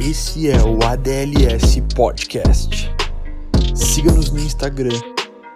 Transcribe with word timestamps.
Esse 0.00 0.48
é 0.48 0.56
o 0.62 0.82
ADLS 0.82 1.82
Podcast. 1.94 2.90
Siga-nos 3.74 4.30
no 4.30 4.38
Instagram, 4.38 4.98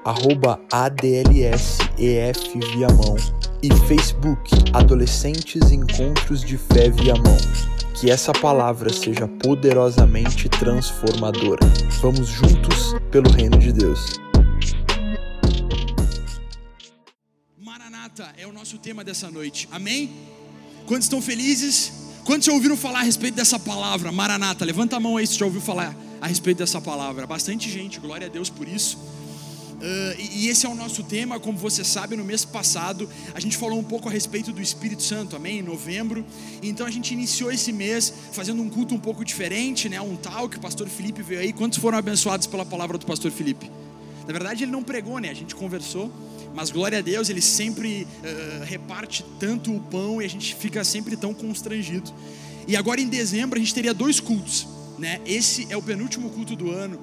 arroba 0.04 0.60
ADLSEF 0.70 2.58
e 3.62 3.74
Facebook 3.88 4.50
Adolescentes 4.74 5.72
Encontros 5.72 6.44
de 6.44 6.58
Fé 6.58 6.90
Viamão. 6.90 7.38
Que 7.98 8.10
essa 8.10 8.32
palavra 8.32 8.92
seja 8.92 9.26
poderosamente 9.26 10.46
transformadora. 10.50 11.66
Vamos 12.02 12.28
juntos 12.28 12.94
pelo 13.10 13.30
reino 13.30 13.58
de 13.58 13.72
Deus. 13.72 14.20
Maranata 17.58 18.30
é 18.36 18.46
o 18.46 18.52
nosso 18.52 18.76
tema 18.76 19.02
dessa 19.02 19.30
noite. 19.30 19.66
Amém? 19.72 20.12
Quantos 20.86 21.06
estão 21.06 21.22
felizes? 21.22 22.03
Quantos 22.24 22.46
já 22.46 22.52
ouviram 22.54 22.74
falar 22.74 23.00
a 23.00 23.02
respeito 23.02 23.34
dessa 23.34 23.58
palavra, 23.58 24.10
Maranata? 24.10 24.64
Levanta 24.64 24.96
a 24.96 25.00
mão 25.00 25.18
aí 25.18 25.26
se 25.26 25.38
já 25.38 25.44
ouviu 25.44 25.60
falar 25.60 25.94
a 26.22 26.26
respeito 26.26 26.56
dessa 26.56 26.80
palavra. 26.80 27.26
Bastante 27.26 27.70
gente, 27.70 28.00
glória 28.00 28.26
a 28.26 28.30
Deus 28.30 28.48
por 28.48 28.66
isso. 28.66 28.96
Uh, 28.96 30.16
e, 30.18 30.48
esse 30.48 30.64
é 30.64 30.68
o 30.68 30.74
nosso 30.74 31.02
tema, 31.02 31.38
como 31.38 31.58
você 31.58 31.84
sabe, 31.84 32.16
no 32.16 32.24
mês 32.24 32.42
passado 32.42 33.06
a 33.34 33.40
gente 33.40 33.58
falou 33.58 33.78
um 33.78 33.84
pouco 33.84 34.08
a 34.08 34.10
respeito 34.10 34.52
do 34.52 34.62
Espírito 34.62 35.02
Santo, 35.02 35.36
amém? 35.36 35.58
Em 35.58 35.62
novembro. 35.62 36.24
Então 36.62 36.86
a 36.86 36.90
gente 36.90 37.12
iniciou 37.12 37.52
esse 37.52 37.70
mês 37.70 38.10
fazendo 38.32 38.62
um 38.62 38.70
culto 38.70 38.94
um 38.94 38.98
pouco 38.98 39.22
diferente, 39.22 39.90
né? 39.90 40.00
Um 40.00 40.16
tal 40.16 40.48
que 40.48 40.56
o 40.56 40.60
pastor 40.60 40.88
Felipe 40.88 41.22
veio 41.22 41.40
aí. 41.40 41.52
Quantos 41.52 41.78
foram 41.78 41.98
abençoados 41.98 42.46
pela 42.46 42.64
palavra 42.64 42.96
do 42.96 43.04
pastor 43.04 43.30
Felipe? 43.30 43.70
Na 44.26 44.32
verdade, 44.32 44.64
ele 44.64 44.72
não 44.72 44.82
pregou, 44.82 45.18
né? 45.18 45.28
A 45.28 45.34
gente 45.34 45.54
conversou. 45.54 46.10
Mas 46.54 46.70
glória 46.70 46.98
a 46.98 47.02
Deus, 47.02 47.28
ele 47.28 47.42
sempre 47.42 48.06
uh, 48.06 48.64
reparte 48.64 49.24
tanto 49.40 49.74
o 49.74 49.80
pão 49.80 50.22
e 50.22 50.24
a 50.24 50.28
gente 50.28 50.54
fica 50.54 50.84
sempre 50.84 51.16
tão 51.16 51.34
constrangido. 51.34 52.12
E 52.68 52.76
agora 52.76 53.00
em 53.00 53.08
dezembro 53.08 53.58
a 53.58 53.60
gente 53.60 53.74
teria 53.74 53.92
dois 53.92 54.20
cultos, 54.20 54.66
né? 54.96 55.20
Esse 55.26 55.66
é 55.68 55.76
o 55.76 55.82
penúltimo 55.82 56.30
culto 56.30 56.54
do 56.54 56.70
ano. 56.70 56.98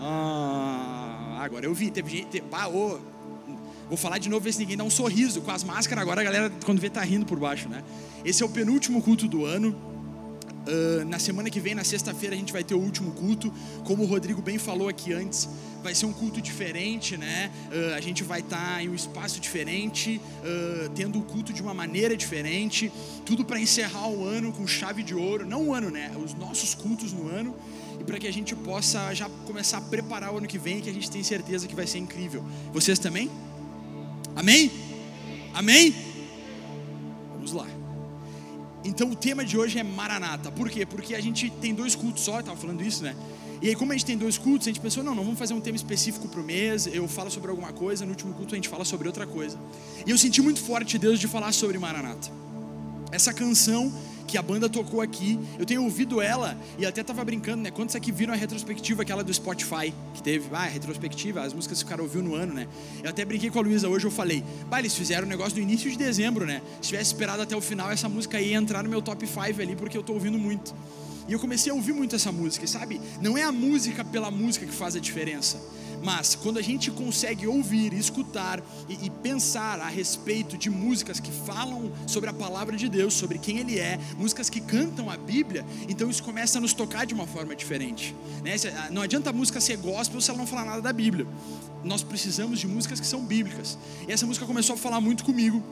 Ah, 0.00 1.38
agora 1.40 1.64
eu 1.64 1.74
vi, 1.74 1.90
teve 1.90 2.18
gente, 2.18 2.44
ah, 2.52 2.68
oh, 2.68 2.98
vou 3.88 3.96
falar 3.96 4.18
de 4.18 4.28
novo 4.28 4.44
ver 4.44 4.52
se 4.52 4.60
ninguém 4.60 4.76
dá 4.76 4.84
um 4.84 4.90
sorriso 4.90 5.40
com 5.40 5.50
as 5.50 5.64
máscaras. 5.64 6.02
Agora 6.02 6.20
a 6.20 6.24
galera 6.24 6.52
quando 6.66 6.78
vê 6.80 6.90
tá 6.90 7.02
rindo 7.02 7.24
por 7.24 7.38
baixo, 7.38 7.70
né? 7.70 7.82
Esse 8.22 8.42
é 8.42 8.46
o 8.46 8.50
penúltimo 8.50 9.02
culto 9.02 9.26
do 9.26 9.46
ano. 9.46 9.87
Uh, 10.68 11.04
na 11.06 11.18
semana 11.18 11.48
que 11.48 11.58
vem, 11.58 11.74
na 11.74 11.82
sexta-feira, 11.82 12.34
a 12.34 12.38
gente 12.38 12.52
vai 12.52 12.62
ter 12.62 12.74
o 12.74 12.78
último 12.78 13.12
culto. 13.12 13.50
Como 13.84 14.02
o 14.02 14.06
Rodrigo 14.06 14.42
bem 14.42 14.58
falou 14.58 14.86
aqui 14.86 15.14
antes, 15.14 15.48
vai 15.82 15.94
ser 15.94 16.04
um 16.04 16.12
culto 16.12 16.42
diferente, 16.42 17.16
né? 17.16 17.50
Uh, 17.72 17.94
a 17.94 18.00
gente 18.00 18.22
vai 18.22 18.40
estar 18.40 18.74
tá 18.74 18.82
em 18.82 18.88
um 18.90 18.94
espaço 18.94 19.40
diferente, 19.40 20.20
uh, 20.42 20.90
tendo 20.90 21.18
o 21.18 21.22
culto 21.22 21.54
de 21.54 21.62
uma 21.62 21.72
maneira 21.72 22.14
diferente. 22.14 22.92
Tudo 23.24 23.46
para 23.46 23.58
encerrar 23.58 24.08
o 24.08 24.24
ano 24.24 24.52
com 24.52 24.66
chave 24.66 25.02
de 25.02 25.14
ouro. 25.14 25.46
Não 25.46 25.68
o 25.68 25.74
ano, 25.74 25.90
né? 25.90 26.12
Os 26.22 26.34
nossos 26.34 26.74
cultos 26.74 27.12
no 27.14 27.28
ano. 27.28 27.56
E 27.98 28.04
para 28.04 28.18
que 28.18 28.26
a 28.26 28.32
gente 28.32 28.54
possa 28.54 29.14
já 29.14 29.28
começar 29.46 29.78
a 29.78 29.80
preparar 29.80 30.34
o 30.34 30.38
ano 30.38 30.46
que 30.46 30.58
vem, 30.58 30.82
que 30.82 30.90
a 30.90 30.92
gente 30.92 31.10
tem 31.10 31.22
certeza 31.22 31.66
que 31.66 31.74
vai 31.74 31.86
ser 31.86 31.98
incrível. 31.98 32.44
Vocês 32.72 32.98
também? 32.98 33.30
Amém? 34.36 34.70
Amém? 35.54 36.07
Então 38.84 39.10
o 39.10 39.16
tema 39.16 39.44
de 39.44 39.58
hoje 39.58 39.78
é 39.78 39.82
Maranata. 39.82 40.50
Por 40.50 40.70
quê? 40.70 40.86
Porque 40.86 41.14
a 41.14 41.20
gente 41.20 41.50
tem 41.50 41.74
dois 41.74 41.94
cultos 41.94 42.22
só, 42.22 42.34
eu 42.34 42.40
estava 42.40 42.56
falando 42.56 42.82
isso, 42.82 43.02
né? 43.02 43.14
E 43.60 43.68
aí, 43.68 43.74
como 43.74 43.90
a 43.90 43.94
gente 43.96 44.04
tem 44.04 44.16
dois 44.16 44.38
cultos, 44.38 44.68
a 44.68 44.70
gente 44.70 44.80
pensou, 44.80 45.02
não, 45.02 45.16
não 45.16 45.24
vamos 45.24 45.38
fazer 45.38 45.52
um 45.52 45.60
tema 45.60 45.76
específico 45.76 46.28
para 46.28 46.40
o 46.40 46.44
mês, 46.44 46.86
eu 46.86 47.08
falo 47.08 47.28
sobre 47.28 47.50
alguma 47.50 47.72
coisa, 47.72 48.04
no 48.04 48.12
último 48.12 48.32
culto 48.32 48.54
a 48.54 48.56
gente 48.56 48.68
fala 48.68 48.84
sobre 48.84 49.08
outra 49.08 49.26
coisa. 49.26 49.58
E 50.06 50.10
eu 50.10 50.16
senti 50.16 50.40
muito 50.40 50.60
forte 50.60 50.96
Deus 50.96 51.18
de 51.18 51.26
falar 51.26 51.50
sobre 51.52 51.76
Maranata. 51.76 52.30
Essa 53.10 53.32
canção 53.32 53.92
que 54.28 54.36
a 54.36 54.42
banda 54.42 54.68
tocou 54.68 55.00
aqui. 55.00 55.40
Eu 55.58 55.64
tenho 55.64 55.82
ouvido 55.82 56.20
ela 56.20 56.56
e 56.78 56.84
até 56.84 57.02
tava 57.02 57.24
brincando, 57.24 57.62
né? 57.62 57.70
Quantos 57.70 57.96
aqui 57.96 58.12
viram 58.12 58.34
a 58.34 58.36
retrospectiva, 58.36 59.02
aquela 59.02 59.24
do 59.24 59.32
Spotify, 59.32 59.92
que 60.14 60.22
teve, 60.22 60.48
ah, 60.52 60.64
retrospectiva, 60.64 61.40
as 61.40 61.54
músicas 61.54 61.78
que 61.78 61.86
o 61.86 61.88
cara 61.88 62.02
ouviu 62.02 62.22
no 62.22 62.34
ano, 62.34 62.52
né? 62.52 62.68
Eu 63.02 63.08
até 63.08 63.24
brinquei 63.24 63.50
com 63.50 63.58
a 63.58 63.62
Luísa 63.62 63.88
hoje, 63.88 64.04
eu 64.04 64.10
falei, 64.10 64.44
bah, 64.68 64.78
eles 64.78 64.94
fizeram 64.94 65.26
um 65.26 65.30
negócio 65.30 65.56
no 65.56 65.62
início 65.62 65.90
de 65.90 65.96
dezembro, 65.96 66.44
né? 66.44 66.60
Se 66.82 66.90
tivesse 66.90 67.12
esperado 67.12 67.42
até 67.42 67.56
o 67.56 67.60
final, 67.60 67.90
essa 67.90 68.08
música 68.08 68.38
ia 68.38 68.56
entrar 68.56 68.82
no 68.82 68.90
meu 68.90 69.00
top 69.00 69.26
5 69.26 69.40
ali, 69.62 69.74
porque 69.74 69.96
eu 69.96 70.02
tô 70.02 70.12
ouvindo 70.12 70.38
muito. 70.38 70.74
E 71.26 71.32
eu 71.32 71.38
comecei 71.38 71.72
a 71.72 71.74
ouvir 71.74 71.92
muito 71.92 72.14
essa 72.14 72.30
música, 72.30 72.66
sabe? 72.66 73.00
Não 73.20 73.36
é 73.36 73.42
a 73.42 73.52
música 73.52 74.04
pela 74.04 74.30
música 74.30 74.66
que 74.66 74.72
faz 74.72 74.94
a 74.94 75.00
diferença 75.00 75.58
mas 76.02 76.34
quando 76.34 76.58
a 76.58 76.62
gente 76.62 76.90
consegue 76.90 77.46
ouvir, 77.46 77.92
escutar 77.92 78.62
e, 78.88 79.06
e, 79.06 79.10
pensar 79.10 79.80
a 79.80 79.88
respeito 79.88 80.56
de 80.56 80.70
músicas 80.70 81.20
que 81.20 81.30
falam 81.30 81.92
sobre 82.06 82.30
a 82.30 82.32
palavra 82.32 82.76
de 82.76 82.88
Deus, 82.88 83.14
sobre 83.14 83.38
quem 83.38 83.58
Ele 83.58 83.78
é, 83.78 83.98
músicas 84.16 84.48
que 84.48 84.60
cantam 84.60 85.10
a 85.10 85.16
Bíblia, 85.16 85.64
então 85.88 86.08
isso 86.08 86.22
começa 86.22 86.58
a 86.58 86.60
nos 86.60 86.72
tocar 86.72 87.04
de 87.04 87.14
uma 87.14 87.26
forma 87.26 87.54
diferente. 87.54 88.14
Né? 88.42 88.54
Ah, 88.76 88.88
não 88.90 89.02
adianta 89.02 89.30
a 89.30 89.32
música 89.32 89.60
ser 89.60 89.76
gospel 89.76 90.20
se 90.20 90.30
ela 90.30 90.38
não 90.38 90.46
falar 90.46 90.64
nada 90.64 90.82
da 90.82 90.92
Bíblia. 90.92 91.26
Nós 91.84 92.02
precisamos 92.02 92.58
de 92.58 92.66
músicas 92.66 93.00
que 93.00 93.06
são 93.06 93.24
bíblicas. 93.24 93.78
E 94.06 94.12
essa 94.12 94.26
música 94.26 94.46
começou 94.46 94.74
a 94.74 94.78
falar 94.78 95.00
muito 95.00 95.24
comigo. 95.24 95.62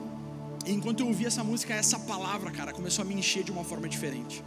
E 0.65 0.71
enquanto 0.71 1.01
eu 1.01 1.07
ouvia 1.07 1.27
essa 1.27 1.43
música, 1.43 1.73
essa 1.73 1.97
palavra, 1.99 2.51
cara, 2.51 2.73
começou 2.73 3.03
a 3.03 3.05
me 3.05 3.13
encher 3.13 3.43
de 3.43 3.51
uma 3.51 3.63
forma 3.63 3.87
diferente 3.87 4.43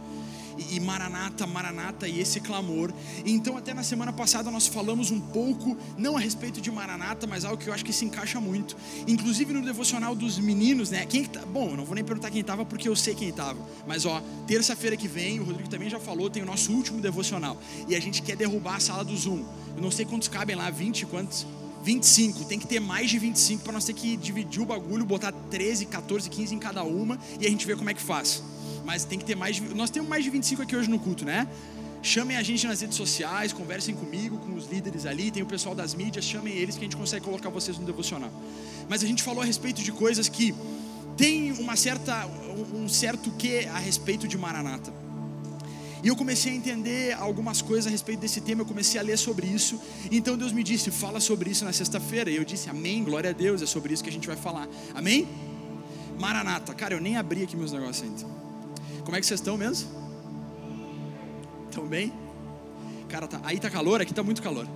e, 0.57 0.79
Maranata, 0.79 1.45
Maranata 1.47 2.07
e 2.07 2.19
esse 2.19 2.39
clamor. 2.39 2.93
Então, 3.25 3.57
até 3.57 3.73
na 3.73 3.83
semana 3.83 4.11
passada 4.11 4.51
nós 4.51 4.67
falamos 4.67 5.11
um 5.11 5.19
pouco, 5.19 5.77
não 5.97 6.17
a 6.17 6.19
respeito 6.19 6.61
de 6.61 6.71
Maranata, 6.71 7.27
mas 7.27 7.45
algo 7.45 7.57
que 7.57 7.69
eu 7.69 7.73
acho 7.73 7.85
que 7.85 7.93
se 7.93 8.05
encaixa 8.05 8.39
muito. 8.39 8.75
Inclusive 9.07 9.53
no 9.53 9.61
devocional 9.61 10.15
dos 10.15 10.37
meninos, 10.37 10.89
né? 10.89 11.05
Quem 11.05 11.25
tá, 11.25 11.45
bom, 11.45 11.71
eu 11.71 11.77
não 11.77 11.85
vou 11.85 11.95
nem 11.95 12.03
perguntar 12.03 12.29
quem 12.29 12.41
estava 12.41 12.65
porque 12.65 12.87
eu 12.87 12.95
sei 12.95 13.15
quem 13.15 13.29
estava. 13.29 13.59
Mas 13.87 14.05
ó, 14.05 14.21
terça-feira 14.47 14.95
que 14.97 15.07
vem, 15.07 15.39
o 15.39 15.43
Rodrigo 15.43 15.69
também 15.69 15.89
já 15.89 15.99
falou, 15.99 16.29
tem 16.29 16.43
o 16.43 16.45
nosso 16.45 16.71
último 16.71 17.01
devocional 17.01 17.57
e 17.87 17.95
a 17.95 17.99
gente 17.99 18.21
quer 18.21 18.35
derrubar 18.35 18.75
a 18.75 18.79
sala 18.79 19.03
do 19.03 19.15
Zoom. 19.15 19.43
Eu 19.75 19.81
não 19.81 19.91
sei 19.91 20.05
quantos 20.05 20.27
cabem 20.27 20.55
lá, 20.55 20.69
20 20.69 21.05
quantos? 21.05 21.45
25, 21.83 22.45
tem 22.45 22.59
que 22.59 22.67
ter 22.67 22.79
mais 22.79 23.09
de 23.09 23.17
25 23.17 23.63
para 23.63 23.73
nós 23.73 23.85
ter 23.85 23.93
que 23.93 24.15
dividir 24.15 24.61
o 24.61 24.65
bagulho, 24.65 25.03
botar 25.03 25.31
13, 25.31 25.87
14, 25.87 26.29
15 26.29 26.55
em 26.55 26.59
cada 26.59 26.83
uma 26.83 27.19
e 27.39 27.45
a 27.47 27.49
gente 27.49 27.65
ver 27.65 27.75
como 27.75 27.89
é 27.89 27.93
que 27.93 28.01
faz 28.01 28.43
mas 28.91 29.05
tem 29.05 29.17
que 29.17 29.23
ter 29.23 29.35
mais. 29.35 29.57
Nós 29.73 29.89
temos 29.89 30.09
mais 30.09 30.21
de 30.21 30.29
25 30.29 30.61
aqui 30.63 30.75
hoje 30.75 30.89
no 30.89 30.99
culto, 30.99 31.23
né? 31.23 31.47
Chamem 32.03 32.35
a 32.35 32.43
gente 32.43 32.67
nas 32.67 32.81
redes 32.81 32.97
sociais, 32.97 33.53
conversem 33.53 33.95
comigo, 33.95 34.37
com 34.37 34.53
os 34.53 34.69
líderes 34.69 35.05
ali, 35.05 35.31
tem 35.31 35.41
o 35.41 35.45
pessoal 35.45 35.73
das 35.73 35.93
mídias, 35.93 36.25
chamem 36.25 36.53
eles 36.53 36.75
que 36.75 36.81
a 36.81 36.83
gente 36.83 36.97
consegue 36.97 37.23
colocar 37.23 37.49
vocês 37.49 37.77
no 37.77 37.85
devocional. 37.85 38.29
Mas 38.89 39.01
a 39.01 39.07
gente 39.07 39.23
falou 39.23 39.43
a 39.43 39.45
respeito 39.45 39.81
de 39.81 39.93
coisas 39.93 40.27
que 40.27 40.53
tem 41.15 41.53
uma 41.53 41.77
certa, 41.77 42.27
um 42.73 42.89
certo 42.89 43.31
que 43.31 43.65
a 43.67 43.77
respeito 43.77 44.27
de 44.27 44.37
Maranata. 44.37 44.91
E 46.03 46.09
eu 46.09 46.15
comecei 46.17 46.51
a 46.51 46.55
entender 46.55 47.13
algumas 47.13 47.61
coisas 47.61 47.87
a 47.87 47.89
respeito 47.89 48.19
desse 48.19 48.41
tema, 48.41 48.63
eu 48.63 48.65
comecei 48.65 48.99
a 48.99 49.03
ler 49.03 49.17
sobre 49.17 49.47
isso. 49.47 49.79
Então 50.11 50.37
Deus 50.37 50.51
me 50.51 50.63
disse: 50.63 50.91
fala 50.91 51.21
sobre 51.21 51.49
isso 51.49 51.63
na 51.63 51.71
sexta-feira. 51.71 52.29
E 52.29 52.35
eu 52.35 52.43
disse: 52.43 52.69
Amém, 52.69 53.05
glória 53.05 53.29
a 53.29 53.33
Deus, 53.33 53.61
é 53.61 53.65
sobre 53.65 53.93
isso 53.93 54.03
que 54.03 54.09
a 54.09 54.13
gente 54.17 54.27
vai 54.27 54.35
falar. 54.35 54.67
Amém? 54.93 55.29
Maranata. 56.19 56.73
Cara, 56.73 56.93
eu 56.93 56.99
nem 56.99 57.15
abri 57.15 57.43
aqui 57.43 57.55
meus 57.55 57.71
negócios 57.71 58.03
ainda. 58.03 58.40
Como 59.03 59.15
é 59.15 59.19
que 59.19 59.25
vocês 59.25 59.39
estão 59.39 59.57
mesmo? 59.57 59.89
Estão 61.69 61.87
bem? 61.87 62.13
Cara, 63.09 63.27
tá, 63.27 63.41
aí 63.43 63.59
tá 63.59 63.69
calor, 63.69 64.01
aqui 64.01 64.13
tá 64.13 64.23
muito 64.23 64.41
calor. 64.41 64.67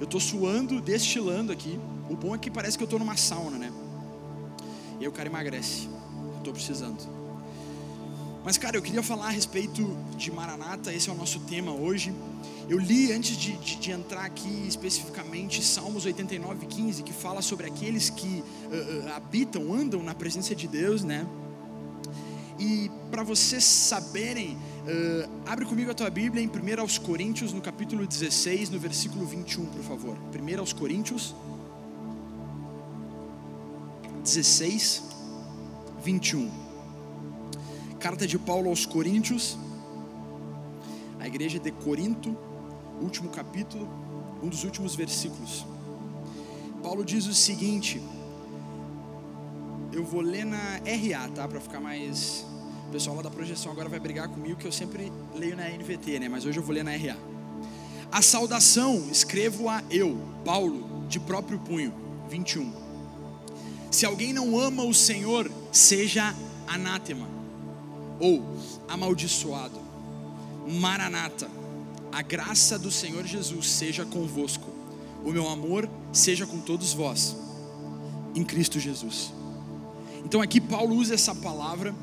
Eu 0.00 0.06
tô 0.06 0.18
suando, 0.18 0.80
destilando 0.80 1.52
aqui. 1.52 1.78
O 2.08 2.16
bom 2.16 2.34
é 2.34 2.38
que 2.38 2.50
parece 2.50 2.76
que 2.76 2.84
eu 2.84 2.88
tô 2.88 2.98
numa 2.98 3.16
sauna, 3.16 3.58
né? 3.58 3.72
E 4.98 5.02
aí 5.02 5.08
o 5.08 5.12
cara 5.12 5.28
emagrece. 5.28 5.88
Eu 6.36 6.42
tô 6.44 6.52
precisando. 6.52 7.16
Mas, 8.44 8.56
cara, 8.56 8.76
eu 8.76 8.82
queria 8.82 9.02
falar 9.02 9.26
a 9.26 9.30
respeito 9.30 9.82
de 10.16 10.30
Maranata, 10.30 10.92
esse 10.92 11.10
é 11.10 11.12
o 11.12 11.16
nosso 11.16 11.40
tema 11.40 11.72
hoje. 11.72 12.14
Eu 12.68 12.78
li 12.78 13.12
antes 13.12 13.36
de, 13.36 13.56
de, 13.56 13.76
de 13.76 13.90
entrar 13.90 14.24
aqui 14.24 14.66
especificamente 14.68 15.64
Salmos 15.64 16.06
89, 16.06 16.66
15, 16.66 17.02
que 17.02 17.12
fala 17.12 17.42
sobre 17.42 17.66
aqueles 17.66 18.08
que 18.08 18.44
uh, 18.70 19.06
uh, 19.06 19.12
habitam, 19.16 19.74
andam 19.74 20.02
na 20.02 20.14
presença 20.14 20.54
de 20.54 20.68
Deus, 20.68 21.02
né? 21.02 21.26
E 22.58 22.90
para 23.10 23.22
vocês 23.22 23.64
saberem, 23.64 24.56
uh, 24.56 25.30
abre 25.46 25.66
comigo 25.66 25.90
a 25.90 25.94
tua 25.94 26.08
Bíblia 26.08 26.42
em 26.42 26.48
1 26.48 26.80
aos 26.80 26.96
Coríntios, 26.96 27.52
no 27.52 27.60
capítulo 27.60 28.06
16, 28.06 28.70
no 28.70 28.78
versículo 28.78 29.26
21, 29.26 29.66
por 29.66 29.82
favor. 29.82 30.16
1 30.34 30.58
aos 30.58 30.72
Coríntios 30.72 31.34
16, 34.24 35.02
21. 36.02 36.50
Carta 38.00 38.26
de 38.26 38.38
Paulo 38.38 38.70
aos 38.70 38.86
Coríntios, 38.86 39.58
a 41.20 41.26
igreja 41.26 41.58
de 41.58 41.70
Corinto, 41.72 42.36
último 43.02 43.28
capítulo, 43.28 43.86
um 44.42 44.48
dos 44.48 44.64
últimos 44.64 44.94
versículos. 44.94 45.66
Paulo 46.82 47.04
diz 47.04 47.26
o 47.26 47.34
seguinte: 47.34 48.00
eu 49.92 50.04
vou 50.04 50.20
ler 50.20 50.44
na 50.44 50.76
RA, 50.84 51.28
tá? 51.34 51.48
Para 51.48 51.60
ficar 51.60 51.80
mais. 51.80 52.45
O 52.88 52.92
pessoal 52.92 53.16
lá 53.16 53.22
da 53.22 53.30
projeção 53.30 53.72
agora 53.72 53.88
vai 53.88 54.00
brigar 54.00 54.28
comigo 54.28 54.56
que 54.56 54.66
eu 54.66 54.72
sempre 54.72 55.12
leio 55.34 55.56
na 55.56 55.68
NVT, 55.68 56.20
né? 56.20 56.28
Mas 56.28 56.44
hoje 56.44 56.58
eu 56.58 56.62
vou 56.62 56.74
ler 56.74 56.84
na 56.84 56.92
RA. 56.92 57.16
A 58.10 58.22
saudação 58.22 59.08
escrevo 59.10 59.68
a 59.68 59.82
eu, 59.90 60.16
Paulo, 60.44 61.06
de 61.08 61.18
próprio 61.20 61.58
punho. 61.58 61.92
21. 62.30 62.72
Se 63.90 64.06
alguém 64.06 64.32
não 64.32 64.58
ama 64.58 64.84
o 64.84 64.94
Senhor, 64.94 65.50
seja 65.72 66.34
anátema. 66.66 67.28
ou 68.18 68.42
amaldiçoado. 68.88 69.78
Maranata, 70.66 71.48
a 72.12 72.22
graça 72.22 72.78
do 72.78 72.90
Senhor 72.90 73.24
Jesus 73.24 73.68
seja 73.68 74.04
convosco, 74.04 74.68
o 75.24 75.30
meu 75.30 75.48
amor 75.48 75.88
seja 76.12 76.46
com 76.46 76.60
todos 76.60 76.92
vós, 76.92 77.36
em 78.34 78.44
Cristo 78.44 78.80
Jesus. 78.80 79.32
Então 80.24 80.40
aqui 80.42 80.60
Paulo 80.60 80.96
usa 80.96 81.14
essa 81.14 81.34
palavra, 81.34 81.94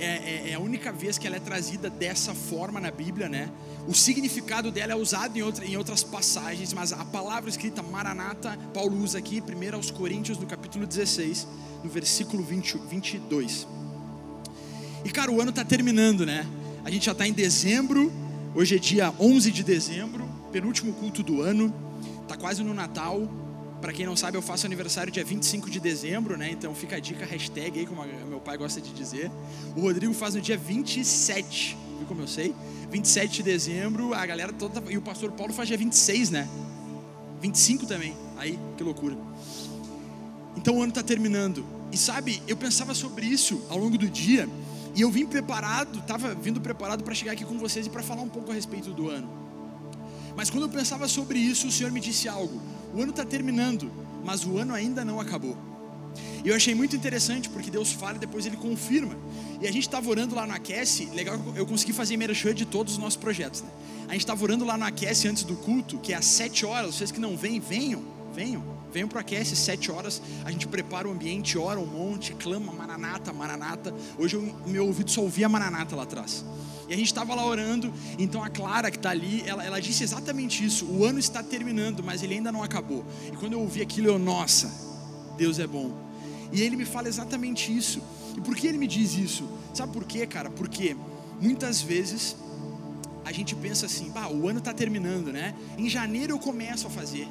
é, 0.00 0.04
é, 0.04 0.50
é, 0.50 0.54
a 0.54 0.58
única 0.58 0.90
vez 0.90 1.18
que 1.18 1.26
ela 1.26 1.36
é 1.36 1.40
trazida 1.40 1.90
dessa 1.90 2.34
forma 2.34 2.80
na 2.80 2.90
Bíblia, 2.90 3.28
né? 3.28 3.50
O 3.86 3.94
significado 3.94 4.70
dela 4.70 4.92
é 4.92 4.96
usado 4.96 5.36
em, 5.36 5.42
outra, 5.42 5.64
em 5.64 5.76
outras 5.76 6.02
passagens, 6.02 6.72
mas 6.72 6.92
a 6.92 7.04
palavra 7.04 7.50
escrita 7.50 7.82
Maranata, 7.82 8.58
Paulo 8.72 8.96
usa 8.98 9.18
aqui, 9.18 9.40
primeiro 9.40 9.76
aos 9.76 9.90
Coríntios, 9.90 10.38
no 10.38 10.46
capítulo 10.46 10.86
16, 10.86 11.46
no 11.84 11.90
versículo 11.90 12.42
20, 12.42 12.78
22. 12.88 13.68
E 15.04 15.10
cara, 15.10 15.30
o 15.30 15.40
ano 15.40 15.50
está 15.50 15.64
terminando, 15.64 16.24
né? 16.24 16.46
A 16.84 16.90
gente 16.90 17.06
já 17.06 17.12
está 17.12 17.28
em 17.28 17.32
dezembro, 17.32 18.10
hoje 18.54 18.76
é 18.76 18.78
dia 18.78 19.12
11 19.20 19.50
de 19.52 19.62
dezembro, 19.62 20.28
penúltimo 20.50 20.92
culto 20.94 21.22
do 21.22 21.42
ano, 21.42 21.72
está 22.22 22.36
quase 22.36 22.62
no 22.62 22.72
Natal. 22.72 23.28
Para 23.80 23.92
quem 23.94 24.04
não 24.04 24.14
sabe, 24.14 24.36
eu 24.36 24.42
faço 24.42 24.66
aniversário 24.66 25.10
dia 25.10 25.24
25 25.24 25.70
de 25.70 25.80
dezembro, 25.80 26.36
né? 26.36 26.50
Então 26.50 26.74
fica 26.74 26.96
a 26.96 27.00
dica, 27.00 27.24
hashtag 27.24 27.80
aí, 27.80 27.86
como 27.86 28.04
meu 28.28 28.40
pai 28.40 28.58
gosta 28.58 28.80
de 28.80 28.92
dizer. 28.92 29.30
O 29.74 29.80
Rodrigo 29.80 30.12
faz 30.12 30.34
no 30.34 30.40
dia 30.40 30.56
27, 30.56 31.78
viu 31.96 32.06
como 32.06 32.20
eu 32.20 32.28
sei? 32.28 32.54
27 32.90 33.36
de 33.36 33.42
dezembro, 33.42 34.12
a 34.12 34.26
galera 34.26 34.52
toda. 34.52 34.82
E 34.92 34.98
o 34.98 35.02
pastor 35.02 35.32
Paulo 35.32 35.52
faz 35.52 35.66
dia 35.66 35.78
26, 35.78 36.30
né? 36.30 36.46
25 37.40 37.86
também. 37.86 38.14
Aí, 38.36 38.58
que 38.76 38.84
loucura. 38.84 39.16
Então 40.56 40.76
o 40.76 40.82
ano 40.82 40.90
está 40.90 41.02
terminando. 41.02 41.64
E 41.90 41.96
sabe, 41.96 42.42
eu 42.46 42.56
pensava 42.56 42.94
sobre 42.94 43.24
isso 43.24 43.64
ao 43.70 43.78
longo 43.78 43.96
do 43.96 44.08
dia. 44.08 44.46
E 44.94 45.00
eu 45.00 45.10
vim 45.10 45.24
preparado, 45.24 46.00
estava 46.00 46.34
vindo 46.34 46.60
preparado 46.60 47.02
para 47.02 47.14
chegar 47.14 47.32
aqui 47.32 47.44
com 47.44 47.58
vocês 47.58 47.86
e 47.86 47.90
para 47.90 48.02
falar 48.02 48.22
um 48.22 48.28
pouco 48.28 48.50
a 48.50 48.54
respeito 48.54 48.90
do 48.92 49.08
ano. 49.08 49.28
Mas 50.36 50.50
quando 50.50 50.64
eu 50.64 50.68
pensava 50.68 51.08
sobre 51.08 51.38
isso, 51.38 51.68
o 51.68 51.72
Senhor 51.72 51.90
me 51.90 52.00
disse 52.00 52.28
algo: 52.28 52.60
o 52.94 53.00
ano 53.00 53.10
está 53.10 53.24
terminando, 53.24 53.90
mas 54.24 54.44
o 54.44 54.58
ano 54.58 54.74
ainda 54.74 55.04
não 55.04 55.20
acabou. 55.20 55.56
E 56.44 56.48
eu 56.48 56.56
achei 56.56 56.74
muito 56.74 56.96
interessante 56.96 57.48
porque 57.48 57.70
Deus 57.70 57.92
fala 57.92 58.16
e 58.16 58.18
depois 58.18 58.46
Ele 58.46 58.56
confirma. 58.56 59.16
E 59.60 59.66
a 59.66 59.72
gente 59.72 59.86
estava 59.86 60.08
orando 60.08 60.34
lá 60.34 60.46
no 60.46 60.54
Aquece, 60.54 61.06
legal, 61.06 61.38
eu 61.54 61.66
consegui 61.66 61.92
fazer 61.92 62.16
merchan 62.16 62.54
de 62.54 62.64
todos 62.64 62.94
os 62.94 62.98
nossos 62.98 63.16
projetos. 63.16 63.62
Né? 63.62 63.68
A 64.08 64.12
gente 64.12 64.22
estava 64.22 64.42
orando 64.42 64.64
lá 64.64 64.76
no 64.76 64.84
Aquece 64.84 65.28
antes 65.28 65.44
do 65.44 65.54
culto, 65.56 65.98
que 65.98 66.12
é 66.12 66.16
às 66.16 66.24
sete 66.24 66.64
horas. 66.64 66.96
Vocês 66.96 67.12
que 67.12 67.20
não 67.20 67.36
vêm, 67.36 67.60
venham, 67.60 68.02
venham. 68.34 68.80
Venham 68.92 69.08
para 69.08 69.20
Aquece, 69.20 69.54
sete 69.54 69.90
horas, 69.90 70.20
a 70.44 70.50
gente 70.50 70.66
prepara 70.66 71.06
o 71.06 71.12
ambiente, 71.12 71.56
ora 71.56 71.78
um 71.78 71.86
monte, 71.86 72.34
clama 72.34 72.72
Maranata, 72.72 73.32
Maranata. 73.32 73.94
Hoje 74.18 74.36
o 74.36 74.68
meu 74.68 74.86
ouvido 74.86 75.10
só 75.10 75.20
ouvia 75.20 75.48
Maranata 75.48 75.94
lá 75.94 76.02
atrás. 76.02 76.44
E 76.90 76.94
a 76.94 76.96
gente 76.96 77.06
estava 77.06 77.36
lá 77.36 77.46
orando, 77.46 77.94
então 78.18 78.42
a 78.42 78.50
Clara 78.50 78.90
que 78.90 78.96
está 78.96 79.10
ali, 79.10 79.44
ela, 79.46 79.64
ela 79.64 79.80
disse 79.80 80.02
exatamente 80.02 80.64
isso: 80.64 80.84
o 80.86 81.04
ano 81.04 81.20
está 81.20 81.40
terminando, 81.40 82.02
mas 82.02 82.20
ele 82.20 82.34
ainda 82.34 82.50
não 82.50 82.64
acabou. 82.64 83.04
E 83.32 83.36
quando 83.36 83.52
eu 83.52 83.60
ouvi 83.60 83.80
aquilo, 83.80 84.08
eu, 84.08 84.18
nossa, 84.18 84.68
Deus 85.36 85.60
é 85.60 85.68
bom. 85.68 85.92
E 86.52 86.60
ele 86.60 86.74
me 86.74 86.84
fala 86.84 87.06
exatamente 87.06 87.74
isso. 87.74 88.02
E 88.36 88.40
por 88.40 88.56
que 88.56 88.66
ele 88.66 88.76
me 88.76 88.88
diz 88.88 89.14
isso? 89.14 89.48
Sabe 89.72 89.92
por 89.92 90.04
quê, 90.04 90.26
cara? 90.26 90.50
Porque 90.50 90.96
muitas 91.40 91.80
vezes 91.80 92.34
a 93.24 93.30
gente 93.30 93.54
pensa 93.54 93.86
assim, 93.86 94.10
bah, 94.10 94.28
o 94.28 94.48
ano 94.48 94.58
está 94.58 94.74
terminando, 94.74 95.32
né? 95.32 95.54
Em 95.78 95.88
janeiro 95.88 96.32
eu 96.32 96.40
começo 96.40 96.88
a 96.88 96.90
fazer 96.90 97.28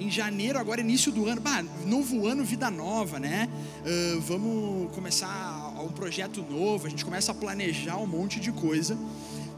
em 0.00 0.10
janeiro, 0.10 0.58
agora 0.58 0.80
início 0.80 1.10
do 1.10 1.26
ano, 1.26 1.40
bah, 1.40 1.64
novo 1.84 2.26
ano, 2.26 2.44
vida 2.44 2.70
nova, 2.70 3.18
né? 3.18 3.48
Uh, 3.84 4.20
vamos 4.20 4.92
começar 4.94 5.28
um 5.82 5.88
projeto 5.88 6.42
novo, 6.42 6.86
a 6.86 6.90
gente 6.90 7.04
começa 7.04 7.32
a 7.32 7.34
planejar 7.34 7.96
um 7.96 8.06
monte 8.06 8.40
de 8.40 8.52
coisa. 8.52 8.98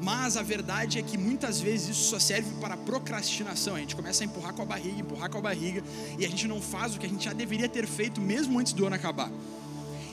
Mas 0.00 0.37
a 0.37 0.43
verdade 0.43 0.99
é 0.99 1.02
que 1.02 1.19
muitas 1.19 1.61
vezes 1.61 1.90
isso 1.90 2.11
só 2.11 2.19
serve 2.19 2.50
para 2.58 2.76
procrastinação. 2.76 3.76
A 3.76 3.81
gente 3.81 3.94
começa 3.94 4.25
a 4.25 4.26
empurrar 4.26 4.55
com 4.55 4.62
a 4.62 4.64
barriga, 4.64 4.99
empurrar 4.99 5.28
com 5.28 5.38
a 5.38 5.43
barriga, 5.43 5.84
e 6.19 6.25
a 6.25 6.28
gente 6.28 6.49
não 6.49 6.61
faz 6.61 6.94
o 6.94 6.99
que 6.99 7.06
a 7.06 7.08
gente 7.08 7.25
já 7.25 7.34
deveria 7.34 7.69
ter 7.69 7.87
feito 7.87 8.20
mesmo 8.20 8.58
antes 8.58 8.72
do 8.72 8.87
ano 8.87 8.96
acabar. 8.96 9.31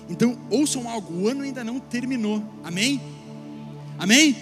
Então, 0.10 0.38
ouçam 0.50 0.90
algo: 0.90 1.14
o 1.14 1.28
ano 1.28 1.44
ainda 1.44 1.64
não 1.64 1.80
terminou. 1.80 2.44
Amém? 2.64 3.02
Amém? 3.98 4.36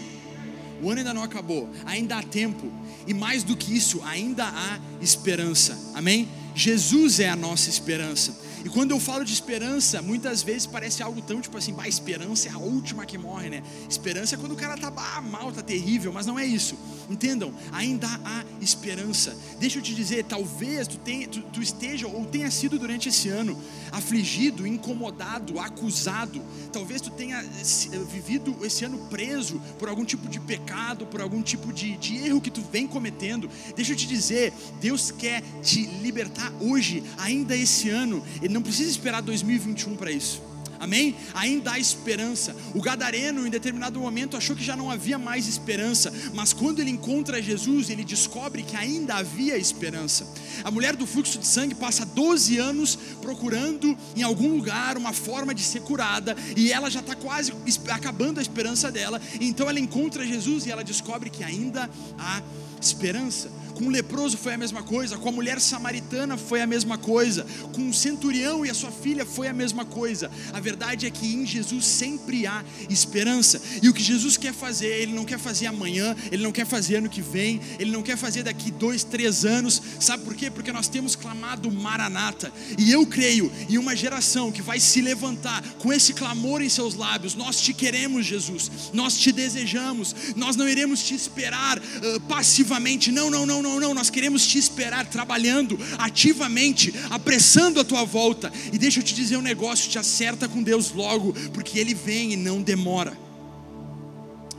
O 0.81 0.89
ano 0.89 0.99
ainda 0.99 1.13
não 1.13 1.23
acabou, 1.23 1.69
ainda 1.85 2.17
há 2.17 2.23
tempo. 2.23 2.71
E 3.07 3.13
mais 3.13 3.43
do 3.43 3.55
que 3.55 3.75
isso, 3.75 4.01
ainda 4.03 4.45
há 4.45 4.79
esperança. 4.99 5.77
Amém? 5.93 6.27
Jesus 6.55 7.19
é 7.19 7.29
a 7.29 7.35
nossa 7.35 7.69
esperança. 7.69 8.44
E 8.65 8.69
quando 8.69 8.89
eu 8.89 8.99
falo 8.99 9.23
de 9.23 9.31
esperança, 9.31 10.01
muitas 10.01 10.41
vezes 10.41 10.65
parece 10.65 11.03
algo 11.03 11.21
tão 11.21 11.39
tipo 11.39 11.55
assim, 11.55 11.71
bah, 11.71 11.87
esperança 11.87 12.49
é 12.49 12.51
a 12.51 12.57
última 12.57 13.05
que 13.05 13.15
morre, 13.15 13.47
né? 13.47 13.61
Esperança 13.87 14.33
é 14.33 14.37
quando 14.39 14.53
o 14.53 14.55
cara 14.55 14.75
tá 14.75 14.89
bah, 14.89 15.21
mal, 15.21 15.51
tá 15.51 15.61
terrível, 15.61 16.11
mas 16.11 16.25
não 16.25 16.39
é 16.39 16.45
isso. 16.47 16.75
Entendam? 17.09 17.53
Ainda 17.71 18.07
há 18.07 18.43
esperança. 18.61 19.35
Deixa 19.59 19.79
eu 19.79 19.81
te 19.83 19.93
dizer, 19.93 20.25
talvez 20.25 20.87
tu, 20.87 20.97
tenha, 20.97 21.27
tu, 21.27 21.41
tu 21.41 21.61
esteja 21.61 22.07
ou 22.07 22.25
tenha 22.25 22.49
sido 22.49 22.79
durante 22.79 23.09
esse 23.09 23.29
ano 23.29 23.57
afligido, 23.91 24.65
incomodado, 24.65 25.59
acusado. 25.59 26.41
Talvez 26.71 27.01
tu 27.01 27.11
tenha 27.11 27.41
eh, 27.41 27.99
vivido 28.11 28.55
esse 28.63 28.85
ano 28.85 28.97
preso 29.09 29.61
por 29.79 29.87
algum 29.87 30.03
tipo 30.03 30.27
de 30.27 30.39
pecado, 30.39 31.05
por 31.05 31.21
algum 31.21 31.41
tipo 31.41 31.71
de, 31.71 31.95
de 31.97 32.17
erro 32.17 32.41
que 32.41 32.51
tu 32.51 32.61
vem 32.61 32.87
cometendo. 32.87 33.49
Deixa 33.75 33.93
eu 33.93 33.95
te 33.95 34.07
dizer, 34.07 34.53
Deus 34.81 35.11
quer 35.11 35.41
te 35.61 35.85
libertar 36.01 36.51
hoje, 36.59 37.03
ainda 37.17 37.55
esse 37.55 37.89
ano. 37.89 38.23
Ele 38.41 38.53
não 38.53 38.61
precisa 38.61 38.89
esperar 38.89 39.21
2021 39.21 39.95
para 39.95 40.11
isso. 40.11 40.54
Amém? 40.85 41.15
Ainda 41.33 41.71
há 41.71 41.79
esperança. 41.79 42.55
O 42.75 42.79
gadareno, 42.79 43.47
em 43.47 43.49
determinado 43.49 43.99
momento, 43.99 44.37
achou 44.37 44.55
que 44.55 44.63
já 44.63 44.75
não 44.75 44.91
havia 44.91 45.17
mais 45.17 45.47
esperança, 45.47 46.13
mas 46.31 46.53
quando 46.53 46.79
ele 46.79 46.91
encontra 46.91 47.41
Jesus, 47.41 47.89
ele 47.89 48.03
descobre 48.03 48.61
que 48.61 48.75
ainda 48.75 49.15
havia 49.15 49.57
esperança. 49.57 50.31
A 50.63 50.69
mulher 50.69 50.95
do 50.95 51.07
fluxo 51.07 51.39
de 51.39 51.47
sangue 51.47 51.73
passa 51.73 52.05
12 52.05 52.59
anos 52.59 52.99
procurando 53.19 53.97
em 54.15 54.21
algum 54.21 54.55
lugar 54.55 54.95
uma 54.95 55.11
forma 55.11 55.55
de 55.55 55.63
ser 55.63 55.81
curada, 55.81 56.37
e 56.55 56.71
ela 56.71 56.87
já 56.91 56.99
está 56.99 57.15
quase 57.15 57.51
acabando 57.89 58.37
a 58.37 58.43
esperança 58.43 58.91
dela. 58.91 59.19
Então 59.41 59.67
ela 59.67 59.79
encontra 59.79 60.23
Jesus 60.23 60.67
e 60.67 60.71
ela 60.71 60.83
descobre 60.83 61.31
que 61.31 61.43
ainda 61.43 61.89
há 62.19 62.43
esperança. 62.79 63.49
Com 63.75 63.87
o 63.87 63.89
leproso 63.89 64.37
foi 64.37 64.53
a 64.53 64.57
mesma 64.57 64.81
coisa, 64.81 65.17
com 65.17 65.27
a 65.27 65.31
mulher 65.33 65.59
samaritana 65.59 66.37
foi 66.37 66.61
a 66.61 66.67
mesma 66.67 66.97
coisa, 66.97 67.45
com 67.73 67.89
o 67.89 67.93
centurião 67.93 68.65
e 68.65 68.69
a 68.69 68.73
sua 68.73 68.89
filha 68.89 69.25
foi 69.25 69.49
a 69.49 69.53
mesma 69.53 69.83
coisa. 69.83 70.31
A 70.53 70.61
verdade 70.61 71.05
é 71.05 71.09
que 71.09 71.27
em 71.27 71.45
Jesus 71.45 71.85
sempre 71.85 72.47
há 72.47 72.63
esperança. 72.89 73.61
E 73.83 73.89
o 73.89 73.93
que 73.93 74.01
Jesus 74.01 74.37
quer 74.37 74.53
fazer, 74.53 75.01
Ele 75.01 75.13
não 75.13 75.25
quer 75.25 75.37
fazer 75.37 75.67
amanhã, 75.67 76.15
Ele 76.31 76.41
não 76.41 76.53
quer 76.53 76.65
fazer 76.65 76.95
ano 76.95 77.09
que 77.09 77.21
vem, 77.21 77.59
Ele 77.77 77.91
não 77.91 78.01
quer 78.01 78.17
fazer 78.17 78.43
daqui 78.43 78.71
dois, 78.71 79.03
três 79.03 79.43
anos. 79.43 79.81
Sabe 79.99 80.23
por 80.23 80.35
quê? 80.35 80.49
Porque 80.49 80.71
nós 80.71 80.87
temos 80.87 81.15
clamado 81.15 81.69
Maranata. 81.69 82.53
E 82.77 82.91
eu 82.91 83.05
creio 83.05 83.51
em 83.69 83.77
uma 83.77 83.95
geração 83.95 84.53
que 84.53 84.61
vai 84.61 84.79
se 84.79 85.01
levantar 85.01 85.61
com 85.79 85.91
esse 85.91 86.13
clamor 86.13 86.61
em 86.61 86.69
seus 86.69 86.95
lábios. 86.95 87.35
Nós 87.35 87.59
te 87.59 87.73
queremos, 87.73 88.25
Jesus. 88.25 88.71
Nós 88.93 89.17
te 89.17 89.33
desejamos. 89.33 90.15
Nós 90.35 90.55
não 90.55 90.69
iremos 90.69 91.03
te 91.03 91.13
esperar 91.13 91.77
uh, 91.77 92.21
passivamente. 92.21 93.11
Não, 93.11 93.29
não, 93.29 93.45
não 93.45 93.64
não, 93.65 93.79
não, 93.79 93.93
nós 93.93 94.11
queremos 94.11 94.45
te 94.45 94.59
esperar 94.59 95.07
trabalhando 95.07 95.77
ativamente, 95.97 96.93
apressando 97.09 97.79
a 97.79 97.83
tua 97.83 98.05
volta. 98.05 98.51
E 98.71 98.77
deixa 98.77 98.99
eu 98.99 99.03
te 99.03 99.13
dizer 99.13 99.37
um 99.37 99.41
negócio: 99.41 99.89
te 99.89 99.97
acerta 99.97 100.47
com 100.47 100.61
Deus 100.61 100.91
logo, 100.91 101.33
porque 101.51 101.79
Ele 101.79 101.95
vem 101.95 102.33
e 102.33 102.35
não 102.35 102.61
demora. 102.61 103.17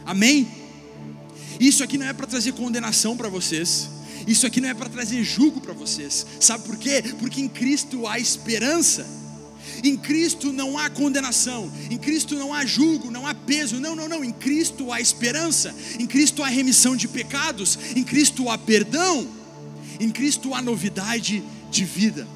Amém? 0.04 0.48
Isso 1.60 1.82
aqui 1.82 1.96
não 1.96 2.06
é 2.06 2.12
para 2.12 2.26
trazer 2.26 2.52
condenação 2.52 3.16
para 3.16 3.28
vocês. 3.28 3.88
Isso 4.26 4.46
aqui 4.46 4.60
não 4.60 4.68
é 4.68 4.74
para 4.74 4.88
trazer 4.88 5.22
julgo 5.22 5.60
para 5.60 5.72
vocês. 5.72 6.26
Sabe 6.40 6.64
por 6.64 6.76
quê? 6.76 7.02
Porque 7.18 7.40
em 7.40 7.48
Cristo 7.48 8.06
há 8.06 8.18
esperança. 8.18 9.06
Em 9.82 9.96
Cristo 9.96 10.52
não 10.52 10.78
há 10.78 10.88
condenação, 10.90 11.70
em 11.90 11.98
Cristo 11.98 12.34
não 12.36 12.52
há 12.52 12.64
julgo, 12.64 13.10
não 13.10 13.26
há 13.26 13.34
peso. 13.34 13.80
Não, 13.80 13.94
não, 13.94 14.08
não. 14.08 14.24
Em 14.24 14.32
Cristo 14.32 14.92
há 14.92 15.00
esperança, 15.00 15.74
em 15.98 16.06
Cristo 16.06 16.42
há 16.42 16.48
remissão 16.48 16.96
de 16.96 17.08
pecados, 17.08 17.78
em 17.94 18.02
Cristo 18.02 18.48
há 18.48 18.58
perdão, 18.58 19.26
em 20.00 20.10
Cristo 20.10 20.54
há 20.54 20.62
novidade 20.62 21.42
de 21.70 21.84
vida. 21.84 22.26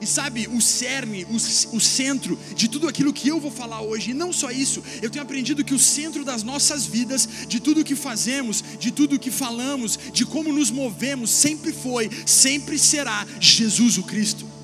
E 0.00 0.06
sabe, 0.06 0.48
o 0.48 0.60
cerne, 0.60 1.24
o, 1.24 1.36
o, 1.36 1.80
centro 1.80 2.38
de 2.54 2.68
tudo 2.68 2.88
aquilo 2.88 3.12
que 3.12 3.28
eu 3.28 3.40
vou 3.40 3.50
falar 3.50 3.80
hoje, 3.80 4.10
e 4.10 4.14
não 4.14 4.32
só 4.32 4.50
isso, 4.50 4.82
eu 5.00 5.08
tenho 5.08 5.22
aprendido 5.22 5.64
que 5.64 5.74
o 5.74 5.78
centro 5.78 6.24
das 6.24 6.42
nossas 6.42 6.86
vidas, 6.86 7.28
de 7.48 7.60
tudo 7.60 7.84
que 7.84 7.94
fazemos, 7.94 8.62
de 8.78 8.90
tudo 8.90 9.18
que 9.18 9.30
falamos, 9.30 9.98
de 10.12 10.24
como 10.24 10.52
nos 10.52 10.70
movemos, 10.70 11.30
sempre 11.30 11.72
foi, 11.72 12.10
sempre 12.26 12.78
será 12.78 13.26
Jesus 13.40 13.96
o 13.96 14.02
Cristo. 14.02 14.55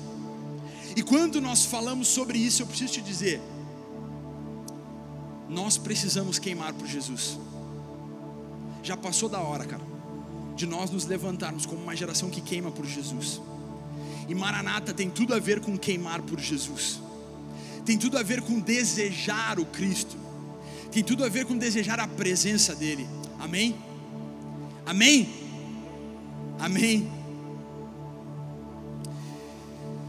E 0.95 1.01
quando 1.01 1.41
nós 1.41 1.65
falamos 1.65 2.07
sobre 2.07 2.37
isso, 2.37 2.61
eu 2.61 2.67
preciso 2.67 2.93
te 2.93 3.01
dizer, 3.01 3.41
nós 5.49 5.77
precisamos 5.77 6.39
queimar 6.39 6.73
por 6.73 6.87
Jesus. 6.87 7.37
Já 8.83 8.97
passou 8.97 9.29
da 9.29 9.39
hora, 9.39 9.65
cara, 9.65 9.83
de 10.55 10.65
nós 10.65 10.91
nos 10.91 11.05
levantarmos 11.05 11.65
como 11.65 11.81
uma 11.81 11.95
geração 11.95 12.29
que 12.29 12.41
queima 12.41 12.69
por 12.71 12.85
Jesus. 12.85 13.41
E 14.27 14.35
Maranata 14.35 14.93
tem 14.93 15.09
tudo 15.09 15.33
a 15.33 15.39
ver 15.39 15.59
com 15.61 15.77
queimar 15.77 16.21
por 16.21 16.39
Jesus. 16.39 16.99
Tem 17.85 17.97
tudo 17.97 18.17
a 18.17 18.23
ver 18.23 18.41
com 18.41 18.59
desejar 18.59 19.59
o 19.59 19.65
Cristo. 19.65 20.17
tem 20.91 21.03
tudo 21.03 21.25
a 21.25 21.29
ver 21.29 21.45
com 21.45 21.57
desejar 21.57 21.99
a 21.99 22.07
presença 22.07 22.75
dEle. 22.75 23.07
Amém? 23.39 23.75
Amém? 24.85 25.27
Amém? 26.59 27.22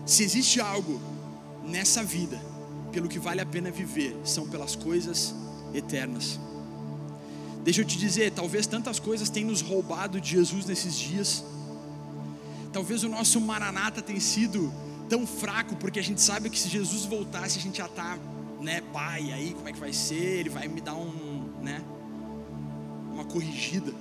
Se 0.07 0.23
existe 0.23 0.61
algo 0.61 1.01
nessa 1.65 2.03
vida 2.03 2.39
pelo 2.93 3.09
que 3.09 3.19
vale 3.19 3.41
a 3.41 3.47
pena 3.47 3.71
viver, 3.71 4.15
são 4.25 4.47
pelas 4.47 4.77
coisas 4.77 5.35
eternas. 5.73 6.39
Deixa 7.65 7.81
eu 7.81 7.85
te 7.85 7.97
dizer, 7.97 8.31
talvez 8.33 8.67
tantas 8.67 9.01
coisas 9.01 9.31
tenham 9.31 9.49
nos 9.49 9.63
roubado 9.63 10.21
de 10.21 10.31
Jesus 10.31 10.67
nesses 10.67 10.95
dias. 10.95 11.43
Talvez 12.73 13.03
o 13.03 13.09
nosso 13.09 13.41
maranata 13.41 14.03
tenha 14.03 14.21
sido 14.21 14.73
tão 15.09 15.27
fraco, 15.27 15.75
porque 15.77 15.99
a 15.99 16.03
gente 16.03 16.21
sabe 16.21 16.51
que 16.51 16.59
se 16.59 16.69
Jesus 16.69 17.07
voltasse, 17.07 17.59
a 17.59 17.63
gente 17.63 17.79
já 17.79 17.87
está, 17.87 18.19
né, 18.61 18.83
pai, 18.93 19.33
aí 19.33 19.55
como 19.55 19.69
é 19.69 19.73
que 19.73 19.81
vai 19.81 19.93
ser? 19.93 20.41
Ele 20.41 20.51
vai 20.51 20.69
me 20.69 20.83
dar 20.83 20.95
um, 20.95 21.51
né, 21.63 21.83
uma 23.13 23.25
corrigida 23.25 23.93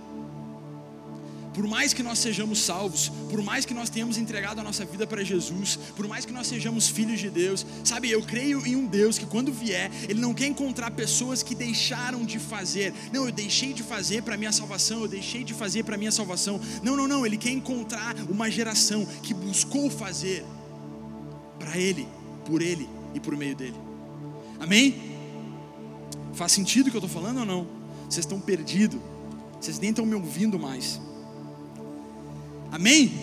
por 1.54 1.68
mais 1.68 1.94
que 1.94 2.02
nós 2.02 2.20
sejamos 2.20 2.60
salvos, 2.60 3.10
por 3.30 3.42
mais 3.42 3.66
que 3.66 3.74
nós 3.74 3.90
tenhamos 3.90 4.18
entregado 4.18 4.60
a 4.60 4.64
nossa 4.64 4.84
vida 4.84 5.06
para 5.06 5.24
Jesus, 5.24 5.78
por 5.96 6.08
mais 6.08 6.26
que 6.26 6.34
nós 6.34 6.48
sejamos 6.48 6.88
filhos 6.88 7.20
de 7.20 7.30
Deus, 7.30 7.66
sabe, 7.84 8.10
eu 8.10 8.22
creio 8.24 8.66
em 8.66 8.76
um 8.76 8.86
Deus 8.86 9.18
que 9.18 9.26
quando 9.26 9.52
vier, 9.52 9.92
Ele 10.10 10.20
não 10.20 10.34
quer 10.34 10.48
encontrar 10.48 10.92
pessoas 10.92 11.44
que 11.44 11.54
deixaram 11.54 12.26
de 12.26 12.40
fazer. 12.40 12.94
Não, 13.12 13.26
eu 13.26 13.32
deixei 13.32 13.74
de 13.74 13.84
fazer 13.84 14.24
para 14.24 14.36
minha 14.36 14.52
salvação, 14.52 15.02
eu 15.02 15.08
deixei 15.08 15.44
de 15.44 15.54
fazer 15.54 15.84
para 15.84 15.98
minha 15.98 16.12
salvação. 16.12 16.60
Não, 16.82 16.98
não, 16.98 17.08
não, 17.08 17.26
Ele 17.26 17.38
quer 17.38 17.52
encontrar 17.52 18.16
uma 18.30 18.50
geração 18.50 19.06
que 19.22 19.34
buscou 19.34 19.90
fazer 19.90 20.44
para 21.60 21.78
Ele, 21.78 22.08
por 22.46 22.62
Ele 22.62 22.90
e 23.14 23.20
por 23.20 23.38
meio 23.38 23.56
dele. 23.56 23.78
Amém? 24.60 25.14
Faz 26.34 26.52
sentido 26.52 26.88
o 26.88 26.90
que 26.90 26.98
eu 26.98 27.04
estou 27.04 27.22
falando 27.22 27.42
ou 27.42 27.46
não? 27.46 27.68
Vocês 28.10 28.26
estão 28.26 28.40
perdidos, 28.40 29.00
vocês 29.60 29.80
nem 29.80 29.92
estão 29.92 30.06
me 30.06 30.16
ouvindo 30.16 30.58
mais. 30.58 31.00
Amém? 32.74 33.14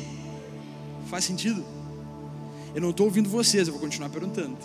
Faz 1.09 1.25
sentido? 1.25 1.65
Eu 2.73 2.81
não 2.81 2.91
estou 2.91 3.07
ouvindo 3.07 3.29
vocês, 3.29 3.67
eu 3.67 3.75
vou 3.75 3.83
continuar 3.83 4.09
perguntando. 4.09 4.57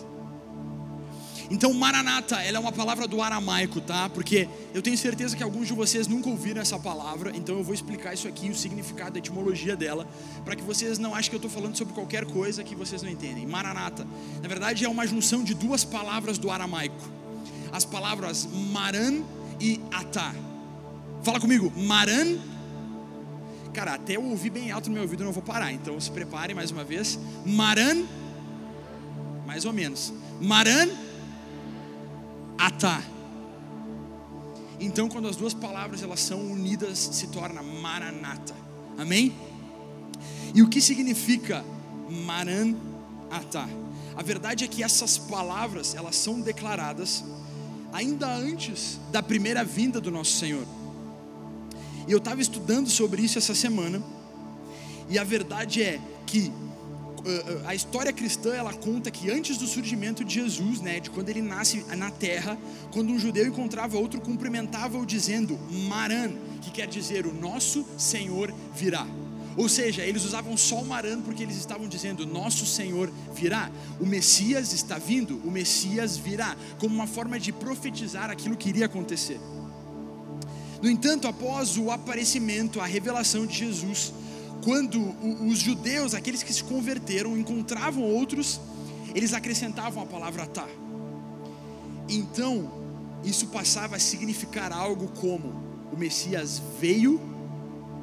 Então, 1.50 1.74
Maranata, 1.74 2.36
ela 2.44 2.58
é 2.58 2.60
uma 2.60 2.72
palavra 2.72 3.08
do 3.08 3.20
aramaico, 3.20 3.82
tá? 3.82 4.08
Porque 4.10 4.48
eu 4.76 4.84
tenho 4.84 4.96
certeza 4.96 5.36
que 5.36 5.42
alguns 5.42 5.68
de 5.68 5.74
vocês 5.74 6.08
nunca 6.08 6.30
ouviram 6.30 6.62
essa 6.62 6.78
palavra, 6.78 7.32
então 7.36 7.58
eu 7.58 7.64
vou 7.64 7.74
explicar 7.74 8.14
isso 8.14 8.28
aqui, 8.28 8.48
o 8.48 8.56
significado, 8.56 9.16
a 9.16 9.20
etimologia 9.20 9.76
dela, 9.76 10.08
para 10.44 10.56
que 10.56 10.62
vocês 10.62 11.00
não 11.00 11.16
achem 11.16 11.32
que 11.32 11.36
eu 11.36 11.40
estou 11.40 11.52
falando 11.52 11.76
sobre 11.76 11.96
qualquer 11.96 12.26
coisa 12.26 12.64
que 12.64 12.76
vocês 12.76 13.02
não 13.02 13.10
entendem. 13.10 13.44
Maranata, 13.46 14.06
na 14.40 14.48
verdade, 14.48 14.86
é 14.86 14.90
uma 14.90 15.08
junção 15.08 15.44
de 15.44 15.56
duas 15.56 15.84
palavras 15.84 16.38
do 16.38 16.52
aramaico: 16.52 17.10
as 17.72 17.84
palavras 17.84 18.48
maran 18.72 19.24
e 19.60 19.82
atá. 19.92 20.34
Fala 21.24 21.40
comigo, 21.40 21.74
maran 21.76 22.38
Cara, 23.76 23.96
até 23.96 24.16
eu 24.16 24.24
ouvir 24.24 24.50
bem 24.52 24.72
alto 24.72 24.88
no 24.88 24.94
meu 24.94 25.04
ouvido, 25.04 25.24
eu 25.24 25.26
não 25.26 25.34
vou 25.34 25.44
parar. 25.44 25.74
Então 25.74 26.00
se 26.00 26.10
prepare 26.10 26.54
mais 26.54 26.72
uma 26.72 26.86
vez. 26.86 27.20
Maran, 27.46 28.06
mais 29.46 29.66
ou 29.66 29.74
menos. 29.74 30.14
Maran, 30.42 30.88
atá. 32.58 33.04
Então, 34.80 35.10
quando 35.10 35.28
as 35.28 35.36
duas 35.36 35.54
palavras 35.54 36.02
elas 36.02 36.22
são 36.22 36.40
unidas, 36.52 36.98
se 36.98 37.28
torna 37.28 37.62
Maranata. 37.62 38.56
Amém? 38.98 39.36
E 40.54 40.62
o 40.62 40.70
que 40.70 40.80
significa 40.80 41.64
Maranata? 42.10 43.68
A 44.16 44.24
verdade 44.24 44.64
é 44.64 44.68
que 44.70 44.84
essas 44.84 45.18
palavras 45.18 45.96
elas 45.96 46.16
são 46.16 46.40
declaradas 46.40 47.26
ainda 47.92 48.34
antes 48.34 49.02
da 49.12 49.22
primeira 49.22 49.66
vinda 49.66 50.00
do 50.00 50.10
nosso 50.10 50.32
Senhor. 50.32 50.66
E 52.08 52.12
eu 52.12 52.18
estava 52.20 52.42
estudando 52.42 52.90
sobre 52.90 53.22
isso 53.22 53.38
essa 53.38 53.56
semana. 53.56 54.02
E 55.10 55.18
a 55.18 55.24
verdade 55.24 55.84
é 55.84 56.00
que 56.26 56.50
uh, 56.50 57.68
a 57.68 57.74
história 57.74 58.14
cristã 58.14 58.54
ela 58.54 58.74
conta 58.74 59.10
que 59.10 59.32
antes 59.32 59.58
do 59.58 59.68
surgimento 59.68 60.24
de 60.24 60.36
Jesus, 60.36 60.82
né, 60.82 61.00
de 61.00 61.10
quando 61.10 61.30
ele 61.30 61.42
nasce 61.42 61.84
na 61.96 62.12
terra, 62.12 62.58
quando 62.92 63.12
um 63.12 63.20
judeu 63.20 63.48
encontrava 63.48 63.98
outro, 63.98 64.22
cumprimentava-o 64.22 65.06
dizendo 65.06 65.58
Maran, 65.88 66.32
que 66.62 66.72
quer 66.72 66.88
dizer 66.88 67.26
o 67.26 67.34
nosso 67.34 67.86
Senhor 67.98 68.54
virá. 68.76 69.06
Ou 69.58 69.70
seja, 69.70 70.04
eles 70.04 70.26
usavam 70.26 70.58
só 70.58 70.82
o 70.82 70.86
Maran 70.86 71.22
porque 71.22 71.42
eles 71.42 71.56
estavam 71.56 71.88
dizendo 71.88 72.26
nosso 72.26 72.66
Senhor 72.66 73.12
virá. 73.34 73.72
O 74.02 74.06
Messias 74.06 74.74
está 74.74 74.98
vindo, 74.98 75.38
o 75.46 75.52
Messias 75.52 76.18
virá, 76.18 76.58
como 76.78 76.94
uma 76.94 77.08
forma 77.08 77.40
de 77.40 77.54
profetizar 77.54 78.30
aquilo 78.30 78.58
que 78.58 78.70
iria 78.70 78.86
acontecer. 78.86 79.40
No 80.86 80.92
entanto, 80.92 81.28
após 81.28 81.80
o 81.80 81.90
aparecimento, 81.90 82.80
a 82.80 82.86
revelação 82.86 83.48
de 83.48 83.58
Jesus, 83.58 84.14
quando 84.64 85.02
os 85.44 85.58
judeus, 85.58 86.14
aqueles 86.14 86.44
que 86.44 86.54
se 86.54 86.64
converteram, 86.64 87.36
encontravam 87.36 88.04
outros, 88.04 88.62
eles 89.16 89.34
acrescentavam 89.34 90.04
a 90.04 90.06
palavra 90.06 90.46
tá. 90.46 90.68
Então, 92.08 92.72
isso 93.24 93.48
passava 93.48 93.96
a 93.96 94.00
significar 94.00 94.72
algo 94.72 95.08
como: 95.20 95.56
o 95.92 95.98
Messias 95.98 96.62
veio, 96.80 97.20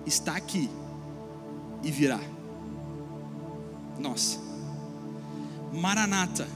está 0.05 0.35
aqui 0.35 0.69
e 1.85 1.91
virá. 1.93 2.19
Nossa, 3.97 4.41
Maranata, 5.73 6.49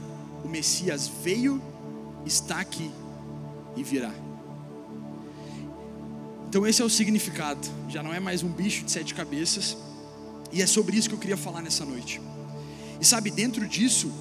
o 0.43 0.49
Messias 0.49 1.09
veio, 1.23 1.61
está 2.25 2.59
aqui 2.59 2.91
e 3.77 3.81
virá. 3.81 4.26
Então, 6.49 6.65
esse 6.65 6.81
é 6.81 6.85
o 6.85 6.89
significado. 6.89 7.59
Já 7.89 8.01
não 8.01 8.13
é 8.13 8.19
mais 8.19 8.41
um 8.41 8.47
bicho 8.47 8.85
de 8.85 8.91
sete 8.91 9.13
cabeças. 9.13 9.77
E 10.51 10.61
é 10.61 10.65
sobre 10.65 10.95
isso 10.95 11.09
que 11.09 11.15
eu 11.15 11.19
queria 11.19 11.35
falar 11.35 11.61
nessa 11.61 11.85
noite. 11.85 12.21
E 13.01 13.05
sabe, 13.05 13.29
dentro 13.29 13.67
disso, 13.67 14.11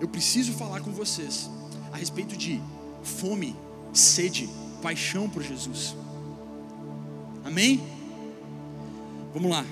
eu 0.00 0.06
preciso 0.06 0.52
falar 0.52 0.80
com 0.80 0.92
vocês 0.92 1.48
a 1.90 1.96
respeito 1.96 2.36
de 2.36 2.60
fome, 3.02 3.56
sede, 3.92 4.48
paixão 4.82 5.28
por 5.28 5.42
Jesus. 5.42 5.96
Amém? 7.42 7.82
Vamos 9.32 9.50
lá. 9.50 9.64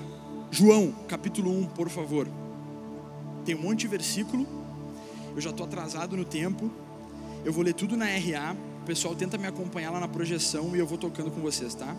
João, 0.49 0.91
capítulo 1.07 1.51
1, 1.51 1.67
por 1.67 1.89
favor. 1.89 2.27
Tem 3.45 3.53
um 3.53 3.61
monte 3.61 3.81
de 3.81 3.87
versículo. 3.87 4.47
Eu 5.35 5.41
já 5.41 5.51
estou 5.51 5.65
atrasado 5.65 6.17
no 6.17 6.25
tempo. 6.25 6.71
Eu 7.45 7.53
vou 7.53 7.63
ler 7.63 7.73
tudo 7.73 7.95
na 7.95 8.05
RA 8.05 8.55
o 8.83 8.85
pessoal 8.85 9.15
tenta 9.15 9.37
me 9.37 9.47
acompanhar 9.47 9.91
lá 9.91 9.99
na 10.01 10.09
projeção 10.09 10.75
e 10.75 10.79
eu 10.79 10.85
vou 10.85 10.97
tocando 10.97 11.31
com 11.31 11.39
vocês, 11.39 11.73
tá? 11.73 11.95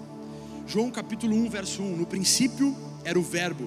João 0.66 0.90
capítulo 0.90 1.34
1, 1.34 1.48
verso 1.48 1.82
1. 1.82 1.96
No 1.96 2.04
princípio 2.04 2.76
era 3.02 3.18
o 3.18 3.22
Verbo, 3.22 3.66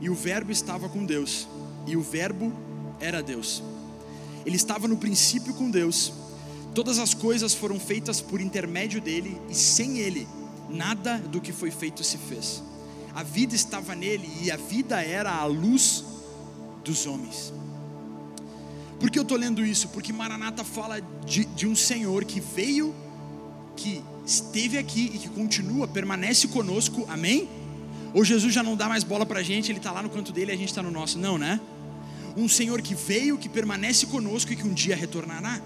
e 0.00 0.10
o 0.10 0.14
Verbo 0.14 0.50
estava 0.50 0.88
com 0.88 1.06
Deus, 1.06 1.46
e 1.86 1.96
o 1.96 2.02
Verbo 2.02 2.52
era 2.98 3.22
Deus. 3.22 3.62
Ele 4.44 4.56
estava 4.56 4.88
no 4.88 4.96
princípio 4.96 5.54
com 5.54 5.70
Deus. 5.70 6.12
Todas 6.74 6.98
as 6.98 7.14
coisas 7.14 7.54
foram 7.54 7.78
feitas 7.78 8.20
por 8.20 8.40
intermédio 8.40 9.00
dele, 9.00 9.40
e 9.48 9.54
sem 9.54 10.00
ele, 10.00 10.26
nada 10.68 11.18
do 11.18 11.40
que 11.40 11.52
foi 11.52 11.70
feito 11.70 12.02
se 12.02 12.18
fez. 12.18 12.60
A 13.14 13.22
vida 13.22 13.54
estava 13.54 13.94
nele, 13.94 14.28
e 14.42 14.50
a 14.50 14.56
vida 14.56 15.00
era 15.00 15.32
a 15.32 15.44
luz 15.44 16.02
dos 16.82 17.06
homens. 17.06 17.52
Por 19.02 19.10
que 19.10 19.18
eu 19.18 19.24
estou 19.24 19.36
lendo 19.36 19.66
isso? 19.66 19.88
Porque 19.88 20.12
Maranata 20.12 20.62
fala 20.62 21.00
de, 21.26 21.44
de 21.44 21.66
um 21.66 21.74
Senhor 21.74 22.24
que 22.24 22.38
veio, 22.38 22.94
que 23.76 24.00
esteve 24.24 24.78
aqui 24.78 25.10
e 25.12 25.18
que 25.18 25.28
continua, 25.28 25.88
permanece 25.88 26.46
conosco, 26.46 27.04
amém? 27.08 27.48
Ou 28.14 28.24
Jesus 28.24 28.54
já 28.54 28.62
não 28.62 28.76
dá 28.76 28.88
mais 28.88 29.02
bola 29.02 29.26
para 29.26 29.40
a 29.40 29.42
gente, 29.42 29.72
ele 29.72 29.80
está 29.80 29.90
lá 29.90 30.04
no 30.04 30.08
canto 30.08 30.30
dele 30.30 30.52
e 30.52 30.54
a 30.54 30.56
gente 30.56 30.68
está 30.68 30.84
no 30.84 30.90
nosso, 30.92 31.18
não, 31.18 31.36
né? 31.36 31.60
Um 32.36 32.48
Senhor 32.48 32.80
que 32.80 32.94
veio, 32.94 33.36
que 33.36 33.48
permanece 33.48 34.06
conosco 34.06 34.52
e 34.52 34.56
que 34.56 34.64
um 34.64 34.72
dia 34.72 34.94
retornará. 34.94 35.60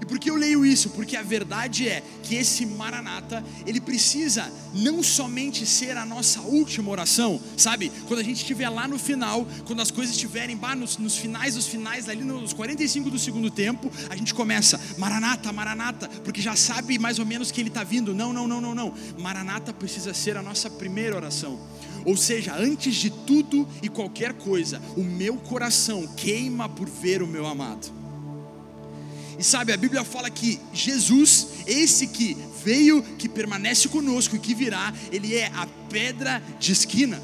E 0.00 0.06
por 0.06 0.18
que 0.18 0.30
eu 0.30 0.36
leio 0.36 0.64
isso? 0.64 0.90
Porque 0.90 1.16
a 1.16 1.22
verdade 1.22 1.88
é 1.88 2.02
que 2.22 2.34
esse 2.34 2.66
Maranata, 2.66 3.44
ele 3.66 3.80
precisa 3.80 4.50
não 4.74 5.02
somente 5.02 5.64
ser 5.66 5.96
a 5.96 6.04
nossa 6.04 6.40
última 6.40 6.90
oração, 6.90 7.40
sabe? 7.56 7.90
Quando 8.06 8.20
a 8.20 8.22
gente 8.22 8.38
estiver 8.38 8.68
lá 8.68 8.86
no 8.86 8.98
final, 8.98 9.46
quando 9.64 9.80
as 9.80 9.90
coisas 9.90 10.14
estiverem 10.14 10.56
bah, 10.56 10.74
nos, 10.74 10.98
nos 10.98 11.16
finais 11.16 11.54
dos 11.54 11.66
finais, 11.66 12.08
ali 12.08 12.24
nos 12.24 12.52
45 12.52 13.10
do 13.10 13.18
segundo 13.18 13.50
tempo, 13.50 13.90
a 14.10 14.16
gente 14.16 14.34
começa, 14.34 14.80
Maranata, 14.98 15.52
Maranata, 15.52 16.08
porque 16.24 16.40
já 16.40 16.56
sabe 16.56 16.98
mais 16.98 17.18
ou 17.18 17.26
menos 17.26 17.50
que 17.50 17.60
ele 17.60 17.68
está 17.68 17.84
vindo. 17.84 18.14
Não, 18.14 18.32
não, 18.32 18.46
não, 18.46 18.60
não, 18.60 18.74
não. 18.74 18.94
Maranata 19.18 19.72
precisa 19.72 20.12
ser 20.12 20.36
a 20.36 20.42
nossa 20.42 20.68
primeira 20.70 21.16
oração. 21.16 21.58
Ou 22.04 22.16
seja, 22.16 22.54
antes 22.56 22.94
de 22.94 23.10
tudo 23.10 23.66
e 23.82 23.88
qualquer 23.88 24.34
coisa, 24.34 24.80
o 24.96 25.02
meu 25.02 25.36
coração 25.36 26.06
queima 26.16 26.68
por 26.68 26.88
ver 26.88 27.22
o 27.22 27.26
meu 27.26 27.46
amado. 27.46 28.05
E 29.38 29.44
sabe, 29.44 29.72
a 29.72 29.76
Bíblia 29.76 30.02
fala 30.02 30.30
que 30.30 30.58
Jesus, 30.72 31.48
esse 31.66 32.06
que 32.06 32.36
veio, 32.64 33.02
que 33.02 33.28
permanece 33.28 33.88
conosco 33.88 34.36
e 34.36 34.38
que 34.38 34.54
virá, 34.54 34.92
ele 35.12 35.34
é 35.34 35.46
a 35.54 35.66
pedra 35.90 36.42
de 36.58 36.72
esquina. 36.72 37.20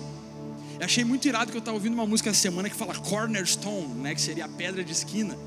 Eu 0.78 0.85
achei 0.85 1.04
muito 1.04 1.26
irado 1.26 1.50
que 1.50 1.57
eu 1.57 1.61
estava 1.61 1.76
ouvindo 1.76 1.95
uma 1.95 2.07
música 2.07 2.31
essa 2.31 2.40
semana 2.40 2.69
que 2.69 2.76
fala 2.76 2.95
cornerstone, 2.95 3.95
né, 3.95 4.14
que 4.14 4.21
seria 4.21 4.45
a 4.45 4.49
pedra 4.49 4.85
de 4.85 4.92
esquina. 4.92 5.38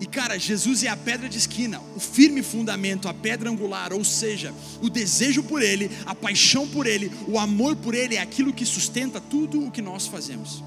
E 0.00 0.06
cara, 0.06 0.38
Jesus 0.38 0.82
é 0.82 0.88
a 0.88 0.96
pedra 0.96 1.28
de 1.28 1.38
esquina, 1.38 1.80
o 1.96 2.00
firme 2.00 2.42
fundamento, 2.42 3.08
a 3.08 3.14
pedra 3.14 3.48
angular, 3.48 3.92
ou 3.92 4.04
seja, 4.04 4.52
o 4.82 4.90
desejo 4.90 5.42
por 5.42 5.62
Ele, 5.62 5.90
a 6.04 6.14
paixão 6.14 6.66
por 6.68 6.86
Ele, 6.86 7.10
o 7.28 7.38
amor 7.38 7.76
por 7.76 7.94
Ele 7.94 8.16
é 8.16 8.20
aquilo 8.20 8.52
que 8.52 8.66
sustenta 8.66 9.20
tudo 9.20 9.64
o 9.64 9.70
que 9.70 9.80
nós 9.80 10.06
fazemos. 10.06 10.62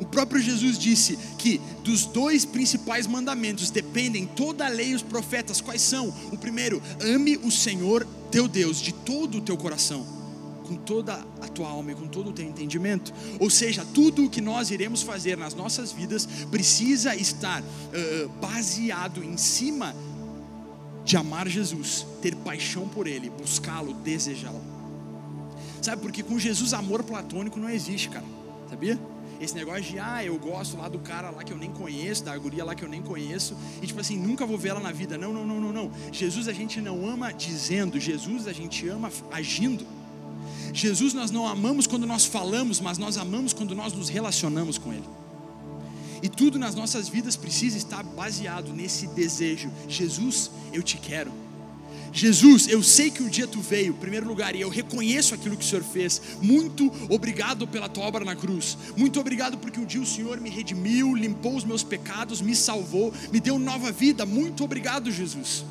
O 0.00 0.06
próprio 0.06 0.40
Jesus 0.40 0.78
disse 0.78 1.18
que 1.38 1.60
dos 1.82 2.06
dois 2.06 2.44
principais 2.44 3.06
mandamentos 3.06 3.70
dependem 3.70 4.26
toda 4.26 4.66
a 4.66 4.68
lei 4.68 4.90
e 4.90 4.94
os 4.94 5.02
profetas. 5.02 5.60
Quais 5.60 5.82
são? 5.82 6.12
O 6.32 6.38
primeiro, 6.38 6.82
ame 7.00 7.36
o 7.36 7.50
Senhor 7.50 8.06
teu 8.30 8.48
Deus 8.48 8.80
de 8.80 8.92
todo 8.92 9.38
o 9.38 9.40
teu 9.40 9.56
coração, 9.56 10.04
com 10.66 10.76
toda 10.76 11.14
a 11.40 11.48
tua 11.48 11.68
alma 11.68 11.92
e 11.92 11.94
com 11.94 12.08
todo 12.08 12.30
o 12.30 12.32
teu 12.32 12.44
entendimento. 12.44 13.12
Ou 13.38 13.48
seja, 13.48 13.86
tudo 13.94 14.24
o 14.24 14.30
que 14.30 14.40
nós 14.40 14.70
iremos 14.70 15.02
fazer 15.02 15.36
nas 15.36 15.54
nossas 15.54 15.92
vidas 15.92 16.26
precisa 16.50 17.14
estar 17.14 17.62
uh, 17.62 18.28
baseado 18.40 19.22
em 19.22 19.36
cima 19.36 19.94
de 21.04 21.16
amar 21.16 21.46
Jesus, 21.46 22.06
ter 22.22 22.34
paixão 22.36 22.88
por 22.88 23.06
Ele, 23.06 23.30
buscá-lo, 23.30 23.92
desejá-lo. 23.92 24.60
Sabe, 25.82 26.00
porque 26.00 26.22
com 26.22 26.38
Jesus 26.38 26.72
amor 26.72 27.02
platônico 27.02 27.60
não 27.60 27.68
existe, 27.68 28.08
cara. 28.08 28.24
Sabia? 28.70 28.98
Esse 29.40 29.54
negócio 29.54 29.82
de, 29.82 29.98
ah, 29.98 30.24
eu 30.24 30.38
gosto 30.38 30.76
lá 30.76 30.88
do 30.88 30.98
cara 30.98 31.30
lá 31.30 31.42
que 31.42 31.52
eu 31.52 31.58
nem 31.58 31.70
conheço, 31.70 32.24
da 32.24 32.36
guria 32.36 32.64
lá 32.64 32.74
que 32.74 32.84
eu 32.84 32.88
nem 32.88 33.02
conheço, 33.02 33.56
e 33.82 33.86
tipo 33.86 34.00
assim, 34.00 34.16
nunca 34.16 34.46
vou 34.46 34.56
ver 34.56 34.70
ela 34.70 34.80
na 34.80 34.92
vida. 34.92 35.18
Não, 35.18 35.32
não, 35.32 35.46
não, 35.46 35.60
não, 35.60 35.72
não. 35.72 35.92
Jesus 36.12 36.48
a 36.48 36.52
gente 36.52 36.80
não 36.80 37.08
ama 37.08 37.32
dizendo, 37.32 37.98
Jesus 38.00 38.46
a 38.46 38.52
gente 38.52 38.88
ama 38.88 39.10
agindo. 39.30 39.86
Jesus 40.72 41.14
nós 41.14 41.30
não 41.30 41.46
amamos 41.46 41.86
quando 41.86 42.06
nós 42.06 42.24
falamos, 42.24 42.80
mas 42.80 42.98
nós 42.98 43.16
amamos 43.16 43.52
quando 43.52 43.74
nós 43.74 43.92
nos 43.92 44.08
relacionamos 44.08 44.78
com 44.78 44.92
Ele. 44.92 45.08
E 46.22 46.28
tudo 46.28 46.58
nas 46.58 46.74
nossas 46.74 47.08
vidas 47.08 47.36
precisa 47.36 47.76
estar 47.76 48.02
baseado 48.02 48.72
nesse 48.72 49.06
desejo. 49.08 49.70
Jesus, 49.86 50.50
eu 50.72 50.82
te 50.82 50.96
quero. 50.96 51.43
Jesus, 52.14 52.68
eu 52.68 52.80
sei 52.80 53.10
que 53.10 53.24
um 53.24 53.28
dia 53.28 53.44
tu 53.44 53.60
veio, 53.60 53.88
em 53.88 53.92
primeiro 53.96 54.28
lugar, 54.28 54.54
e 54.54 54.60
eu 54.60 54.68
reconheço 54.68 55.34
aquilo 55.34 55.56
que 55.56 55.64
o 55.64 55.68
Senhor 55.68 55.82
fez. 55.82 56.22
Muito 56.40 56.92
obrigado 57.08 57.66
pela 57.66 57.88
tua 57.88 58.04
obra 58.04 58.24
na 58.24 58.36
cruz. 58.36 58.78
Muito 58.96 59.18
obrigado 59.18 59.58
porque 59.58 59.80
um 59.80 59.84
dia 59.84 60.00
o 60.00 60.06
Senhor 60.06 60.40
me 60.40 60.48
redimiu, 60.48 61.12
limpou 61.12 61.56
os 61.56 61.64
meus 61.64 61.82
pecados, 61.82 62.40
me 62.40 62.54
salvou, 62.54 63.12
me 63.32 63.40
deu 63.40 63.58
nova 63.58 63.90
vida. 63.90 64.24
Muito 64.24 64.62
obrigado, 64.62 65.10
Jesus. 65.10 65.64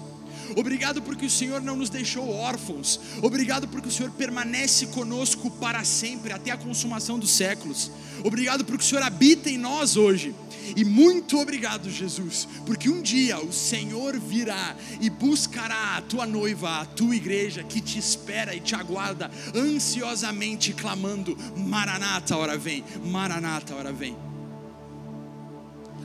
Obrigado 0.55 1.01
porque 1.01 1.25
o 1.25 1.29
Senhor 1.29 1.61
não 1.61 1.75
nos 1.75 1.89
deixou 1.89 2.29
órfãos. 2.29 2.99
Obrigado 3.21 3.67
porque 3.67 3.87
o 3.87 3.91
Senhor 3.91 4.11
permanece 4.11 4.87
conosco 4.87 5.49
para 5.51 5.83
sempre, 5.83 6.33
até 6.33 6.51
a 6.51 6.57
consumação 6.57 7.17
dos 7.19 7.31
séculos. 7.31 7.91
Obrigado 8.23 8.63
porque 8.65 8.83
o 8.83 8.87
Senhor 8.87 9.03
habita 9.03 9.49
em 9.49 9.57
nós 9.57 9.97
hoje. 9.97 10.33
E 10.75 10.85
muito 10.85 11.37
obrigado, 11.39 11.89
Jesus, 11.89 12.47
porque 12.65 12.89
um 12.89 13.01
dia 13.01 13.37
o 13.39 13.51
Senhor 13.51 14.17
virá 14.17 14.75
e 15.01 15.09
buscará 15.09 15.97
a 15.97 16.01
tua 16.01 16.25
noiva, 16.25 16.79
a 16.79 16.85
tua 16.85 17.15
igreja 17.15 17.63
que 17.63 17.81
te 17.81 17.99
espera 17.99 18.55
e 18.55 18.61
te 18.61 18.73
aguarda 18.73 19.29
ansiosamente 19.53 20.73
clamando: 20.73 21.37
Maranata, 21.57 22.37
hora 22.37 22.57
vem, 22.57 22.83
Maranata, 23.03 23.75
hora 23.75 23.91
vem. 23.91 24.15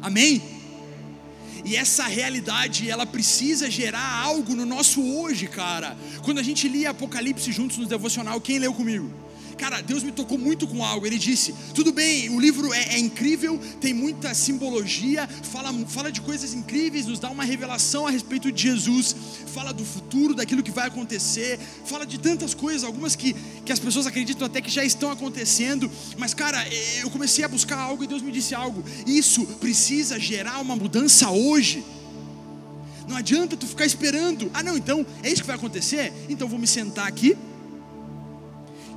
Amém? 0.03 0.58
E 1.65 1.77
essa 1.77 2.07
realidade, 2.07 2.91
ela 2.91 3.07
precisa 3.07 3.71
gerar 3.71 4.23
algo 4.23 4.55
no 4.55 4.65
nosso 4.65 5.03
hoje, 5.03 5.47
cara. 5.47 5.97
Quando 6.23 6.39
a 6.39 6.43
gente 6.43 6.69
lia 6.69 6.91
Apocalipse 6.91 7.53
juntos 7.53 7.79
no 7.79 7.87
devocional, 7.87 8.41
quem 8.41 8.59
leu 8.59 8.73
comigo? 8.73 9.11
Cara, 9.59 9.81
Deus 9.81 10.05
me 10.05 10.13
tocou 10.13 10.39
muito 10.39 10.69
com 10.69 10.85
algo. 10.85 11.05
Ele 11.05 11.19
disse: 11.19 11.53
tudo 11.75 11.93
bem, 11.93 12.31
o 12.31 12.39
livro 12.39 12.73
é, 12.73 12.95
é, 12.95 12.99
incrível, 12.99 13.61
tem 13.81 13.93
muita 13.93 14.33
simbologia, 14.33 15.27
fala, 15.27 15.73
fala 15.89 16.13
de 16.13 16.21
coisas 16.21 16.55
incríveis, 16.55 17.07
nos 17.07 17.19
dá 17.19 17.29
uma 17.29 17.43
revelação 17.43 18.07
a 18.07 18.11
respeito 18.11 18.53
de 18.53 18.63
Jesus, 18.63 19.15
fala 19.53 19.73
do 19.73 19.85
futuro, 19.85 20.33
daquilo 20.33 20.63
que 20.63 20.71
vai 20.71 20.87
acontecer, 20.87 21.59
fala 21.85 22.07
de 22.07 22.19
tantas 22.19 22.55
coisas, 22.55 22.85
algumas 22.85 23.17
que, 23.17 23.35
que 23.65 23.73
as 23.73 23.81
pessoas 23.81 24.07
acreditam 24.07 24.47
até 24.47 24.61
que 24.61 24.71
já 24.71 24.85
estão 24.85 25.11
acontecendo. 25.11 25.91
Mas, 26.17 26.33
cara, 26.33 26.65
eu 27.01 27.11
comecei 27.11 27.45
a 27.45 27.49
buscar 27.49 27.79
algo 27.79 28.05
e 28.05 28.07
Deus 28.07 28.23
me 28.23 28.31
disse 28.31 28.55
algo. 28.55 28.85
Isso 29.05 29.45
precisa 29.61 30.21
gerar 30.21 30.61
uma 30.61 30.77
mudança 30.77 31.31
hoje. 31.31 31.85
Não 33.09 33.17
adianta 33.17 33.57
tu 33.57 33.67
ficar 33.67 33.87
esperando. 33.87 34.49
Ah, 34.55 34.63
não, 34.63 34.77
então 34.77 35.05
é 35.23 35.29
isso 35.29 35.41
que 35.41 35.47
vai 35.49 35.57
acontecer? 35.57 36.13
Então 36.29 36.47
vou 36.47 36.59
me 36.59 36.67
sentar 36.67 37.09
aqui 37.09 37.37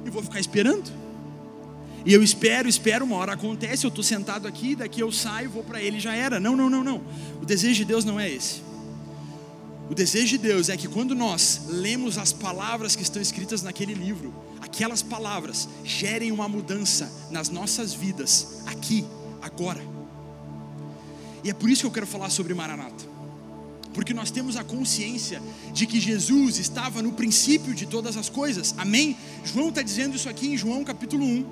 e 0.06 0.10
vou 0.10 0.22
ficar 0.24 0.40
esperando. 0.40 0.92
E 2.06 2.14
eu 2.14 2.24
espero, 2.24 2.68
espero, 2.68 3.06
uma 3.06 3.16
hora 3.18 3.34
acontece, 3.34 3.86
eu 3.86 3.90
estou 3.90 4.04
sentado 4.04 4.48
aqui, 4.48 4.76
daqui 4.76 5.02
eu 5.02 5.12
saio, 5.12 5.50
vou 5.50 5.64
para 5.64 5.82
ele 5.82 6.00
já 6.00 6.16
era. 6.16 6.40
Não, 6.40 6.56
não, 6.56 6.70
não, 6.70 6.84
não. 6.84 7.02
O 7.42 7.46
desejo 7.46 7.76
de 7.76 7.86
Deus 7.86 8.04
não 8.04 8.20
é 8.20 8.30
esse. 8.30 8.62
O 9.90 9.94
desejo 9.94 10.30
de 10.30 10.38
Deus 10.40 10.70
é 10.70 10.78
que 10.78 10.88
quando 10.88 11.14
nós 11.14 11.64
lemos 11.68 12.18
as 12.18 12.34
palavras 12.34 12.96
que 12.96 13.04
estão 13.04 13.22
escritas 13.22 13.62
naquele 13.62 13.94
livro, 13.94 14.34
aquelas 14.62 15.04
palavras 15.04 15.68
gerem 15.84 16.32
uma 16.32 16.48
mudança 16.48 17.12
nas 17.30 17.50
nossas 17.50 17.94
vidas, 17.94 18.64
aqui, 18.66 19.06
agora. 19.42 19.82
E 21.44 21.50
é 21.50 21.54
por 21.54 21.70
isso 21.70 21.82
que 21.82 21.88
eu 21.88 21.92
quero 21.92 22.08
falar 22.08 22.30
sobre 22.30 22.54
Maranata 22.54 23.11
porque 23.94 24.14
nós 24.14 24.32
temos 24.32 24.56
a 24.56 24.64
consciência 24.64 25.42
de 25.74 25.86
que 25.86 26.00
Jesus 26.00 26.58
estava 26.58 27.02
no 27.02 27.12
princípio 27.12 27.74
de 27.74 27.86
todas 27.86 28.18
as 28.18 28.30
coisas, 28.30 28.74
amém? 28.78 29.18
João 29.44 29.70
está 29.70 29.82
dizendo 29.82 30.16
isso 30.16 30.30
aqui 30.30 30.48
em 30.48 30.58
João 30.58 30.84
capítulo 30.84 31.26
1, 31.26 31.46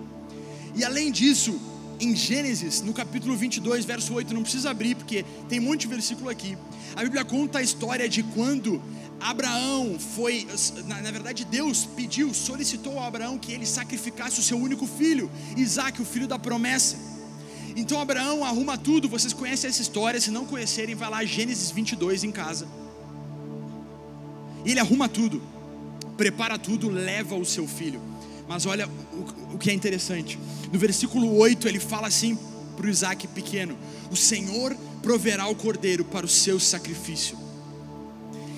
e 0.76 0.84
além 0.84 1.12
disso, 1.12 1.60
em 2.00 2.16
Gênesis, 2.16 2.82
no 2.82 2.94
capítulo 2.94 3.36
22, 3.36 3.84
verso 3.84 4.14
8, 4.14 4.34
não 4.34 4.42
precisa 4.42 4.70
abrir, 4.70 4.96
porque 4.96 5.26
tem 5.50 5.60
um 5.60 5.64
monte 5.64 5.82
de 5.82 5.88
versículo 5.88 6.30
aqui. 6.30 6.58
A 6.96 7.04
Bíblia 7.04 7.26
conta 7.26 7.60
a 7.60 7.62
história 7.62 8.08
de 8.08 8.24
quando 8.24 8.82
Abraão 9.20 9.98
foi, 10.00 10.48
na, 10.88 11.02
na, 11.02 11.12
verdade, 11.12 11.44
Deus 11.44 11.86
pediu, 11.86 12.34
solicitou 12.34 13.00
a 13.00 13.08
Abraão 13.08 13.38
que 13.38 13.52
ele 13.52 13.66
sacrificasse 13.66 14.40
o 14.40 14.44
seu 14.44 14.58
único 14.58 14.88
filho, 14.88 15.30
Isaac, 15.58 16.02
o 16.02 16.06
filho 16.06 16.28
da 16.28 16.40
promessa. 16.40 17.19
Então 17.76 18.00
Abraão 18.00 18.44
arruma 18.44 18.78
tudo, 18.78 19.08
vocês 19.08 19.34
conhecem 19.34 19.70
essa 19.70 19.82
história, 19.82 20.20
se 20.20 20.32
não 20.32 20.46
conhecerem, 20.46 20.96
vai 20.96 21.10
lá 21.10 21.24
Gênesis 21.24 21.72
22 21.72 22.24
em 22.24 22.32
casa. 22.32 22.68
Ele 24.66 24.80
arruma 24.80 25.08
tudo, 25.08 25.42
prepara 26.18 26.58
tudo, 26.58 26.90
leva 26.90 27.36
o 27.36 27.46
seu 27.46 27.68
filho. 27.68 28.02
Mas 28.48 28.66
olha 28.66 28.88
o, 28.88 29.56
o 29.56 29.58
que 29.58 29.70
é 29.70 29.74
interessante. 29.74 30.40
No 30.72 30.80
versículo 30.80 31.38
8 31.38 31.68
ele 31.68 31.80
fala 31.80 32.08
assim 32.08 32.38
para 32.76 32.88
o 32.88 32.90
Isaac 32.90 33.28
pequeno: 33.28 33.78
O 34.12 34.16
Senhor 34.16 34.76
proverá 35.02 35.48
o 35.48 35.56
cordeiro 35.56 36.04
para 36.04 36.26
o 36.26 36.30
seu 36.30 36.60
sacrifício. 36.60 37.38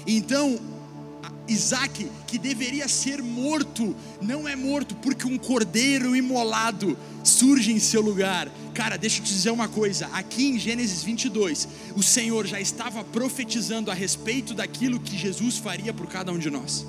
Então 0.07 0.59
Isaac, 1.51 2.09
que 2.27 2.37
deveria 2.37 2.87
ser 2.87 3.21
morto, 3.21 3.95
não 4.21 4.47
é 4.47 4.55
morto, 4.55 4.95
porque 4.95 5.27
um 5.27 5.37
cordeiro 5.37 6.15
imolado 6.15 6.97
surge 7.23 7.71
em 7.71 7.79
seu 7.79 8.01
lugar. 8.01 8.49
Cara, 8.73 8.97
deixa 8.97 9.19
eu 9.19 9.23
te 9.23 9.33
dizer 9.33 9.51
uma 9.51 9.67
coisa: 9.67 10.07
aqui 10.13 10.47
em 10.47 10.59
Gênesis 10.59 11.03
22, 11.03 11.67
o 11.95 12.01
Senhor 12.01 12.47
já 12.47 12.59
estava 12.59 13.03
profetizando 13.03 13.91
a 13.91 13.93
respeito 13.93 14.53
daquilo 14.53 14.99
que 14.99 15.17
Jesus 15.17 15.57
faria 15.57 15.93
por 15.93 16.07
cada 16.07 16.31
um 16.31 16.39
de 16.39 16.49
nós. 16.49 16.85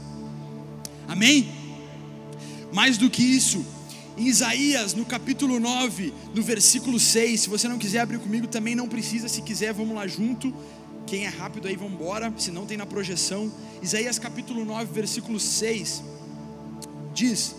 Amém? 1.08 1.50
Mais 2.72 2.96
do 2.96 3.10
que 3.10 3.22
isso, 3.22 3.64
em 4.16 4.26
Isaías, 4.26 4.94
no 4.94 5.04
capítulo 5.04 5.58
9, 5.58 6.12
no 6.34 6.42
versículo 6.42 7.00
6, 7.00 7.40
se 7.40 7.48
você 7.48 7.66
não 7.66 7.78
quiser 7.78 8.00
abrir 8.00 8.18
comigo, 8.18 8.46
também 8.46 8.74
não 8.74 8.88
precisa, 8.88 9.28
se 9.28 9.42
quiser, 9.42 9.72
vamos 9.72 9.94
lá 9.94 10.06
junto. 10.06 10.54
Quem 11.06 11.26
é 11.26 11.28
rápido 11.28 11.68
aí, 11.68 11.76
vamos 11.76 11.94
embora, 11.94 12.32
se 12.38 12.50
não 12.50 12.66
tem 12.66 12.76
na 12.76 12.86
projeção. 12.86 13.52
Isaías 13.82 14.18
capítulo 14.18 14.64
9, 14.64 14.92
versículo 14.92 15.38
6 15.38 16.02
diz: 17.12 17.54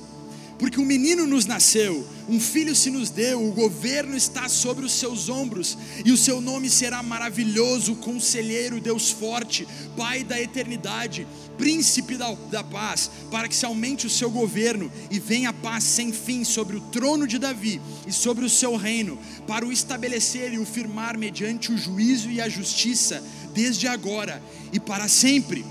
Porque 0.57 0.79
um 0.79 0.85
menino 0.85 1.25
nos 1.25 1.45
nasceu, 1.45 2.07
um 2.29 2.39
filho 2.39 2.75
se 2.75 2.89
nos 2.89 3.09
deu, 3.09 3.43
o 3.43 3.51
governo 3.51 4.15
está 4.15 4.47
sobre 4.47 4.85
os 4.85 4.93
seus 4.93 5.27
ombros, 5.27 5.77
e 6.05 6.11
o 6.11 6.17
seu 6.17 6.39
nome 6.39 6.69
será 6.69 7.01
maravilhoso, 7.01 7.95
conselheiro, 7.95 8.79
Deus 8.79 9.09
forte, 9.09 9.67
Pai 9.97 10.23
da 10.23 10.39
eternidade, 10.39 11.27
príncipe 11.57 12.15
da, 12.15 12.33
da 12.51 12.63
paz, 12.63 13.09
para 13.29 13.47
que 13.47 13.55
se 13.55 13.65
aumente 13.65 14.07
o 14.07 14.09
seu 14.09 14.29
governo 14.29 14.91
e 15.09 15.19
venha 15.19 15.49
a 15.49 15.53
paz 15.53 15.83
sem 15.83 16.11
fim 16.11 16.43
sobre 16.43 16.77
o 16.77 16.81
trono 16.81 17.27
de 17.27 17.37
Davi 17.37 17.81
e 18.07 18.11
sobre 18.11 18.45
o 18.45 18.49
seu 18.49 18.75
reino, 18.75 19.17
para 19.47 19.65
o 19.65 19.71
estabelecer 19.71 20.53
e 20.53 20.59
o 20.59 20.65
firmar 20.65 21.17
mediante 21.17 21.71
o 21.71 21.77
juízo 21.77 22.29
e 22.29 22.39
a 22.39 22.49
justiça, 22.49 23.23
desde 23.53 23.87
agora 23.87 24.41
e 24.71 24.79
para 24.79 25.07
sempre. 25.07 25.65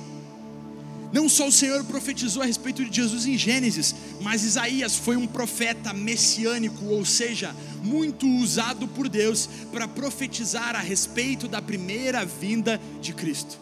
Não 1.13 1.29
só 1.29 1.47
o 1.47 1.53
Senhor 1.53 1.85
profetizou 1.85 2.43
a 2.43 2.47
respeito 2.47 2.83
de 2.83 2.97
Jesus 2.97 3.27
em 3.27 3.37
Gênesis, 3.37 3.95
mas 4.23 4.45
Isaías 4.45 4.97
foi 4.97 5.17
um 5.17 5.27
profeta 5.27 5.93
messiânico, 5.93 6.85
ou 6.87 7.05
seja, 7.05 7.55
muito 7.83 8.27
usado 8.27 8.87
por 8.87 9.09
Deus 9.09 9.49
para 9.73 9.89
profetizar 9.89 10.77
a 10.77 10.81
respeito 10.81 11.49
da 11.49 11.61
primeira 11.61 12.25
vinda 12.25 12.81
de 13.01 13.13
Cristo. 13.13 13.59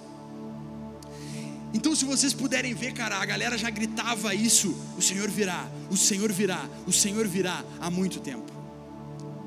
Então, 1.73 1.95
se 1.95 2.05
vocês 2.05 2.33
puderem 2.33 2.75
ver, 2.75 2.93
cara, 2.93 3.17
a 3.17 3.25
galera 3.25 3.57
já 3.57 3.71
gritava 3.71 4.35
isso: 4.35 4.77
o 4.99 5.03
Senhor 5.03 5.31
virá, 5.31 5.69
o 5.91 5.97
Senhor 5.97 6.33
virá, 6.33 6.69
o 6.87 6.93
Senhor 6.93 7.27
virá 7.27 7.65
há 7.81 7.91
muito 7.91 8.21
tempo. 8.21 8.51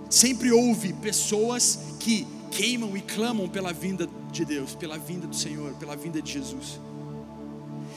Sempre 0.09 0.51
houve 0.51 0.93
pessoas 0.93 1.79
que 1.99 2.25
queimam 2.49 2.95
e 2.95 3.01
clamam 3.01 3.49
pela 3.49 3.73
vinda 3.73 4.07
de 4.31 4.45
Deus, 4.45 4.75
pela 4.75 4.97
vinda 4.97 5.27
do 5.27 5.35
Senhor, 5.35 5.73
pela 5.73 5.95
vinda 5.95 6.21
de 6.21 6.31
Jesus. 6.31 6.79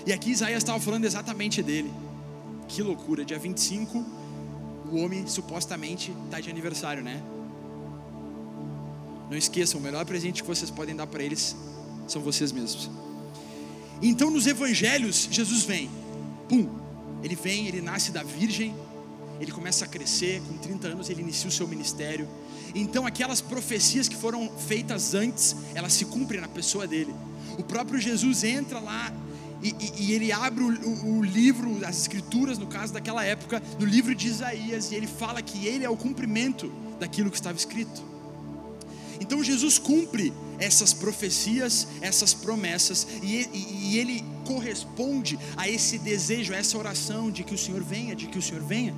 E 0.06 0.12
aqui 0.12 0.30
Isaías 0.30 0.58
estava 0.58 0.80
falando 0.80 1.04
exatamente 1.04 1.62
dele. 1.62 1.92
Que 2.68 2.82
loucura, 2.82 3.24
dia 3.24 3.38
25, 3.38 4.04
o 4.90 4.96
homem 4.96 5.26
supostamente 5.26 6.12
está 6.24 6.40
de 6.40 6.50
aniversário, 6.50 7.02
né? 7.02 7.22
Não 9.30 9.36
esqueçam, 9.36 9.80
o 9.80 9.82
melhor 9.82 10.04
presente 10.04 10.42
que 10.42 10.48
vocês 10.48 10.70
podem 10.70 10.94
dar 10.94 11.06
para 11.06 11.22
eles 11.22 11.56
são 12.06 12.22
vocês 12.22 12.52
mesmos. 12.52 12.90
Então, 14.00 14.30
nos 14.30 14.46
evangelhos, 14.46 15.28
Jesus 15.30 15.64
vem, 15.64 15.90
pum, 16.48 16.68
ele 17.22 17.34
vem, 17.34 17.66
ele 17.66 17.80
nasce 17.80 18.12
da 18.12 18.22
virgem, 18.22 18.74
ele 19.40 19.50
começa 19.50 19.84
a 19.84 19.88
crescer, 19.88 20.40
com 20.42 20.56
30 20.58 20.88
anos 20.88 21.10
ele 21.10 21.22
inicia 21.22 21.48
o 21.48 21.52
seu 21.52 21.66
ministério. 21.66 22.28
Então, 22.74 23.06
aquelas 23.06 23.40
profecias 23.40 24.08
que 24.08 24.16
foram 24.16 24.50
feitas 24.50 25.14
antes, 25.14 25.56
elas 25.74 25.92
se 25.92 26.04
cumprem 26.04 26.40
na 26.40 26.48
pessoa 26.48 26.86
dele. 26.86 27.14
O 27.58 27.62
próprio 27.62 27.98
Jesus 27.98 28.44
entra 28.44 28.78
lá 28.78 29.12
e, 29.66 29.74
e, 29.80 30.06
e 30.06 30.12
ele 30.12 30.30
abre 30.30 30.62
o, 30.62 30.68
o, 30.68 31.18
o, 31.18 31.22
livro, 31.24 31.84
as 31.84 32.02
escrituras, 32.02 32.58
no 32.58 32.66
caso 32.66 32.92
daquela 32.92 33.24
época, 33.24 33.62
no 33.78 33.86
livro 33.86 34.14
de 34.14 34.28
Isaías, 34.28 34.92
e 34.92 34.94
ele 34.94 35.06
fala 35.06 35.42
que 35.42 35.66
ele 35.66 35.84
é 35.84 35.90
o 35.90 35.96
cumprimento 35.96 36.72
daquilo 37.00 37.30
que 37.30 37.36
estava 37.36 37.56
escrito. 37.56 38.02
Então 39.20 39.42
Jesus 39.42 39.78
cumpre 39.78 40.32
essas 40.58 40.92
profecias, 40.92 41.88
essas 42.00 42.32
promessas, 42.32 43.06
e, 43.22 43.48
e 43.52 43.98
ele 43.98 44.24
corresponde 44.44 45.38
a 45.56 45.68
esse 45.68 45.98
desejo, 45.98 46.52
a 46.52 46.56
essa 46.56 46.78
oração 46.78 47.30
de 47.30 47.42
que 47.42 47.54
o 47.54 47.58
Senhor 47.58 47.82
venha, 47.82 48.14
de 48.14 48.26
que 48.26 48.38
o 48.38 48.42
Senhor 48.42 48.62
venha. 48.62 48.94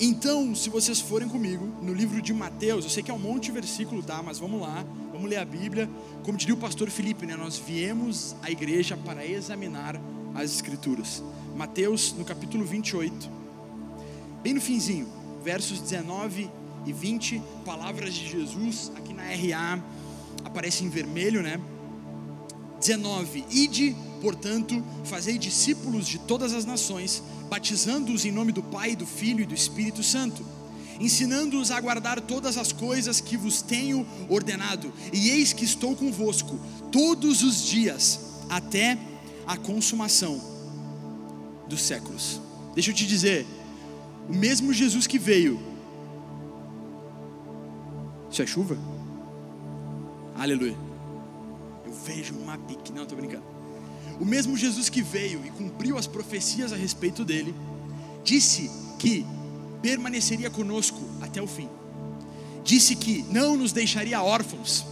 Então, 0.00 0.54
se 0.54 0.68
vocês 0.70 1.00
forem 1.00 1.28
comigo 1.28 1.66
no 1.80 1.94
livro 1.94 2.20
de 2.20 2.32
Mateus, 2.32 2.84
eu 2.84 2.90
sei 2.90 3.02
que 3.02 3.10
é 3.10 3.14
um 3.14 3.18
monte 3.18 3.44
de 3.44 3.52
versículo, 3.52 4.02
tá? 4.02 4.22
Mas 4.22 4.38
vamos 4.38 4.60
lá, 4.60 4.84
vamos 5.24 5.30
ler 5.30 5.38
a 5.38 5.44
Bíblia. 5.44 5.88
Como 6.22 6.36
diria 6.36 6.54
o 6.54 6.58
pastor 6.58 6.90
Felipe, 6.90 7.24
né? 7.24 7.34
Nós 7.34 7.56
viemos 7.56 8.36
à 8.42 8.50
igreja 8.50 8.96
para 8.96 9.26
examinar 9.26 9.98
as 10.34 10.52
Escrituras. 10.52 11.22
Mateus, 11.56 12.12
no 12.12 12.24
capítulo 12.24 12.64
28, 12.64 13.30
bem 14.42 14.52
no 14.52 14.60
finzinho, 14.60 15.08
versos 15.42 15.80
19 15.80 16.50
e 16.84 16.92
20, 16.92 17.40
palavras 17.64 18.12
de 18.12 18.28
Jesus, 18.28 18.92
aqui 18.96 19.14
na 19.14 19.22
RA 19.22 19.82
aparece 20.44 20.84
em 20.84 20.90
vermelho, 20.90 21.42
né? 21.42 21.58
19: 22.78 23.44
Ide, 23.50 23.96
portanto, 24.20 24.84
fazei 25.04 25.38
discípulos 25.38 26.06
de 26.06 26.18
todas 26.18 26.52
as 26.52 26.66
nações, 26.66 27.22
batizando-os 27.48 28.26
em 28.26 28.32
nome 28.32 28.52
do 28.52 28.62
Pai, 28.62 28.94
do 28.94 29.06
Filho 29.06 29.40
e 29.40 29.46
do 29.46 29.54
Espírito 29.54 30.02
Santo, 30.02 30.44
ensinando-os 31.00 31.70
a 31.70 31.80
guardar 31.80 32.20
todas 32.20 32.56
as 32.56 32.72
coisas 32.72 33.20
que 33.20 33.36
vos 33.36 33.62
tenho 33.62 34.06
ordenado, 34.28 34.92
e 35.12 35.30
eis 35.30 35.52
que 35.52 35.64
estou 35.64 35.94
convosco 35.94 36.58
todos 36.90 37.42
os 37.42 37.62
dias, 37.64 38.20
até 38.48 38.98
a 39.46 39.56
consumação 39.56 40.40
dos 41.68 41.82
séculos. 41.82 42.40
Deixa 42.74 42.90
eu 42.90 42.94
te 42.94 43.06
dizer, 43.06 43.46
o 44.28 44.34
mesmo 44.34 44.72
Jesus 44.72 45.06
que 45.06 45.18
veio, 45.18 45.60
isso 48.30 48.42
é 48.42 48.46
chuva? 48.46 48.76
Aleluia. 50.36 50.76
Eu 51.86 51.92
vejo 51.92 52.34
uma 52.34 52.58
pique, 52.58 52.92
não, 52.92 53.02
estou 53.02 53.16
brincando. 53.16 53.44
O 54.20 54.24
mesmo 54.24 54.56
Jesus 54.56 54.88
que 54.88 55.02
veio 55.02 55.44
e 55.44 55.50
cumpriu 55.50 55.96
as 55.96 56.06
profecias 56.06 56.72
a 56.72 56.76
respeito 56.76 57.24
dele, 57.24 57.54
disse 58.24 58.70
que 58.98 59.24
permaneceria 59.84 60.48
conosco 60.48 60.98
até 61.20 61.42
o 61.42 61.46
fim. 61.46 61.68
Disse 62.64 62.96
que 62.96 63.22
não 63.30 63.54
nos 63.54 63.70
deixaria 63.70 64.22
órfãos 64.22 64.82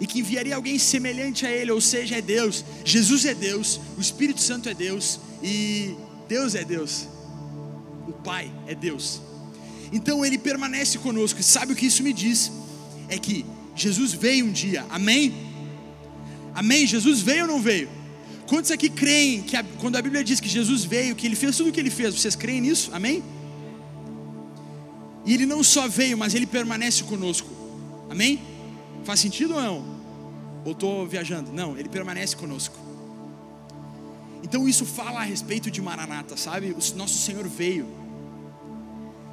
e 0.00 0.06
que 0.06 0.20
enviaria 0.20 0.54
alguém 0.54 0.78
semelhante 0.78 1.44
a 1.44 1.50
ele, 1.50 1.72
ou 1.72 1.80
seja, 1.80 2.18
é 2.18 2.22
Deus. 2.22 2.64
Jesus 2.84 3.24
é 3.24 3.34
Deus, 3.34 3.80
o 3.98 4.00
Espírito 4.00 4.40
Santo 4.40 4.68
é 4.68 4.74
Deus 4.74 5.18
e 5.42 5.96
Deus 6.28 6.54
é 6.54 6.62
Deus. 6.62 7.08
O 8.06 8.12
Pai 8.12 8.48
é 8.68 8.74
Deus. 8.76 9.20
Então 9.92 10.24
ele 10.24 10.38
permanece 10.38 10.96
conosco. 10.98 11.40
E 11.40 11.42
sabe 11.42 11.72
o 11.72 11.76
que 11.76 11.86
isso 11.86 12.04
me 12.04 12.12
diz? 12.12 12.52
É 13.08 13.18
que 13.18 13.44
Jesus 13.74 14.12
veio 14.12 14.46
um 14.46 14.52
dia. 14.52 14.86
Amém? 14.88 15.34
Amém? 16.54 16.86
Jesus 16.86 17.20
veio 17.20 17.42
ou 17.42 17.48
não 17.48 17.60
veio? 17.60 17.88
Quantos 18.46 18.70
aqui 18.70 18.88
creem 18.88 19.42
que 19.42 19.56
a, 19.56 19.64
quando 19.80 19.96
a 19.96 20.02
Bíblia 20.02 20.22
diz 20.22 20.38
que 20.38 20.48
Jesus 20.48 20.84
veio, 20.84 21.16
que 21.16 21.26
ele 21.26 21.34
fez 21.34 21.56
tudo 21.56 21.70
o 21.70 21.72
que 21.72 21.80
ele 21.80 21.90
fez, 21.90 22.14
vocês 22.14 22.36
creem 22.36 22.60
nisso? 22.60 22.90
Amém? 22.92 23.24
E 25.26 25.34
ele 25.34 25.44
não 25.44 25.62
só 25.64 25.88
veio, 25.88 26.16
mas 26.16 26.34
ele 26.34 26.46
permanece 26.46 27.02
conosco. 27.02 27.48
Amém? 28.08 28.40
Faz 29.04 29.18
sentido 29.20 29.54
ou 29.56 29.60
não? 29.60 29.84
Ou 30.64 30.72
estou 30.72 31.04
viajando? 31.06 31.52
Não, 31.52 31.76
ele 31.76 31.88
permanece 31.88 32.36
conosco. 32.36 32.76
Então 34.42 34.68
isso 34.68 34.86
fala 34.86 35.20
a 35.20 35.24
respeito 35.24 35.68
de 35.70 35.82
Maranata, 35.82 36.36
sabe? 36.36 36.70
O 36.70 36.96
nosso 36.96 37.18
Senhor 37.18 37.48
veio. 37.48 37.88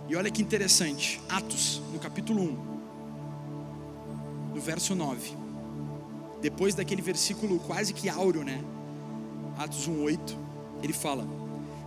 E 0.10 0.16
olha 0.16 0.32
que 0.32 0.42
interessante, 0.42 1.22
Atos, 1.30 1.82
no 1.94 2.00
capítulo 2.00 2.42
1, 2.42 2.58
no 4.56 4.62
verso 4.62 4.96
9. 4.96 5.32
Depois 6.42 6.76
daquele 6.76 7.02
versículo 7.02 7.60
quase 7.60 7.94
que 7.94 8.10
áureo, 8.10 8.44
né? 8.44 8.62
Atos 9.58 9.88
1:8, 9.88 10.36
ele 10.82 10.94
fala: 10.94 11.28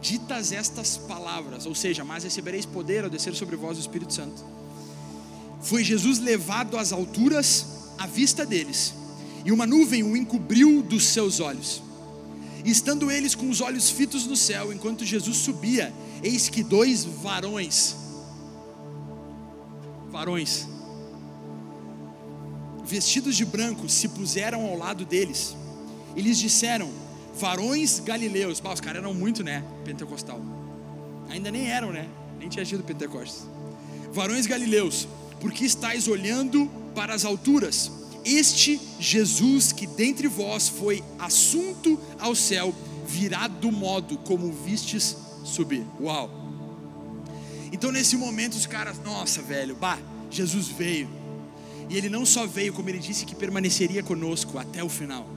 Ditas 0.01 0.53
estas 0.53 0.97
palavras, 0.97 1.67
ou 1.67 1.75
seja, 1.75 2.05
mas 2.05 2.25
recebereis 2.25 2.67
poder 2.67 3.05
ao 3.05 3.11
descer 3.11 3.35
sobre 3.35 3.57
vós 3.57 3.77
o 3.79 3.81
Espírito 3.81 4.13
Santo. 4.13 4.45
Foi 5.61 5.83
Jesus 5.83 6.19
levado 6.19 6.77
às 6.77 6.93
alturas 6.93 7.67
à 7.99 8.07
vista 8.07 8.45
deles, 8.45 8.95
e 9.45 9.51
uma 9.51 9.67
nuvem 9.67 10.03
o 10.03 10.17
encobriu 10.17 10.83
dos 10.83 11.05
seus 11.07 11.41
olhos. 11.41 11.83
E 12.65 12.71
estando 12.71 13.11
eles 13.11 13.35
com 13.35 13.49
os 13.49 13.61
olhos 13.61 13.91
fitos 13.91 14.27
no 14.27 14.37
céu, 14.37 14.73
enquanto 14.73 15.05
Jesus 15.05 15.39
subia, 15.39 15.93
eis 16.23 16.49
que 16.49 16.63
dois 16.63 17.05
varões, 17.05 17.97
varões, 20.11 20.67
vestidos 22.85 23.37
de 23.37 23.45
branco, 23.45 23.89
se 23.89 24.09
puseram 24.09 24.67
ao 24.67 24.77
lado 24.77 25.05
deles, 25.05 25.57
e 26.15 26.21
lhes 26.21 26.39
disseram: 26.39 26.91
varões 27.39 28.01
galileus. 28.01 28.61
Bah, 28.61 28.73
os 28.73 28.81
caras 28.81 29.03
eram 29.03 29.15
muito, 29.15 29.43
né? 29.45 29.65
Pentecostal. 29.85 30.41
Ainda 31.29 31.51
nem 31.51 31.69
eram, 31.69 31.93
né? 31.93 32.09
Nem 32.39 32.49
tinha 32.49 32.65
tido 32.65 32.83
Pentecostes. 32.83 33.47
Varões 34.13 34.47
galileus, 34.47 35.07
porque 35.41 35.65
estáis 35.65 36.09
olhando 36.09 36.71
para 36.95 37.15
as 37.15 37.25
alturas? 37.25 37.91
Este 38.25 38.81
Jesus 38.99 39.73
que 39.73 39.87
dentre 39.87 40.27
vós 40.27 40.69
foi 40.69 41.03
assunto 41.19 41.99
ao 42.19 42.35
céu, 42.35 42.75
virá 43.07 43.47
do 43.47 43.71
modo 43.71 44.19
como 44.19 44.53
vistes 44.53 45.17
subir. 45.45 45.85
Uau! 46.01 46.31
Então 47.73 47.93
nesse 47.93 48.17
momento 48.17 48.55
os 48.55 48.67
caras, 48.67 48.99
nossa, 49.05 49.43
velho, 49.43 49.77
bah, 49.77 49.99
Jesus 50.31 50.69
veio. 50.69 51.09
E 51.89 51.97
ele 51.97 52.09
não 52.09 52.27
só 52.27 52.47
veio, 52.47 52.73
como 52.73 52.89
ele 52.89 52.99
disse 52.99 53.25
que 53.25 53.35
permaneceria 53.35 54.03
conosco 54.03 54.59
até 54.59 54.83
o 54.83 54.89
final. 54.89 55.36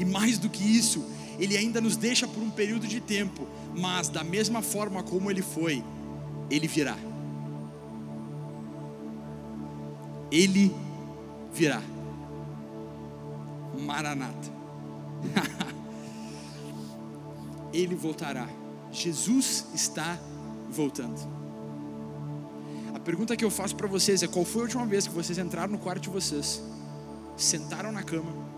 E 0.00 0.04
mais 0.04 0.38
do 0.38 0.48
que 0.48 0.64
isso, 0.64 1.04
ele 1.38 1.58
ainda 1.58 1.78
nos 1.78 1.94
deixa 1.94 2.26
por 2.26 2.42
um 2.42 2.50
período 2.50 2.88
de 2.88 3.02
tempo, 3.02 3.46
mas 3.76 4.08
da 4.08 4.24
mesma 4.24 4.62
forma 4.62 5.02
como 5.02 5.30
ele 5.30 5.42
foi, 5.42 5.84
ele 6.50 6.66
virá. 6.66 6.96
Ele 10.32 10.74
virá. 11.52 11.82
Maranata. 13.78 14.48
ele 17.74 17.94
voltará. 17.94 18.48
Jesus 18.90 19.66
está 19.74 20.18
voltando. 20.70 21.20
A 22.94 22.98
pergunta 22.98 23.36
que 23.36 23.44
eu 23.44 23.50
faço 23.50 23.76
para 23.76 23.86
vocês 23.86 24.22
é: 24.22 24.26
qual 24.26 24.46
foi 24.46 24.62
a 24.62 24.64
última 24.64 24.86
vez 24.86 25.06
que 25.06 25.12
vocês 25.12 25.36
entraram 25.36 25.72
no 25.72 25.78
quarto 25.78 26.04
de 26.04 26.08
vocês, 26.08 26.62
sentaram 27.36 27.92
na 27.92 28.02
cama, 28.02 28.49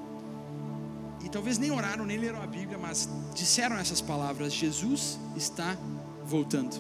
talvez 1.32 1.56
nem 1.58 1.70
oraram, 1.70 2.04
nem 2.04 2.18
leram 2.18 2.40
a 2.40 2.46
Bíblia, 2.46 2.78
mas 2.78 3.08
disseram 3.34 3.76
essas 3.76 4.00
palavras: 4.00 4.52
Jesus 4.52 5.18
está 5.34 5.76
voltando. 6.24 6.76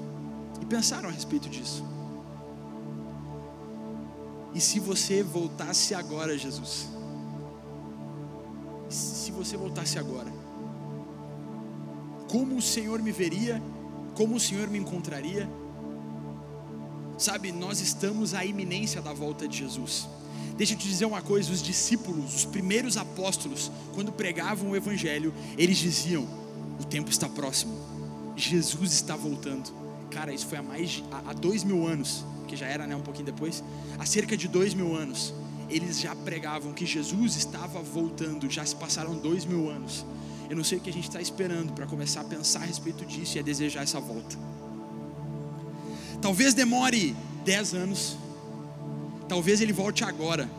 E 0.60 0.66
pensaram 0.66 1.08
a 1.08 1.12
respeito 1.12 1.48
disso. 1.48 1.82
E 4.54 4.60
se 4.60 4.78
você 4.78 5.22
voltasse 5.22 5.94
agora, 5.94 6.36
Jesus? 6.36 6.88
Se 8.88 9.32
você 9.32 9.56
voltasse 9.56 9.98
agora, 9.98 10.30
como 12.30 12.56
o 12.56 12.62
Senhor 12.62 13.00
me 13.02 13.10
veria? 13.10 13.60
Como 14.14 14.36
o 14.36 14.40
Senhor 14.40 14.68
me 14.68 14.78
encontraria? 14.78 15.48
Sabe, 17.16 17.50
nós 17.50 17.80
estamos 17.80 18.34
à 18.34 18.44
iminência 18.44 19.00
da 19.00 19.12
volta 19.12 19.48
de 19.48 19.58
Jesus. 19.58 20.06
Deixa 20.56 20.74
eu 20.74 20.78
te 20.78 20.88
dizer 20.88 21.04
uma 21.04 21.22
coisa: 21.22 21.52
os 21.52 21.62
discípulos, 21.62 22.34
os 22.34 22.44
primeiros 22.44 22.96
apóstolos, 22.96 23.70
quando 23.94 24.12
pregavam 24.12 24.70
o 24.70 24.76
Evangelho, 24.76 25.32
eles 25.56 25.78
diziam: 25.78 26.26
o 26.80 26.84
tempo 26.84 27.10
está 27.10 27.28
próximo, 27.28 27.74
Jesus 28.36 28.92
está 28.92 29.16
voltando. 29.16 29.72
Cara, 30.10 30.32
isso 30.32 30.46
foi 30.46 30.58
há 30.58 30.62
mais 30.62 30.90
de, 30.90 31.04
há 31.10 31.32
dois 31.32 31.64
mil 31.64 31.86
anos. 31.86 32.24
que 32.46 32.56
já 32.56 32.66
era 32.66 32.86
né, 32.86 32.94
um 32.94 33.00
pouquinho 33.00 33.24
depois, 33.24 33.64
há 33.98 34.04
cerca 34.04 34.36
de 34.36 34.46
dois 34.46 34.74
mil 34.74 34.94
anos, 34.94 35.32
eles 35.70 35.98
já 35.98 36.14
pregavam 36.14 36.74
que 36.74 36.84
Jesus 36.84 37.36
estava 37.36 37.80
voltando, 37.80 38.50
já 38.50 38.64
se 38.64 38.76
passaram 38.76 39.16
dois 39.16 39.46
mil 39.46 39.70
anos. 39.70 40.04
Eu 40.50 40.56
não 40.56 40.62
sei 40.62 40.76
o 40.76 40.80
que 40.82 40.90
a 40.90 40.92
gente 40.92 41.08
está 41.08 41.18
esperando 41.18 41.72
para 41.72 41.86
começar 41.86 42.20
a 42.20 42.24
pensar 42.24 42.60
a 42.60 42.66
respeito 42.66 43.06
disso 43.06 43.38
e 43.38 43.40
a 43.40 43.42
desejar 43.42 43.84
essa 43.84 43.98
volta. 43.98 44.36
Talvez 46.20 46.52
demore 46.52 47.16
dez 47.42 47.72
anos, 47.72 48.18
talvez 49.28 49.60
ele 49.60 49.72
volte 49.72 50.04
agora, 50.04 50.50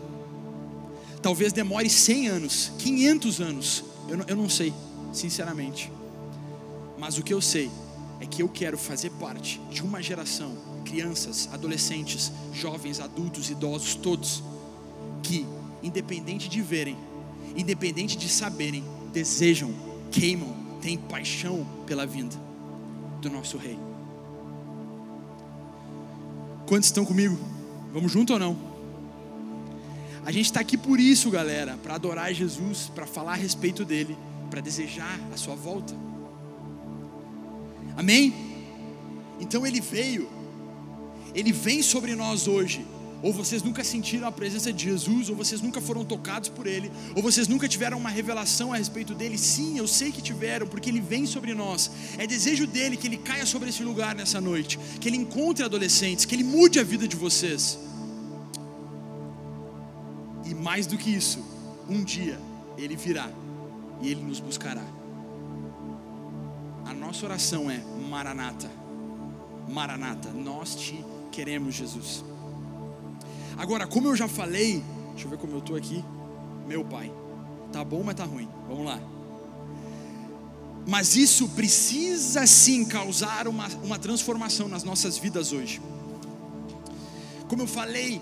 talvez 1.21 1.53
demore 1.53 1.89
cem 1.89 2.27
anos, 2.27 2.71
quinhentos 2.77 3.39
anos, 3.39 3.83
eu 4.09 4.17
não, 4.17 4.25
eu 4.27 4.35
não 4.35 4.49
sei, 4.49 4.73
sinceramente. 5.13 5.91
Mas 6.97 7.17
o 7.17 7.23
que 7.23 7.33
eu 7.33 7.41
sei 7.41 7.69
é 8.19 8.25
que 8.25 8.41
eu 8.41 8.49
quero 8.49 8.77
fazer 8.77 9.09
parte 9.11 9.59
de 9.69 9.81
uma 9.81 10.01
geração, 10.01 10.55
crianças, 10.85 11.49
adolescentes, 11.51 12.31
jovens, 12.53 12.99
adultos, 12.99 13.49
idosos, 13.49 13.95
todos, 13.95 14.43
que, 15.21 15.45
independente 15.81 16.47
de 16.47 16.61
verem, 16.61 16.97
independente 17.55 18.17
de 18.17 18.29
saberem, 18.29 18.83
desejam, 19.11 19.73
queimam, 20.11 20.55
têm 20.81 20.97
paixão 20.97 21.65
pela 21.85 22.05
vinda 22.05 22.35
do 23.21 23.29
nosso 23.29 23.57
Rei. 23.57 23.77
Quantos 26.65 26.87
estão 26.87 27.05
comigo? 27.05 27.52
Vamos 27.93 28.11
junto 28.11 28.33
ou 28.33 28.39
não? 28.39 28.57
A 30.25 30.31
gente 30.31 30.45
está 30.45 30.61
aqui 30.61 30.75
por 30.75 30.99
isso, 30.99 31.29
galera, 31.29 31.77
para 31.83 31.93
adorar 31.93 32.33
Jesus, 32.33 32.91
para 32.93 33.05
falar 33.05 33.33
a 33.33 33.35
respeito 33.35 33.85
dele, 33.85 34.17
para 34.49 34.61
desejar 34.61 35.19
a 35.31 35.37
sua 35.37 35.53
volta. 35.53 35.93
Amém? 37.95 38.33
Então 39.39 39.67
ele 39.67 39.79
veio, 39.79 40.27
ele 41.35 41.51
vem 41.51 41.83
sobre 41.83 42.15
nós 42.15 42.47
hoje. 42.47 42.85
Ou 43.23 43.31
vocês 43.31 43.63
nunca 43.63 43.85
sentiram 43.85 44.27
a 44.27 44.31
presença 44.33 44.73
de 44.73 44.83
Jesus, 44.83 45.29
ou 45.29 45.35
vocês 45.35 45.61
nunca 45.61 45.79
foram 45.79 46.03
tocados 46.03 46.49
por 46.49 46.67
Ele, 46.67 46.91
ou 47.15 47.23
vocês 47.23 47.47
nunca 47.47 47.69
tiveram 47.69 47.97
uma 47.97 48.09
revelação 48.09 48.73
a 48.73 48.75
respeito 48.75 49.15
dele. 49.15 49.37
Sim, 49.37 49.77
eu 49.77 49.87
sei 49.87 50.11
que 50.11 50.21
tiveram, 50.21 50.67
porque 50.67 50.89
Ele 50.89 50.99
vem 50.99 51.25
sobre 51.25 51.53
nós. 51.53 51.89
É 52.17 52.27
desejo 52.27 52.67
dele 52.67 52.97
que 52.97 53.07
Ele 53.07 53.15
caia 53.15 53.45
sobre 53.45 53.69
esse 53.69 53.81
lugar 53.81 54.13
nessa 54.13 54.41
noite, 54.41 54.77
que 54.99 55.07
Ele 55.07 55.15
encontre 55.15 55.63
adolescentes, 55.63 56.25
que 56.25 56.35
Ele 56.35 56.43
mude 56.43 56.81
a 56.81 56.83
vida 56.83 57.07
de 57.07 57.15
vocês. 57.15 57.79
E 60.45 60.53
mais 60.53 60.85
do 60.85 60.97
que 60.97 61.09
isso, 61.09 61.39
um 61.89 62.03
dia 62.03 62.37
Ele 62.77 62.97
virá 62.97 63.31
e 64.01 64.09
Ele 64.09 64.21
nos 64.21 64.41
buscará. 64.41 64.85
A 66.85 66.93
nossa 66.93 67.25
oração 67.25 67.71
é 67.71 67.81
Maranata, 68.09 68.69
Maranata, 69.69 70.29
nós 70.29 70.75
te 70.75 71.05
queremos, 71.31 71.73
Jesus. 71.73 72.32
Agora, 73.57 73.87
como 73.87 74.07
eu 74.07 74.15
já 74.15 74.27
falei, 74.27 74.83
deixa 75.11 75.25
eu 75.25 75.29
ver 75.29 75.37
como 75.37 75.53
eu 75.53 75.59
estou 75.59 75.75
aqui. 75.75 76.03
Meu 76.67 76.83
pai, 76.83 77.11
tá 77.71 77.83
bom, 77.83 78.03
mas 78.03 78.15
tá 78.15 78.25
ruim. 78.25 78.47
Vamos 78.67 78.85
lá. 78.85 78.99
Mas 80.87 81.15
isso 81.15 81.47
precisa 81.49 82.45
sim 82.45 82.83
causar 82.83 83.47
uma, 83.47 83.67
uma 83.83 83.97
transformação 83.97 84.67
nas 84.67 84.83
nossas 84.83 85.17
vidas 85.17 85.51
hoje. 85.51 85.81
Como 87.47 87.61
eu 87.61 87.67
falei, 87.67 88.21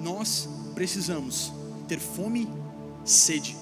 nós 0.00 0.48
precisamos 0.74 1.52
ter 1.86 2.00
fome, 2.00 2.48
sede, 3.04 3.56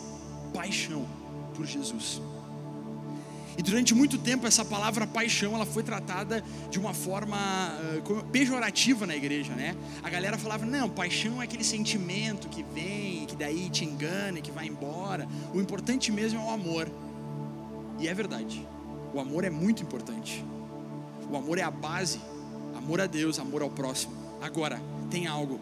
paixão 0.52 1.07
por 1.54 1.66
Jesus. 1.66 2.22
E 3.56 3.62
durante 3.62 3.94
muito 3.94 4.18
tempo 4.18 4.46
essa 4.46 4.64
palavra 4.64 5.06
paixão 5.06 5.54
ela 5.54 5.64
foi 5.66 5.82
tratada 5.82 6.42
de 6.70 6.78
uma 6.78 6.92
forma 6.92 7.36
uh, 7.36 8.24
pejorativa 8.24 9.06
na 9.06 9.14
igreja, 9.14 9.52
né? 9.54 9.76
A 10.02 10.10
galera 10.10 10.36
falava 10.36 10.66
não, 10.66 10.88
paixão 10.88 11.40
é 11.40 11.44
aquele 11.44 11.64
sentimento 11.64 12.48
que 12.48 12.62
vem, 12.62 13.26
que 13.26 13.36
daí 13.36 13.70
te 13.70 13.84
engana, 13.84 14.40
que 14.40 14.50
vai 14.50 14.66
embora. 14.66 15.28
O 15.52 15.60
importante 15.60 16.10
mesmo 16.10 16.40
é 16.40 16.44
o 16.44 16.50
amor. 16.50 16.90
E 17.98 18.08
é 18.08 18.14
verdade. 18.14 18.66
O 19.12 19.20
amor 19.20 19.44
é 19.44 19.50
muito 19.50 19.82
importante. 19.82 20.44
O 21.30 21.36
amor 21.36 21.58
é 21.58 21.62
a 21.62 21.70
base. 21.70 22.20
Amor 22.76 23.00
a 23.00 23.06
Deus, 23.06 23.38
amor 23.38 23.62
ao 23.62 23.70
próximo. 23.70 24.12
Agora 24.42 24.80
tem 25.10 25.26
algo. 25.26 25.60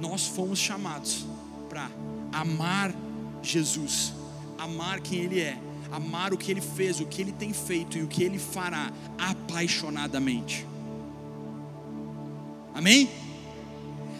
Nós 0.00 0.26
fomos 0.26 0.58
chamados 0.58 1.26
para 1.68 1.90
amar 2.32 2.94
Jesus, 3.42 4.12
amar 4.58 5.00
quem 5.00 5.20
Ele 5.20 5.40
é 5.40 5.58
amar 5.90 6.32
o 6.32 6.38
que 6.38 6.50
Ele 6.50 6.60
fez, 6.60 7.00
o 7.00 7.06
que 7.06 7.20
Ele 7.20 7.32
tem 7.32 7.52
feito 7.52 7.98
e 7.98 8.02
o 8.02 8.08
que 8.08 8.22
Ele 8.22 8.38
fará 8.38 8.92
apaixonadamente. 9.18 10.66
Amém? 12.74 13.10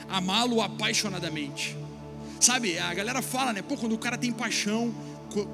Amá-lo 0.08 0.62
apaixonadamente. 0.62 1.76
Sabe, 2.40 2.78
a 2.78 2.92
galera 2.94 3.20
fala, 3.22 3.52
né? 3.52 3.62
Pô, 3.62 3.76
quando 3.76 3.94
o 3.94 3.98
cara 3.98 4.16
tem 4.16 4.32
paixão, 4.32 4.94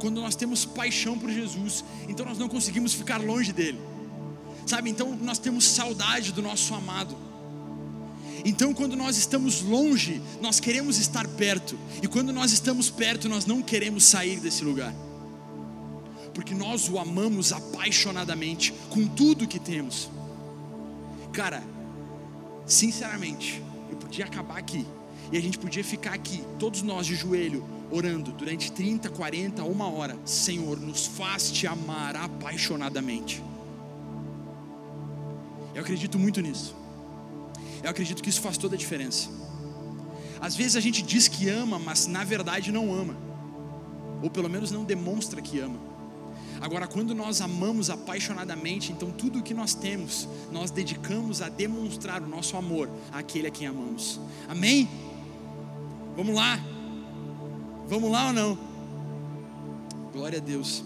quando 0.01 0.21
nós 0.21 0.37
temos 0.37 0.65
paixão 0.65 1.19
por 1.19 1.31
Jesus, 1.31 1.85
então 2.09 2.27
nós 2.27 2.39
não 2.39 2.49
conseguimos 2.49 2.93
ficar 2.93 3.19
longe 3.19 3.53
dele. 3.53 3.81
Sabe, 4.67 4.91
então 4.91 5.17
nós 5.21 5.39
temos 5.39 5.65
saudade 5.65 6.33
do 6.33 6.43
nosso 6.43 6.75
amado. 6.75 7.17
Então, 8.45 8.75
quando 8.75 8.97
nós 8.97 9.17
estamos 9.17 9.63
longe, 9.63 10.21
nós 10.41 10.59
queremos 10.59 10.99
estar 10.99 11.27
perto, 11.29 11.79
e 12.03 12.09
quando 12.09 12.33
nós 12.33 12.53
estamos 12.53 12.91
perto, 12.91 13.29
nós 13.29 13.47
não 13.47 13.63
queremos 13.63 14.05
sair 14.05 14.41
desse 14.41 14.65
lugar 14.65 14.93
porque 16.35 16.55
nós 16.55 16.89
o 16.89 16.99
amamos 16.99 17.53
apaixonadamente, 17.53 18.73
com 18.91 19.07
tudo 19.07 19.47
que 19.47 19.59
temos. 19.59 20.11
Cara, 21.33 21.63
sinceramente, 22.67 23.63
eu 23.91 23.97
podia 23.97 24.25
acabar 24.25 24.59
aqui, 24.59 24.87
e 25.31 25.37
a 25.37 25.41
gente 25.41 25.59
podia 25.59 25.83
ficar 25.83 26.13
aqui, 26.13 26.45
todos 26.59 26.83
nós 26.83 27.07
de 27.07 27.15
joelho, 27.15 27.65
orando 27.91 28.33
durante 28.33 28.73
30, 28.73 29.11
40, 29.11 29.63
uma 29.65 29.89
hora. 29.89 30.17
Senhor, 30.25 30.79
nos 30.79 31.07
faz 31.07 31.51
te 31.51 31.67
amar 31.67 32.17
apaixonadamente. 32.17 33.43
Eu 35.75 35.83
acredito 35.83 36.19
muito 36.19 36.41
nisso. 36.41 36.75
Eu 37.83 37.91
acredito 37.91 38.23
que 38.23 38.29
isso 38.29 38.41
faz 38.41 38.57
toda 38.57 38.75
a 38.75 38.79
diferença. 38.79 39.29
Às 40.41 40.57
vezes 40.57 40.77
a 40.77 40.81
gente 40.81 41.03
diz 41.03 41.29
que 41.29 41.49
ama, 41.49 41.79
mas 41.79 42.07
na 42.07 42.25
verdade 42.25 42.73
não 42.73 42.93
ama, 42.93 43.17
ou 44.23 44.29
pelo 44.29 44.49
menos 44.49 44.71
não 44.71 44.85
demonstra 44.85 45.41
que 45.41 45.61
ama. 45.61 45.92
Agora, 46.63 46.87
quando 46.87 47.13
nós 47.13 47.41
amamos 47.41 47.91
apaixonadamente, 47.91 48.93
então 48.93 49.11
tudo 49.11 49.41
o 49.41 49.43
que 49.43 49.53
nós 49.53 49.75
temos, 49.75 50.29
nós 50.53 50.71
dedicamos 50.71 51.43
a 51.43 51.49
demonstrar 51.49 52.23
o 52.23 52.29
nosso 52.29 52.57
amor 52.57 52.89
àquele 53.11 53.49
a 53.49 53.51
quem 53.51 53.67
amamos. 53.67 54.21
Amém? 54.49 54.89
Vamos 56.17 56.37
lá? 56.37 56.61
Vamos 57.89 58.13
lá 58.13 58.29
ou 58.29 58.33
não? 58.33 58.59
Glória 60.13 60.39
a 60.39 60.41
Deus. 60.41 60.85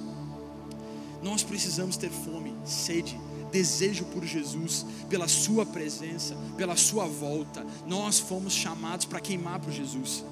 Nós 1.22 1.42
precisamos 1.42 1.98
ter 1.98 2.10
fome, 2.10 2.54
sede, 2.64 3.20
desejo 3.52 4.06
por 4.06 4.24
Jesus, 4.24 4.86
pela 5.10 5.28
Sua 5.28 5.66
presença, 5.66 6.34
pela 6.56 6.74
Sua 6.74 7.04
volta. 7.04 7.66
Nós 7.86 8.18
fomos 8.18 8.54
chamados 8.54 9.04
para 9.04 9.20
queimar 9.20 9.60
por 9.60 9.70
Jesus. 9.70 10.24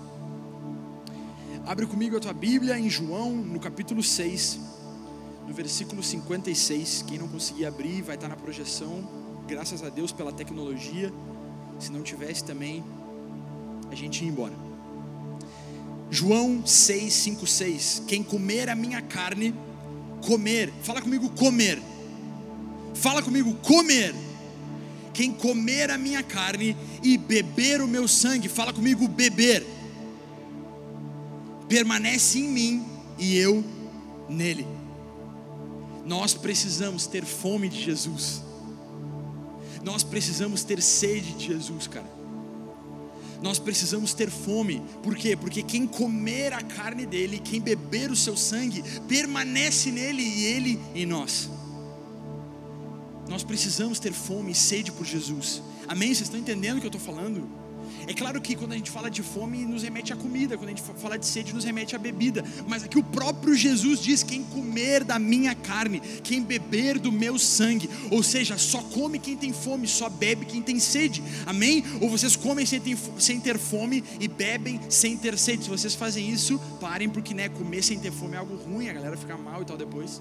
Abre 1.67 1.87
comigo 1.87 2.17
a 2.17 2.21
tua 2.21 2.33
Bíblia 2.33 2.79
em 2.79 2.89
João, 2.89 3.37
no 3.37 3.61
capítulo 3.61 4.03
6 4.03 4.73
no 5.47 5.55
versículo 5.55 6.03
56. 6.03 7.05
Quem 7.07 7.19
não 7.19 7.29
conseguir 7.29 7.67
abrir, 7.67 8.03
vai 8.03 8.15
estar 8.15 8.29
na 8.29 8.37
projeção. 8.37 9.09
Graças 9.47 9.83
a 9.83 9.89
Deus 9.89 10.13
pela 10.13 10.33
tecnologia. 10.33 11.13
Se 11.79 11.91
não 11.91 12.03
tivesse 12.03 12.45
também, 12.45 12.85
a 13.91 13.95
gente 13.95 14.25
ia 14.25 14.31
embora. 14.31 14.55
João 16.11 16.63
6,56. 16.63 18.05
Quem 18.07 18.23
comer 18.23 18.69
a 18.69 18.75
minha 18.75 19.03
carne, 19.03 19.55
comer. 20.27 20.73
Fala 20.83 21.03
comigo, 21.03 21.29
comer. 21.31 21.83
Fala 22.95 23.23
comigo, 23.23 23.55
comer. 23.57 24.15
Quem 25.13 25.33
comer 25.33 25.91
a 25.91 25.99
minha 25.99 26.23
carne 26.23 26.77
e 27.03 27.17
beber 27.17 27.81
o 27.81 27.87
meu 27.87 28.09
sangue, 28.09 28.49
fala 28.49 28.73
comigo, 28.73 29.07
beber. 29.07 29.65
Permanece 31.69 32.41
em 32.41 32.49
mim 32.49 32.87
e 33.19 33.37
eu 33.37 33.65
nele. 34.29 34.74
Nós 36.05 36.35
precisamos 36.35 37.07
ter 37.07 37.25
fome 37.25 37.69
de 37.69 37.83
Jesus. 37.83 38.43
Nós 39.83 40.03
precisamos 40.03 40.65
ter 40.65 40.81
sede 40.83 41.33
de 41.33 41.47
Jesus, 41.47 41.87
cara. 41.87 42.13
Nós 43.43 43.59
precisamos 43.59 44.15
ter 44.15 44.31
fome, 44.31 44.83
por 45.03 45.15
quê? 45.15 45.37
Porque 45.37 45.63
quem 45.63 45.87
comer 45.87 46.55
a 46.55 46.63
carne 46.63 47.05
dele, 47.05 47.39
quem 47.39 47.61
beber 47.61 48.11
o 48.11 48.17
seu 48.17 48.37
sangue, 48.37 48.83
permanece 49.07 49.91
nele 49.91 50.23
e 50.23 50.45
ele 50.47 50.81
em 50.95 51.05
nós. 51.05 51.51
Nós 53.29 53.43
precisamos 53.43 53.99
ter 53.99 54.13
fome 54.13 54.53
e 54.53 54.55
sede 54.55 54.91
por 54.93 55.05
Jesus. 55.05 55.63
Amém? 55.87 56.09
Vocês 56.09 56.23
estão 56.23 56.41
entendendo 56.41 56.79
o 56.79 56.81
que 56.81 56.87
eu 56.87 56.97
estou 56.97 57.01
falando? 57.01 57.47
É 58.07 58.15
claro 58.15 58.41
que 58.41 58.55
quando 58.55 58.73
a 58.73 58.77
gente 58.77 58.91
fala 58.91 59.11
de 59.11 59.23
fome, 59.23 59.65
nos 59.65 59.83
remete 59.83 60.13
à 60.13 60.17
comida, 60.17 60.57
quando 60.57 60.69
a 60.69 60.73
gente 60.73 60.83
fala 60.83 61.19
de 61.19 61.27
sede, 61.27 61.55
nos 61.55 61.65
remete 61.65 61.97
à 61.97 61.99
bebida, 61.99 62.45
mas 62.67 62.85
aqui 62.85 62.99
o 62.99 63.03
próprio 63.03 63.55
Jesus 63.55 64.01
diz: 64.01 64.23
quem 64.23 64.43
comer 64.45 65.05
da 65.05 65.19
minha 65.19 65.55
carne, 65.55 66.01
quem 66.23 66.43
beber 66.43 66.99
do 66.99 67.11
meu 67.11 67.39
sangue, 67.39 67.89
ou 68.11 68.23
seja, 68.23 68.59
só 68.59 68.83
come 68.83 69.19
quem 69.19 69.37
tem 69.37 69.53
fome, 69.53 69.87
só 69.87 70.09
bebe 70.09 70.45
quem 70.47 70.63
tem 70.63 70.79
sede, 70.79 71.23
amém? 71.47 71.85
Ou 72.01 72.11
vocês 72.11 72.37
comem 72.37 72.67
sem 72.67 72.81
ter, 73.41 73.59
fome 73.59 74.05
e 74.21 74.29
bebem 74.29 74.81
sem 74.89 75.17
ter 75.17 75.39
sede. 75.39 75.65
Se 75.65 75.71
vocês 75.71 75.95
fazem 75.95 76.29
isso, 76.29 76.59
parem, 76.81 77.09
porque 77.09 77.35
né, 77.35 77.49
comer 77.49 77.83
sem 77.83 77.99
ter 77.99 78.13
fome 78.13 78.35
é 78.35 78.39
algo 78.39 78.57
ruim, 78.57 78.89
a 78.89 78.93
galera 78.93 79.17
fica 79.17 79.37
mal 79.37 79.63
e 79.63 79.65
tal 79.65 79.77
depois. 79.77 80.21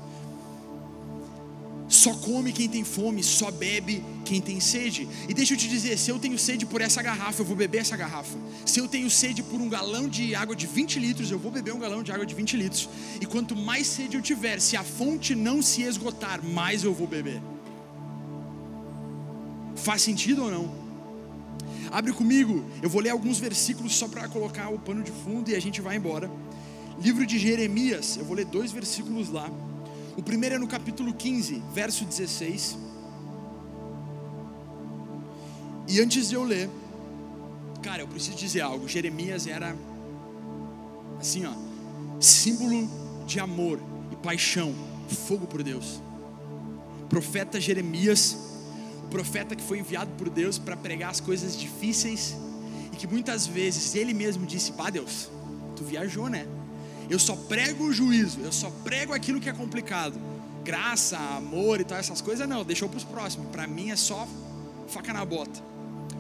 Só 1.94 2.12
come 2.16 2.52
quem 2.52 2.68
tem 2.68 2.84
fome, 2.84 3.24
só 3.24 3.52
bebe 3.52 4.04
quem 4.26 4.42
tem 4.42 4.60
sede. 4.60 5.08
E 5.30 5.34
deixa 5.34 5.54
eu 5.54 5.58
te 5.58 5.70
dizer: 5.70 5.96
se 5.96 6.10
eu 6.10 6.18
tenho 6.18 6.40
sede 6.40 6.66
por 6.66 6.82
essa 6.82 7.04
garrafa, 7.04 7.42
eu 7.42 7.46
vou 7.46 7.56
beber 7.56 7.82
essa 7.82 7.96
garrafa. 7.96 8.36
Se 8.66 8.80
eu 8.80 8.88
tenho 8.88 9.12
sede 9.12 9.44
por 9.44 9.62
um 9.62 9.70
galão 9.70 10.10
de 10.10 10.34
água 10.34 10.56
de 10.56 10.66
20 10.66 11.00
litros, 11.00 11.30
eu 11.30 11.38
vou 11.38 11.52
beber 11.52 11.72
um 11.72 11.78
galão 11.78 12.02
de 12.02 12.12
água 12.12 12.26
de 12.26 12.34
20 12.34 12.58
litros. 12.58 12.90
E 13.22 13.28
quanto 13.28 13.56
mais 13.56 13.86
sede 13.86 14.18
eu 14.18 14.24
tiver, 14.24 14.60
se 14.60 14.76
a 14.76 14.84
fonte 14.84 15.36
não 15.36 15.62
se 15.62 15.84
esgotar, 15.84 16.44
mais 16.44 16.84
eu 16.84 16.96
vou 16.96 17.06
beber. 17.06 17.40
Faz 19.76 20.02
sentido 20.02 20.46
ou 20.46 20.50
não? 20.50 20.74
Abre 21.92 22.12
comigo, 22.12 22.66
eu 22.82 22.90
vou 22.90 23.04
ler 23.04 23.12
alguns 23.12 23.38
versículos 23.38 23.94
só 23.94 24.08
para 24.08 24.28
colocar 24.28 24.70
o 24.70 24.80
pano 24.80 25.04
de 25.04 25.12
fundo 25.12 25.52
e 25.52 25.56
a 25.56 25.62
gente 25.62 25.80
vai 25.80 25.98
embora. 25.98 26.28
Livro 27.00 27.24
de 27.24 27.38
Jeremias, 27.38 28.18
eu 28.18 28.26
vou 28.26 28.36
ler 28.36 28.46
dois 28.46 28.72
versículos 28.72 29.30
lá. 29.30 29.48
O 30.16 30.22
primeiro 30.22 30.56
é 30.56 30.58
no 30.60 30.68
capítulo 30.68 31.14
15, 31.14 31.64
verso 31.74 32.06
16. 32.06 32.78
E 35.88 36.00
antes 36.00 36.30
de 36.30 36.36
eu 36.36 36.44
ler, 36.44 36.70
cara, 37.82 38.04
eu 38.04 38.08
preciso 38.08 38.38
dizer 38.38 38.62
algo. 38.62 38.88
Jeremias 38.88 39.48
era 39.48 39.76
assim, 41.20 41.46
ó, 41.46 41.54
símbolo 42.20 42.88
de 43.26 43.40
amor 43.40 43.80
e 44.12 44.16
paixão, 44.16 44.74
fogo 45.28 45.48
por 45.48 45.64
Deus. 45.64 46.02
Profeta 47.10 47.60
Jeremias, 47.60 48.38
o 49.06 49.08
profeta 49.08 49.56
que 49.56 49.64
foi 49.64 49.80
enviado 49.80 50.12
por 50.12 50.30
Deus 50.30 50.60
para 50.60 50.78
pregar 50.78 51.10
as 51.10 51.20
coisas 51.20 51.58
difíceis 51.58 52.36
e 52.92 52.96
que 52.96 53.08
muitas 53.08 53.48
vezes 53.48 53.96
ele 53.96 54.14
mesmo 54.14 54.46
disse: 54.46 54.72
"Pá, 54.74 54.90
Deus, 54.90 55.30
tu 55.76 55.84
viajou, 55.84 56.30
né? 56.30 56.48
Eu 57.10 57.20
só 57.20 57.36
prego 57.36 57.86
o 57.86 57.94
juízo, 57.94 58.40
eu 58.42 58.52
só 58.52 58.70
prego 58.84 59.14
aquilo 59.14 59.40
que 59.40 59.50
é 59.50 59.54
complicado. 59.54 60.20
Graça, 60.64 61.18
amor 61.18 61.82
e 61.82 61.84
tal, 61.84 61.98
essas 61.98 62.22
coisas 62.22 62.48
não, 62.48 62.64
deixou 62.64 62.88
para 62.88 62.98
os 62.98 63.04
próximos. 63.04 63.50
Para 63.52 63.68
mim 63.68 63.92
é 63.92 63.96
só 63.96 64.28
faca 64.88 65.12
na 65.12 65.26
bota. 65.26 65.62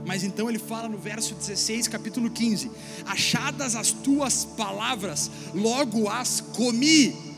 Mas 0.05 0.23
então 0.23 0.49
ele 0.49 0.59
fala 0.59 0.89
no 0.89 0.97
verso 0.97 1.33
16, 1.33 1.87
capítulo 1.87 2.29
15: 2.29 2.69
Achadas 3.05 3.75
as 3.75 3.91
tuas 3.91 4.43
palavras, 4.43 5.31
logo 5.53 6.09
as 6.09 6.41
comi. 6.41 7.33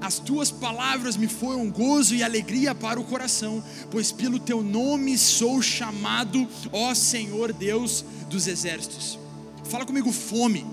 As 0.00 0.18
tuas 0.18 0.50
palavras 0.50 1.16
me 1.16 1.26
foram 1.26 1.70
gozo 1.70 2.14
e 2.14 2.22
alegria 2.22 2.74
para 2.74 3.00
o 3.00 3.04
coração, 3.04 3.64
pois 3.90 4.12
pelo 4.12 4.38
teu 4.38 4.62
nome 4.62 5.16
sou 5.16 5.62
chamado, 5.62 6.46
ó 6.70 6.92
Senhor 6.94 7.54
Deus 7.54 8.04
dos 8.28 8.46
exércitos. 8.46 9.18
Fala 9.64 9.86
comigo, 9.86 10.12
fome. 10.12 10.66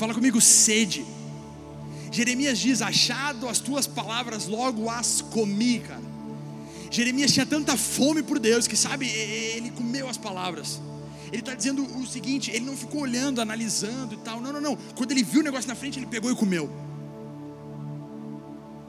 Fala 0.00 0.14
comigo, 0.14 0.40
sede. 0.40 1.04
Jeremias 2.10 2.58
diz: 2.58 2.80
Achado 2.80 3.46
as 3.46 3.58
tuas 3.58 3.86
palavras, 3.86 4.46
logo 4.46 4.88
as 4.88 5.20
comi, 5.20 5.80
cara. 5.80 6.00
Jeremias 6.90 7.32
tinha 7.32 7.44
tanta 7.44 7.76
fome 7.76 8.22
por 8.22 8.38
Deus 8.38 8.66
que, 8.66 8.78
sabe, 8.78 9.06
ele 9.06 9.70
comeu 9.70 10.08
as 10.08 10.16
palavras. 10.16 10.80
Ele 11.26 11.42
está 11.42 11.54
dizendo 11.54 11.82
o 11.98 12.06
seguinte: 12.06 12.50
ele 12.50 12.64
não 12.64 12.78
ficou 12.78 13.02
olhando, 13.02 13.42
analisando 13.42 14.14
e 14.14 14.16
tal. 14.16 14.40
Não, 14.40 14.54
não, 14.54 14.60
não. 14.62 14.74
Quando 14.96 15.10
ele 15.10 15.22
viu 15.22 15.42
o 15.42 15.44
negócio 15.44 15.68
na 15.68 15.74
frente, 15.74 15.98
ele 15.98 16.06
pegou 16.06 16.32
e 16.32 16.34
comeu. 16.34 16.70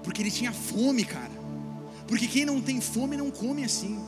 Porque 0.05 0.21
ele 0.21 0.31
tinha 0.31 0.53
fome, 0.53 1.03
cara. 1.03 1.41
Porque 2.07 2.25
quem 2.25 2.45
não 2.45 2.61
tem 2.61 2.79
fome 2.79 3.17
não 3.17 3.29
come 3.29 3.65
assim. 3.65 3.99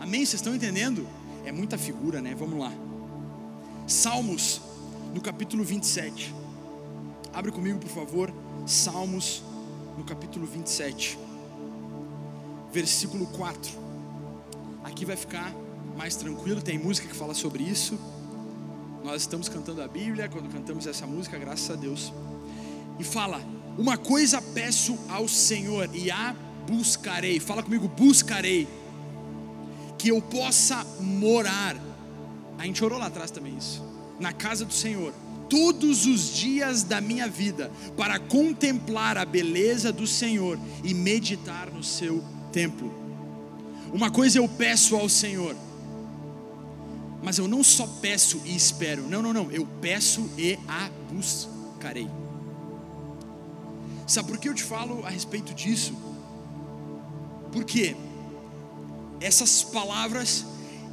Amém? 0.00 0.26
Vocês 0.26 0.40
estão 0.40 0.52
entendendo? 0.52 1.06
É 1.44 1.52
muita 1.52 1.78
figura, 1.78 2.20
né? 2.20 2.34
Vamos 2.34 2.58
lá. 2.58 2.72
Salmos 3.86 4.65
no 5.16 5.22
capítulo 5.22 5.64
27. 5.64 6.34
Abre 7.32 7.50
comigo, 7.50 7.78
por 7.78 7.88
favor, 7.88 8.30
Salmos, 8.66 9.42
no 9.96 10.04
capítulo 10.04 10.46
27, 10.46 11.18
versículo 12.70 13.26
4. 13.28 13.72
Aqui 14.84 15.06
vai 15.06 15.16
ficar 15.16 15.54
mais 15.96 16.16
tranquilo, 16.16 16.60
tem 16.60 16.78
música 16.78 17.08
que 17.08 17.16
fala 17.16 17.32
sobre 17.32 17.62
isso. 17.62 17.98
Nós 19.02 19.22
estamos 19.22 19.48
cantando 19.48 19.80
a 19.80 19.88
Bíblia, 19.88 20.28
quando 20.28 20.52
cantamos 20.52 20.86
essa 20.86 21.06
música, 21.06 21.38
graças 21.38 21.70
a 21.70 21.76
Deus. 21.76 22.12
E 22.98 23.04
fala: 23.04 23.40
Uma 23.78 23.96
coisa 23.96 24.42
peço 24.42 24.98
ao 25.08 25.26
Senhor 25.26 25.88
e 25.94 26.10
a 26.10 26.36
buscarei. 26.68 27.40
Fala 27.40 27.62
comigo, 27.62 27.88
buscarei. 27.88 28.68
Que 29.96 30.10
eu 30.10 30.20
possa 30.20 30.84
morar. 31.00 31.74
A 32.58 32.66
gente 32.66 32.84
orou 32.84 32.98
lá 32.98 33.06
atrás 33.06 33.30
também 33.30 33.56
isso 33.56 33.95
na 34.18 34.32
casa 34.32 34.64
do 34.64 34.72
Senhor 34.72 35.12
todos 35.48 36.06
os 36.06 36.34
dias 36.34 36.82
da 36.82 37.00
minha 37.00 37.28
vida 37.28 37.70
para 37.96 38.18
contemplar 38.18 39.16
a 39.16 39.24
beleza 39.24 39.92
do 39.92 40.06
Senhor 40.06 40.58
e 40.82 40.92
meditar 40.94 41.70
no 41.70 41.82
seu 41.82 42.22
templo. 42.52 42.92
Uma 43.92 44.10
coisa 44.10 44.38
eu 44.38 44.48
peço 44.48 44.96
ao 44.96 45.08
Senhor, 45.08 45.56
mas 47.22 47.38
eu 47.38 47.48
não 47.48 47.62
só 47.62 47.86
peço 48.00 48.40
e 48.44 48.54
espero, 48.54 49.02
não, 49.08 49.22
não, 49.22 49.32
não, 49.32 49.50
eu 49.50 49.66
peço 49.80 50.28
e 50.36 50.58
a 50.68 50.90
buscarei. 51.10 52.08
Sabe 54.06 54.28
por 54.28 54.38
que 54.38 54.48
eu 54.48 54.54
te 54.54 54.62
falo 54.62 55.04
a 55.04 55.10
respeito 55.10 55.52
disso? 55.54 55.94
Porque 57.52 57.96
essas 59.20 59.62
palavras 59.62 60.44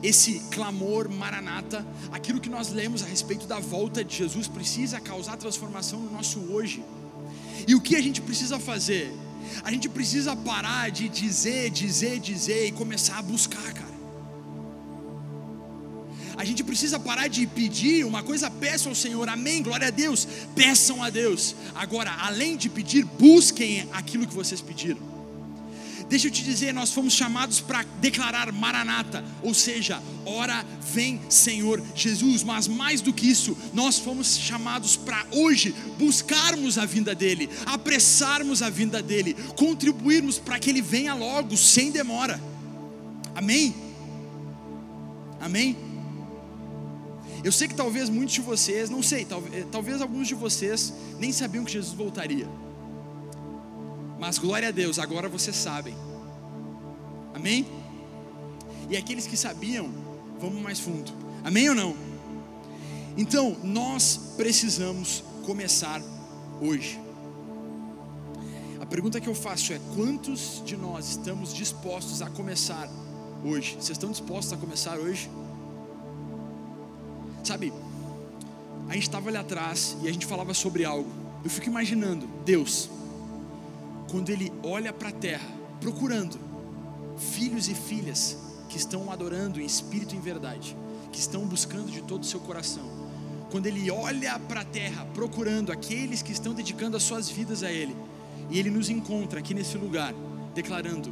esse 0.04 0.42
clamor 0.52 1.10
maranata, 1.10 1.86
aquilo 2.12 2.42
que 2.42 2.50
nós 2.50 2.70
lemos 2.70 3.02
a 3.02 3.06
respeito 3.06 3.48
da 3.48 3.60
volta 3.60 4.04
de 4.04 4.18
Jesus, 4.18 4.48
precisa 4.48 5.00
causar 5.00 5.38
transformação 5.38 6.00
no 6.00 6.12
nosso 6.12 6.40
hoje. 6.52 6.84
E 7.66 7.74
o 7.74 7.80
que 7.80 7.96
a 7.96 8.02
gente 8.02 8.22
precisa 8.22 8.60
fazer? 8.60 9.12
A 9.64 9.72
gente 9.72 9.88
precisa 9.88 10.36
parar 10.36 10.92
de 10.92 11.08
dizer, 11.08 11.70
dizer, 11.70 12.20
dizer 12.20 12.68
e 12.68 12.72
começar 12.72 13.20
a 13.20 13.22
buscar, 13.22 13.74
cara. 13.74 13.94
A 16.36 16.44
gente 16.44 16.64
precisa 16.64 17.00
parar 17.00 17.28
de 17.28 17.48
pedir 17.48 18.06
uma 18.06 18.24
coisa, 18.24 18.50
peçam 18.50 18.92
ao 18.92 18.96
Senhor, 18.96 19.30
amém, 19.30 19.64
glória 19.64 19.88
a 19.88 19.92
Deus, 19.92 20.28
peçam 20.56 21.02
a 21.02 21.10
Deus. 21.10 21.56
Agora, 21.76 22.12
além 22.20 22.58
de 22.58 22.70
pedir, 22.70 23.06
busquem 23.06 23.88
aquilo 23.94 24.28
que 24.28 24.34
vocês 24.34 24.60
pediram. 24.60 25.13
Deixa 26.10 26.28
eu 26.28 26.32
te 26.32 26.44
dizer, 26.44 26.74
nós 26.74 26.92
fomos 26.92 27.14
chamados 27.14 27.60
para 27.60 27.84
declarar 28.00 28.52
Maranata, 28.52 29.24
ou 29.42 29.54
seja, 29.54 30.02
ora 30.26 30.66
vem 30.94 31.20
Senhor 31.30 31.82
Jesus, 31.96 32.44
mas 32.44 32.68
mais 32.68 33.02
do 33.02 33.12
que 33.12 33.30
isso, 33.30 33.58
nós 33.74 33.98
fomos 33.98 34.38
chamados 34.38 34.96
para 34.96 35.26
hoje 35.32 35.74
buscarmos 35.98 36.78
a 36.78 36.86
vinda 36.86 37.16
dele, 37.16 37.50
apressarmos 37.66 38.62
a 38.62 38.70
vinda 38.70 39.02
dele, 39.02 39.36
contribuirmos 39.56 40.38
para 40.38 40.60
que 40.60 40.70
ele 40.70 40.82
venha 40.82 41.14
logo, 41.14 41.58
sem 41.58 41.92
demora. 41.92 42.40
Amém? 43.36 43.76
Amém? 45.40 45.76
Eu 47.44 47.52
sei 47.52 47.68
que 47.68 47.76
talvez 47.76 48.10
muitos 48.10 48.36
de 48.36 48.42
vocês, 48.42 48.90
não 48.90 49.04
sei, 49.04 49.26
talvez, 49.26 49.66
talvez 49.70 50.02
alguns 50.02 50.28
de 50.28 50.36
vocês 50.36 50.94
nem 51.20 51.32
sabiam 51.32 51.66
que 51.66 51.74
Jesus 51.74 51.94
voltaria. 51.94 52.48
Mas 54.24 54.38
glória 54.38 54.70
a 54.70 54.72
Deus, 54.72 55.00
agora 55.00 55.28
vocês 55.28 55.54
sabem. 55.54 55.94
Amém? 57.34 57.68
E 58.90 58.96
aqueles 58.96 59.28
que 59.28 59.36
sabiam, 59.36 59.92
vamos 60.40 60.62
mais 60.62 60.80
fundo. 60.80 61.12
Amém 61.44 61.68
ou 61.68 61.76
não? 61.76 61.94
Então, 63.18 63.58
nós 63.62 64.32
precisamos 64.38 65.22
começar 65.46 66.02
hoje. 66.62 66.98
A 68.80 68.86
pergunta 68.86 69.20
que 69.20 69.28
eu 69.28 69.36
faço 69.36 69.74
é: 69.74 69.82
quantos 69.94 70.64
de 70.66 70.78
nós 70.78 71.10
estamos 71.10 71.54
dispostos 71.54 72.22
a 72.22 72.30
começar 72.30 72.90
hoje? 73.44 73.74
Vocês 73.74 73.90
estão 73.90 74.10
dispostos 74.10 74.54
a 74.54 74.58
começar 74.58 74.98
hoje? 75.00 75.30
Sabe, 77.44 77.74
a 78.88 78.94
gente 78.94 79.04
estava 79.04 79.28
ali 79.28 79.38
atrás 79.38 79.98
e 80.02 80.08
a 80.08 80.14
gente 80.14 80.26
falava 80.26 80.54
sobre 80.54 80.86
algo. 80.86 81.12
Eu 81.44 81.50
fico 81.50 81.68
imaginando, 81.68 82.26
Deus, 82.46 82.90
quando 84.14 84.30
ele 84.30 84.54
olha 84.62 84.94
para 84.94 85.10
a 85.10 85.12
terra, 85.12 85.50
procurando 85.82 86.40
filhos 87.18 87.68
e 87.68 87.74
filhas 87.74 88.38
que 88.70 88.78
estão 88.78 89.12
adorando 89.12 89.60
em 89.60 89.66
espírito 89.66 90.14
e 90.14 90.18
em 90.20 90.22
verdade, 90.22 90.78
que 91.12 91.18
estão 91.18 91.48
buscando 91.48 91.90
de 91.90 92.00
todo 92.04 92.22
o 92.22 92.26
seu 92.26 92.40
coração. 92.40 92.84
Quando 93.50 93.66
ele 93.66 93.90
olha 93.90 94.38
para 94.38 94.62
a 94.62 94.66
terra, 94.66 95.04
procurando 95.16 95.72
aqueles 95.72 96.22
que 96.22 96.32
estão 96.32 96.54
dedicando 96.54 96.96
as 96.96 97.02
suas 97.02 97.28
vidas 97.28 97.64
a 97.64 97.72
ele, 97.72 97.96
e 98.52 98.60
ele 98.60 98.70
nos 98.70 98.88
encontra 98.88 99.40
aqui 99.40 99.56
nesse 99.56 99.80
lugar, 99.80 100.14
declarando: 100.54 101.12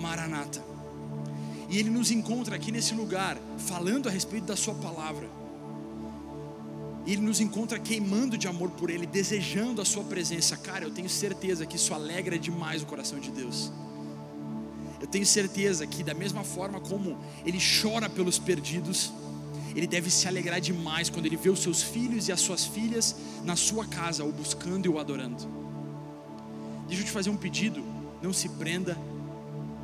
Maranata. 0.00 0.62
E 1.68 1.80
Ele 1.80 1.90
nos 1.90 2.12
encontra 2.12 2.54
aqui 2.54 2.70
nesse 2.70 2.94
lugar, 2.94 3.36
falando 3.58 4.08
a 4.08 4.12
respeito 4.12 4.46
da 4.46 4.54
Sua 4.54 4.74
palavra. 4.76 5.28
E 7.06 7.12
Ele 7.12 7.22
nos 7.22 7.40
encontra 7.40 7.78
queimando 7.78 8.36
de 8.36 8.48
amor 8.48 8.70
por 8.70 8.90
Ele, 8.90 9.06
desejando 9.06 9.80
a 9.80 9.84
Sua 9.84 10.02
presença. 10.02 10.56
Cara, 10.56 10.84
eu 10.84 10.90
tenho 10.90 11.08
certeza 11.08 11.64
que 11.64 11.76
isso 11.76 11.94
alegra 11.94 12.36
demais 12.36 12.82
o 12.82 12.86
coração 12.86 13.20
de 13.20 13.30
Deus. 13.30 13.72
Eu 15.00 15.06
tenho 15.06 15.24
certeza 15.24 15.86
que, 15.86 16.02
da 16.02 16.14
mesma 16.14 16.42
forma 16.42 16.80
como 16.80 17.16
Ele 17.44 17.58
chora 17.60 18.10
pelos 18.10 18.40
perdidos, 18.40 19.12
Ele 19.74 19.86
deve 19.86 20.10
se 20.10 20.26
alegrar 20.26 20.60
demais 20.60 21.08
quando 21.08 21.26
Ele 21.26 21.36
vê 21.36 21.48
os 21.48 21.60
seus 21.60 21.80
filhos 21.80 22.26
e 22.26 22.32
as 22.32 22.40
suas 22.40 22.64
filhas 22.64 23.14
na 23.44 23.54
sua 23.54 23.86
casa, 23.86 24.24
o 24.24 24.32
buscando 24.32 24.86
e 24.86 24.88
o 24.88 24.98
adorando. 24.98 25.46
Deixa 26.88 27.02
eu 27.02 27.06
te 27.06 27.12
fazer 27.12 27.30
um 27.30 27.36
pedido: 27.36 27.84
não 28.20 28.32
se 28.32 28.48
prenda, 28.48 28.98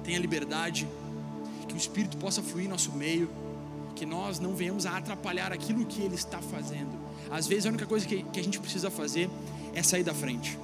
tenha 0.03 0.19
liberdade, 0.19 0.89
que 1.69 1.75
o 1.75 1.77
Espírito 1.77 2.17
possa 2.17 2.43
fluir 2.43 2.67
em 2.67 2.69
nosso 2.69 2.91
meio, 2.93 3.31
que 3.95 4.05
nós 4.05 4.41
não 4.41 4.57
venhamos 4.57 4.87
a 4.87 4.97
atrapalhar 4.97 5.53
aquilo 5.53 5.87
que 5.87 6.03
Ele 6.03 6.17
está 6.17 6.41
fazendo. 6.41 7.02
Às 7.31 7.47
vezes 7.47 7.67
a 7.67 7.69
única 7.69 7.87
coisa 7.87 8.07
que, 8.07 8.23
que 8.23 8.41
a 8.41 8.43
gente 8.43 8.59
precisa 8.61 8.91
fazer 8.91 9.31
é 9.75 9.83
sair 9.83 10.03
da 10.03 10.15
frente. 10.15 10.59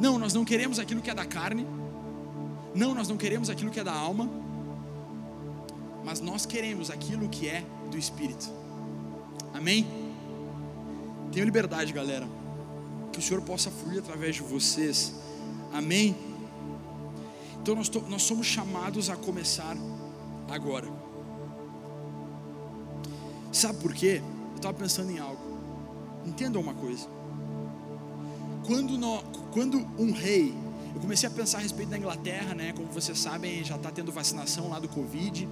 Não, 0.00 0.18
nós 0.18 0.34
não 0.34 0.44
queremos 0.44 0.78
aquilo 0.78 1.00
que 1.00 1.10
é 1.10 1.14
da 1.14 1.24
carne, 1.24 1.66
não, 2.74 2.92
nós 2.94 3.08
não 3.08 3.16
queremos 3.16 3.48
aquilo 3.48 3.70
que 3.70 3.78
é 3.78 3.84
da 3.84 3.92
alma, 3.92 4.28
mas 6.04 6.20
nós 6.20 6.44
queremos 6.44 6.90
aquilo 6.90 7.28
que 7.28 7.48
é 7.48 7.64
do 7.90 7.96
Espírito. 7.96 8.50
Amém? 9.52 9.86
Tenham 11.32 11.44
liberdade, 11.44 11.92
galera. 11.92 12.28
Que 13.12 13.20
o 13.20 13.22
Senhor 13.22 13.40
possa 13.42 13.70
fluir 13.70 14.00
através 14.00 14.34
de 14.34 14.42
vocês. 14.42 15.14
Amém? 15.72 16.16
Então 17.62 17.76
nós, 17.76 17.88
nós 18.08 18.22
somos 18.22 18.46
chamados 18.46 19.08
a 19.08 19.16
começar 19.16 19.76
agora. 20.50 20.88
Sabe 23.52 23.78
por 23.80 23.94
quê? 23.94 24.20
Eu 24.50 24.56
estava 24.56 24.74
pensando 24.74 25.10
em 25.12 25.18
algo. 25.18 25.53
Entenda 26.26 26.58
uma 26.58 26.74
coisa. 26.74 27.06
Quando, 28.66 28.96
nós, 28.96 29.22
quando 29.52 29.78
um 29.98 30.12
rei, 30.12 30.54
eu 30.94 31.00
comecei 31.00 31.28
a 31.28 31.32
pensar 31.32 31.58
a 31.58 31.60
respeito 31.60 31.90
da 31.90 31.98
Inglaterra, 31.98 32.54
né? 32.54 32.72
Como 32.72 32.88
vocês 32.90 33.18
sabem, 33.18 33.62
já 33.62 33.76
está 33.76 33.90
tendo 33.90 34.10
vacinação 34.10 34.70
lá 34.70 34.78
do 34.78 34.88
Covid. 34.88 35.48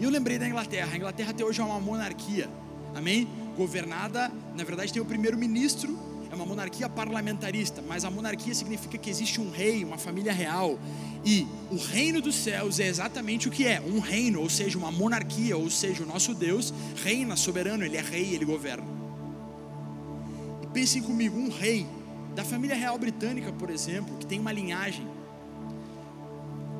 E 0.00 0.04
eu 0.04 0.10
lembrei 0.10 0.38
da 0.38 0.48
Inglaterra. 0.48 0.92
A 0.92 0.96
Inglaterra 0.96 1.30
até 1.30 1.44
hoje 1.44 1.60
é 1.60 1.64
uma 1.64 1.80
monarquia, 1.80 2.48
amém? 2.94 3.28
Governada, 3.56 4.30
na 4.54 4.64
verdade, 4.64 4.92
tem 4.92 5.02
o 5.02 5.04
primeiro-ministro, 5.04 5.98
é 6.30 6.34
uma 6.34 6.46
monarquia 6.46 6.88
parlamentarista, 6.88 7.82
mas 7.86 8.04
a 8.04 8.10
monarquia 8.10 8.54
significa 8.54 8.96
que 8.98 9.10
existe 9.10 9.40
um 9.40 9.50
rei, 9.50 9.84
uma 9.84 9.98
família 9.98 10.32
real. 10.32 10.78
E 11.24 11.46
o 11.70 11.76
reino 11.76 12.20
dos 12.20 12.34
céus 12.34 12.80
é 12.80 12.86
exatamente 12.86 13.48
o 13.48 13.50
que 13.50 13.66
é: 13.66 13.80
um 13.80 13.98
reino, 13.98 14.40
ou 14.40 14.48
seja, 14.48 14.78
uma 14.78 14.90
monarquia, 14.90 15.56
ou 15.56 15.68
seja, 15.68 16.02
o 16.02 16.06
nosso 16.06 16.34
Deus 16.34 16.72
reina 17.02 17.36
soberano, 17.36 17.84
ele 17.84 17.96
é 17.96 18.02
rei, 18.02 18.34
ele 18.34 18.44
governa. 18.44 18.95
Pensem 20.76 21.00
comigo, 21.00 21.38
um 21.38 21.48
rei 21.48 21.86
da 22.34 22.44
família 22.44 22.76
real 22.76 22.98
britânica, 22.98 23.50
por 23.50 23.70
exemplo, 23.70 24.14
que 24.18 24.26
tem 24.26 24.38
uma 24.38 24.52
linhagem. 24.52 25.08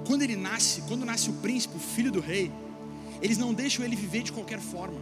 Quando 0.06 0.20
ele 0.20 0.36
nasce, 0.36 0.82
quando 0.82 1.06
nasce 1.06 1.30
o 1.30 1.32
príncipe, 1.32 1.78
o 1.78 1.80
filho 1.80 2.12
do 2.12 2.20
rei, 2.20 2.52
eles 3.22 3.38
não 3.38 3.54
deixam 3.54 3.82
ele 3.86 3.96
viver 3.96 4.22
de 4.22 4.32
qualquer 4.32 4.60
forma. 4.60 5.00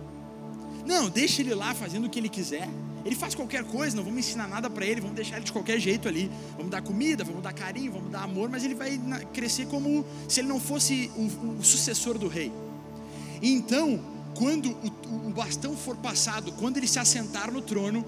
Não, 0.87 1.11
deixa 1.11 1.43
ele 1.43 1.53
lá 1.57 1.75
fazendo 1.75 2.07
o 2.07 2.09
que 2.09 2.21
ele 2.21 2.29
quiser. 2.29 2.69
Ele 3.05 3.17
faz 3.17 3.35
qualquer 3.35 3.65
coisa, 3.65 3.97
não 3.97 4.05
vamos 4.05 4.21
ensinar 4.21 4.47
nada 4.47 4.71
para 4.71 4.87
ele, 4.87 5.01
vamos 5.01 5.17
deixar 5.17 5.39
ele 5.39 5.45
de 5.45 5.53
qualquer 5.53 5.81
jeito 5.81 6.07
ali. 6.07 6.31
Vamos 6.57 6.71
dar 6.71 6.81
comida, 6.81 7.25
vamos 7.25 7.43
dar 7.43 7.53
carinho, 7.53 7.91
vamos 7.91 8.13
dar 8.13 8.23
amor, 8.23 8.49
mas 8.49 8.63
ele 8.63 8.77
vai 8.77 9.01
crescer 9.33 9.67
como 9.67 10.07
se 10.29 10.39
ele 10.39 10.47
não 10.47 10.61
fosse 10.61 11.11
o, 11.17 11.59
o 11.59 11.65
sucessor 11.65 12.17
do 12.17 12.29
rei. 12.29 12.53
Então, 13.43 14.01
quando 14.37 14.71
o, 14.71 15.27
o 15.27 15.31
bastão 15.31 15.77
for 15.77 15.97
passado, 15.97 16.53
quando 16.53 16.77
ele 16.77 16.87
se 16.87 17.01
assentar 17.01 17.51
no 17.51 17.61
trono, 17.61 18.05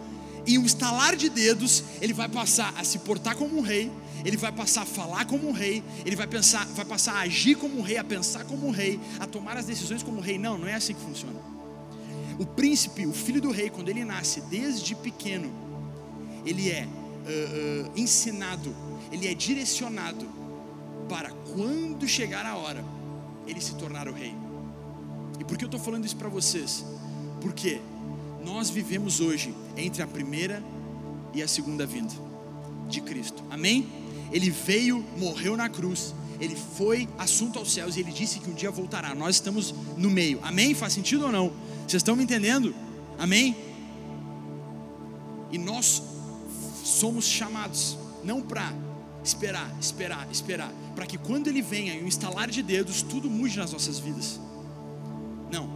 em 0.46 0.58
um 0.58 0.64
estalar 0.64 1.16
de 1.16 1.28
dedos, 1.28 1.82
ele 2.00 2.12
vai 2.12 2.28
passar 2.28 2.72
a 2.76 2.84
se 2.84 2.98
portar 3.00 3.36
como 3.36 3.58
um 3.58 3.60
rei, 3.60 3.90
ele 4.24 4.36
vai 4.36 4.52
passar 4.52 4.82
a 4.82 4.86
falar 4.86 5.24
como 5.24 5.48
um 5.48 5.52
rei, 5.52 5.82
ele 6.04 6.16
vai 6.16 6.26
pensar, 6.26 6.66
vai 6.66 6.84
passar 6.84 7.14
a 7.14 7.20
agir 7.20 7.56
como 7.56 7.78
um 7.78 7.82
rei, 7.82 7.98
a 7.98 8.04
pensar 8.04 8.44
como 8.44 8.66
um 8.66 8.70
rei, 8.70 9.00
a 9.18 9.26
tomar 9.26 9.56
as 9.56 9.66
decisões 9.66 10.02
como 10.02 10.18
um 10.18 10.20
rei. 10.20 10.38
Não, 10.38 10.58
não 10.58 10.66
é 10.66 10.74
assim 10.74 10.94
que 10.94 11.00
funciona. 11.00 11.40
O 12.38 12.44
príncipe, 12.44 13.06
o 13.06 13.12
filho 13.12 13.40
do 13.40 13.50
rei, 13.50 13.70
quando 13.70 13.88
ele 13.88 14.04
nasce 14.04 14.40
desde 14.42 14.94
pequeno, 14.94 15.50
ele 16.44 16.70
é 16.70 16.86
uh, 16.86 17.88
uh, 17.88 17.92
ensinado, 17.96 18.74
ele 19.10 19.26
é 19.26 19.34
direcionado 19.34 20.26
para 21.08 21.30
quando 21.30 22.06
chegar 22.06 22.44
a 22.44 22.56
hora, 22.56 22.84
ele 23.46 23.60
se 23.60 23.74
tornar 23.74 24.08
o 24.08 24.12
rei. 24.12 24.34
E 25.38 25.44
por 25.44 25.56
que 25.56 25.64
eu 25.64 25.68
estou 25.68 25.80
falando 25.80 26.04
isso 26.04 26.16
para 26.16 26.28
vocês? 26.28 26.84
Porque 27.40 27.80
nós 28.46 28.70
vivemos 28.70 29.18
hoje 29.18 29.52
entre 29.76 30.04
a 30.04 30.06
primeira 30.06 30.62
e 31.34 31.42
a 31.42 31.48
segunda 31.48 31.84
vinda 31.84 32.14
de 32.88 33.00
Cristo. 33.00 33.42
Amém? 33.50 33.88
Ele 34.30 34.50
veio, 34.50 35.04
morreu 35.18 35.56
na 35.56 35.68
cruz, 35.68 36.14
ele 36.40 36.54
foi 36.54 37.08
assunto 37.18 37.58
aos 37.58 37.72
céus 37.72 37.96
e 37.96 38.00
ele 38.00 38.12
disse 38.12 38.38
que 38.38 38.48
um 38.48 38.54
dia 38.54 38.70
voltará. 38.70 39.16
Nós 39.16 39.34
estamos 39.34 39.74
no 39.96 40.08
meio. 40.08 40.38
Amém? 40.44 40.74
Faz 40.74 40.92
sentido 40.92 41.24
ou 41.24 41.32
não? 41.32 41.52
Vocês 41.80 41.94
estão 41.94 42.14
me 42.14 42.22
entendendo? 42.22 42.72
Amém? 43.18 43.56
E 45.50 45.58
nós 45.58 46.00
somos 46.84 47.26
chamados 47.26 47.98
não 48.22 48.40
para 48.40 48.72
esperar, 49.24 49.74
esperar, 49.80 50.28
esperar, 50.30 50.72
para 50.94 51.04
que 51.04 51.18
quando 51.18 51.48
ele 51.48 51.62
venha 51.62 51.94
e 51.94 52.04
um 52.04 52.06
instalar 52.06 52.48
de 52.48 52.62
dedos, 52.62 53.02
tudo 53.02 53.28
mude 53.28 53.58
nas 53.58 53.72
nossas 53.72 53.98
vidas. 53.98 54.38
Não. 55.50 55.68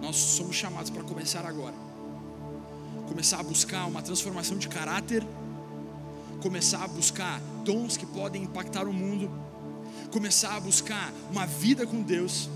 Nós 0.00 0.16
somos 0.16 0.56
chamados 0.56 0.88
para 0.88 1.02
começar 1.02 1.44
agora 1.44 1.87
começar 3.08 3.40
a 3.40 3.42
buscar 3.42 3.86
uma 3.86 4.02
transformação 4.02 4.58
de 4.58 4.68
caráter, 4.68 5.26
começar 6.42 6.84
a 6.84 6.88
buscar 6.88 7.40
dons 7.64 7.96
que 7.96 8.06
podem 8.06 8.42
impactar 8.42 8.86
o 8.86 8.92
mundo, 8.92 9.30
começar 10.10 10.54
a 10.54 10.60
buscar 10.60 11.12
uma 11.30 11.46
vida 11.46 11.86
com 11.86 12.02
Deus, 12.02 12.48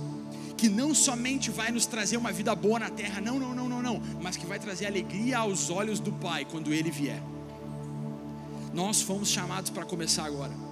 que 0.57 0.69
não 0.69 0.95
somente 0.95 1.51
vai 1.51 1.73
nos 1.73 1.87
trazer 1.87 2.17
uma 2.17 2.31
vida 2.31 2.55
boa 2.55 2.79
na 2.79 2.91
terra, 2.91 3.21
não, 3.21 3.39
não, 3.39 3.55
não, 3.55 3.69
não, 3.69 3.83
não, 3.83 4.03
mas 4.21 4.37
que 4.37 4.47
vai 4.47 4.59
trazer 4.59 4.87
alegria 4.87 5.39
aos 5.39 5.71
olhos 5.71 5.99
do 5.99 6.13
Pai 6.13 6.45
quando 6.45 6.73
Ele 6.73 6.91
vier. 6.91 7.23
Nós 8.73 9.03
fomos 9.03 9.29
chamados 9.29 9.71
para 9.71 9.85
começar 9.85 10.25
agora. 10.25 10.72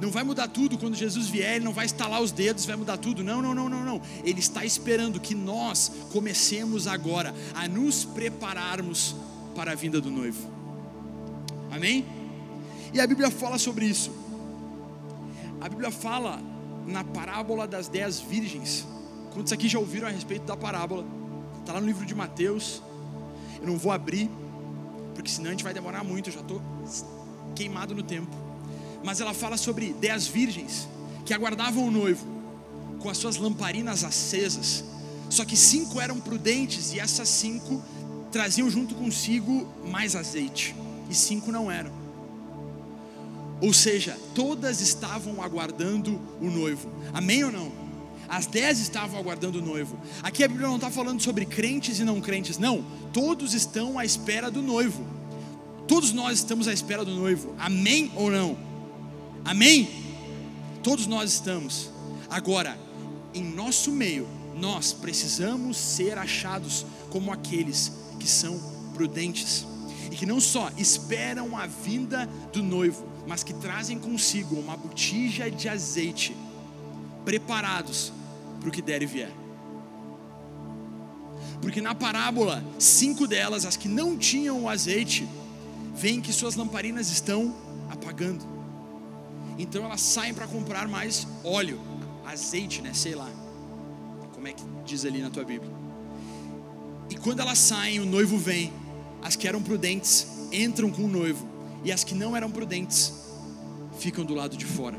Não 0.00 0.10
vai 0.10 0.22
mudar 0.22 0.48
tudo 0.48 0.76
quando 0.76 0.94
Jesus 0.94 1.28
vier, 1.28 1.56
ele 1.56 1.64
não 1.64 1.72
vai 1.72 1.86
estalar 1.86 2.20
os 2.20 2.30
dedos, 2.30 2.66
vai 2.66 2.76
mudar 2.76 2.98
tudo. 2.98 3.24
Não, 3.24 3.40
não, 3.40 3.54
não, 3.54 3.68
não, 3.68 3.84
não. 3.84 4.02
Ele 4.24 4.40
está 4.40 4.64
esperando 4.64 5.18
que 5.18 5.34
nós 5.34 5.90
comecemos 6.12 6.86
agora 6.86 7.34
a 7.54 7.66
nos 7.66 8.04
prepararmos 8.04 9.16
para 9.54 9.72
a 9.72 9.74
vinda 9.74 10.00
do 10.00 10.10
noivo. 10.10 10.50
Amém? 11.70 12.04
E 12.92 13.00
a 13.00 13.06
Bíblia 13.06 13.30
fala 13.30 13.58
sobre 13.58 13.86
isso. 13.86 14.12
A 15.60 15.68
Bíblia 15.68 15.90
fala 15.90 16.40
na 16.86 17.02
parábola 17.02 17.66
das 17.66 17.88
dez 17.88 18.20
virgens. 18.20 18.86
Quantos 19.32 19.52
aqui 19.52 19.66
já 19.66 19.78
ouviram 19.78 20.08
a 20.08 20.10
respeito 20.10 20.44
da 20.44 20.56
parábola? 20.56 21.06
Está 21.60 21.72
lá 21.72 21.80
no 21.80 21.86
livro 21.86 22.04
de 22.04 22.14
Mateus. 22.14 22.82
Eu 23.60 23.66
não 23.66 23.78
vou 23.78 23.90
abrir, 23.90 24.30
porque 25.14 25.30
senão 25.30 25.48
a 25.48 25.50
gente 25.52 25.64
vai 25.64 25.72
demorar 25.72 26.04
muito. 26.04 26.28
Eu 26.28 26.34
já 26.34 26.40
estou 26.40 26.62
queimado 27.54 27.94
no 27.94 28.02
tempo 28.02 28.45
mas 29.04 29.20
ela 29.20 29.34
fala 29.34 29.56
sobre 29.56 29.92
dez 29.94 30.26
virgens 30.26 30.88
que 31.24 31.34
aguardavam 31.34 31.86
o 31.86 31.90
noivo 31.90 32.26
com 32.98 33.10
as 33.10 33.18
suas 33.18 33.36
lamparinas 33.36 34.04
acesas. 34.04 34.84
Só 35.28 35.44
que 35.44 35.56
cinco 35.56 36.00
eram 36.00 36.20
prudentes 36.20 36.92
e 36.92 37.00
essas 37.00 37.28
cinco 37.28 37.82
traziam 38.30 38.68
junto 38.70 38.94
consigo 38.94 39.66
mais 39.84 40.14
azeite, 40.14 40.74
e 41.08 41.14
cinco 41.14 41.50
não 41.50 41.70
eram. 41.70 41.90
Ou 43.60 43.72
seja, 43.72 44.18
todas 44.34 44.80
estavam 44.80 45.42
aguardando 45.42 46.20
o 46.40 46.50
noivo. 46.50 46.90
Amém 47.12 47.44
ou 47.44 47.52
não? 47.52 47.72
As 48.28 48.46
dez 48.46 48.80
estavam 48.80 49.18
aguardando 49.18 49.60
o 49.60 49.62
noivo. 49.62 49.98
Aqui 50.22 50.44
a 50.44 50.48
Bíblia 50.48 50.66
não 50.66 50.76
está 50.76 50.90
falando 50.90 51.22
sobre 51.22 51.46
crentes 51.46 51.98
e 51.98 52.04
não 52.04 52.20
crentes, 52.20 52.58
não. 52.58 52.84
Todos 53.12 53.54
estão 53.54 53.98
à 53.98 54.04
espera 54.04 54.50
do 54.50 54.60
noivo. 54.60 55.06
Todos 55.86 56.12
nós 56.12 56.38
estamos 56.38 56.66
à 56.68 56.72
espera 56.72 57.04
do 57.04 57.14
noivo. 57.14 57.54
Amém 57.58 58.10
ou 58.16 58.30
não? 58.30 58.65
Amém? 59.46 59.88
Todos 60.82 61.06
nós 61.06 61.32
estamos. 61.32 61.88
Agora, 62.28 62.76
em 63.32 63.44
nosso 63.44 63.92
meio, 63.92 64.28
nós 64.56 64.92
precisamos 64.92 65.76
ser 65.76 66.18
achados 66.18 66.84
como 67.10 67.32
aqueles 67.32 67.92
que 68.18 68.26
são 68.26 68.58
prudentes 68.92 69.64
e 70.10 70.16
que 70.16 70.26
não 70.26 70.40
só 70.40 70.68
esperam 70.76 71.56
a 71.56 71.64
vinda 71.64 72.26
do 72.52 72.60
noivo, 72.60 73.06
mas 73.24 73.44
que 73.44 73.54
trazem 73.54 74.00
consigo 74.00 74.56
uma 74.56 74.76
botija 74.76 75.48
de 75.48 75.68
azeite, 75.68 76.36
preparados 77.24 78.12
para 78.58 78.68
o 78.68 78.72
que 78.72 78.82
der 78.82 79.00
e 79.00 79.06
vier. 79.06 79.30
Porque 81.62 81.80
na 81.80 81.94
parábola, 81.94 82.64
cinco 82.80 83.28
delas, 83.28 83.64
as 83.64 83.76
que 83.76 83.88
não 83.88 84.18
tinham 84.18 84.64
o 84.64 84.68
azeite, 84.68 85.28
veem 85.94 86.20
que 86.20 86.32
suas 86.32 86.56
lamparinas 86.56 87.12
estão 87.12 87.54
apagando. 87.88 88.55
Então 89.58 89.84
elas 89.84 90.00
saem 90.00 90.34
para 90.34 90.46
comprar 90.46 90.86
mais 90.86 91.26
óleo, 91.42 91.80
azeite, 92.24 92.82
né? 92.82 92.92
Sei 92.92 93.14
lá. 93.14 93.30
como 94.32 94.46
é 94.46 94.52
que 94.52 94.62
diz 94.84 95.04
ali 95.04 95.20
na 95.20 95.30
tua 95.30 95.44
Bíblia. 95.44 95.72
E 97.10 97.16
quando 97.16 97.40
elas 97.40 97.58
saem, 97.58 98.00
o 98.00 98.06
noivo 98.06 98.36
vem. 98.36 98.72
As 99.22 99.34
que 99.34 99.48
eram 99.48 99.62
prudentes 99.62 100.26
entram 100.52 100.90
com 100.90 101.02
o 101.02 101.08
noivo, 101.08 101.46
e 101.82 101.90
as 101.90 102.04
que 102.04 102.14
não 102.14 102.36
eram 102.36 102.50
prudentes 102.50 103.12
ficam 103.98 104.24
do 104.24 104.34
lado 104.34 104.56
de 104.56 104.64
fora. 104.64 104.98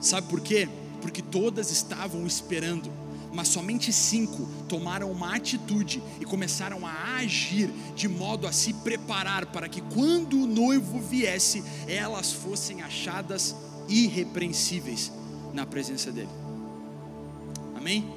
Sabe 0.00 0.28
por 0.28 0.40
quê? 0.40 0.68
Porque 1.00 1.22
todas 1.22 1.70
estavam 1.70 2.26
esperando, 2.26 2.90
mas 3.34 3.48
somente 3.48 3.92
cinco 3.92 4.48
tomaram 4.68 5.10
uma 5.10 5.34
atitude 5.34 6.02
e 6.20 6.24
começaram 6.24 6.86
a 6.86 7.16
agir 7.16 7.68
de 7.94 8.06
modo 8.08 8.46
a 8.46 8.52
se 8.52 8.72
preparar 8.72 9.46
para 9.46 9.68
que 9.68 9.80
quando 9.80 10.40
o 10.40 10.46
noivo 10.46 11.00
viesse, 11.00 11.64
elas 11.88 12.32
fossem 12.32 12.80
achadas 12.82 13.56
irrepreensíveis 13.88 15.12
na 15.52 15.66
presença 15.66 16.12
dele. 16.12 16.30
Amém? 17.76 18.08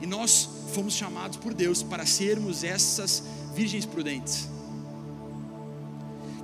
E 0.00 0.06
nós 0.06 0.48
fomos 0.72 0.94
chamados 0.94 1.38
por 1.38 1.54
Deus 1.54 1.82
para 1.82 2.06
sermos 2.06 2.62
essas 2.62 3.22
virgens 3.54 3.86
prudentes, 3.86 4.48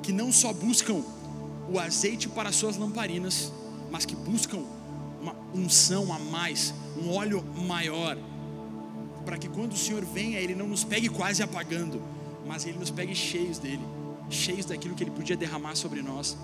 que 0.03 0.11
não 0.11 0.32
só 0.32 0.53
buscam 0.53 1.03
o 1.70 1.78
azeite 1.78 2.28
para 2.28 2.51
suas 2.51 2.76
lamparinas, 2.76 3.53
mas 3.91 4.05
que 4.05 4.16
buscam 4.16 4.64
uma 5.20 5.37
unção 5.55 6.12
a 6.12 6.18
mais, 6.18 6.74
um 6.97 7.11
óleo 7.11 7.45
maior, 7.66 8.16
para 9.24 9.38
que 9.38 9.49
quando 9.49 9.72
o 9.72 9.76
Senhor 9.76 10.05
venha, 10.05 10.38
Ele 10.38 10.55
não 10.55 10.66
nos 10.66 10.84
pegue 10.84 11.09
quase 11.09 11.42
apagando, 11.42 12.03
mas 12.47 12.66
Ele 12.66 12.78
nos 12.78 12.90
pegue 12.90 13.14
cheios 13.14 13.59
dele, 13.59 13.82
cheios 14.28 14.66
daquilo 14.66 14.95
que 14.95 15.03
Ele 15.03 15.11
podia 15.11 15.36
derramar 15.36 15.74
sobre 15.74 16.03
nós 16.03 16.36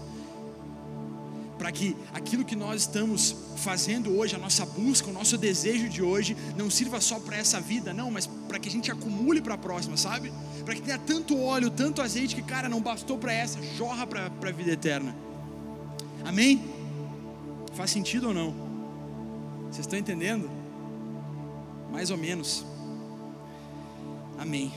para 1.61 1.71
que 1.71 1.95
aquilo 2.15 2.43
que 2.43 2.57
nós 2.57 2.81
estamos 2.81 3.37
fazendo 3.57 4.17
hoje, 4.17 4.35
a 4.35 4.39
nossa 4.39 4.65
busca, 4.65 5.11
o 5.11 5.13
nosso 5.13 5.37
desejo 5.37 5.91
de 5.91 6.01
hoje, 6.01 6.35
não 6.57 6.71
sirva 6.71 7.03
só 7.03 7.21
para 7.21 7.37
essa 7.37 7.61
vida, 7.61 7.93
não, 7.93 8.11
mas 8.11 8.27
para 8.27 8.59
que 8.59 8.67
a 8.67 8.73
gente 8.73 8.91
acumule 8.91 9.43
para 9.43 9.57
a 9.57 9.59
próxima, 9.59 9.95
sabe? 9.95 10.33
Para 10.65 10.75
que 10.75 10.81
tenha 10.81 10.97
tanto 10.97 11.39
óleo, 11.39 11.71
tanto 11.71 12.01
azeite 12.01 12.35
que, 12.35 12.41
cara, 12.41 12.67
não 12.67 12.81
bastou 12.81 13.19
para 13.19 13.35
essa, 13.35 13.61
jorra 13.77 14.07
para 14.07 14.31
a 14.41 14.53
vida 14.53 14.71
eterna. 14.71 15.15
Amém? 16.25 16.65
Faz 17.75 17.91
sentido 17.91 18.29
ou 18.29 18.35
não? 18.35 18.70
Vocês 19.71 19.87
estão 19.87 19.99
entendendo? 19.99 20.51
Mais 21.93 22.11
ou 22.11 22.17
menos. 22.17 22.65
Amém. 24.39 24.73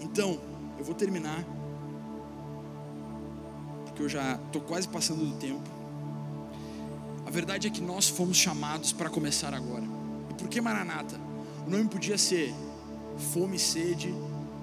Então, 0.00 0.38
eu 0.78 0.84
vou 0.84 0.94
terminar 0.94 1.44
porque 3.84 4.02
eu 4.02 4.08
já 4.08 4.36
estou 4.46 4.62
quase 4.62 4.86
passando 4.86 5.24
do 5.24 5.36
tempo. 5.38 5.68
A 7.26 7.30
verdade 7.30 7.66
é 7.66 7.70
que 7.70 7.80
nós 7.80 8.08
fomos 8.08 8.36
chamados 8.36 8.92
para 8.92 9.10
começar 9.10 9.52
agora. 9.52 9.84
E 10.30 10.34
por 10.34 10.48
que 10.48 10.60
Maranata? 10.60 11.18
O 11.66 11.70
nome 11.70 11.88
podia 11.88 12.16
ser 12.16 12.54
Fome 13.32 13.56
e 13.56 13.58
Sede, 13.58 14.14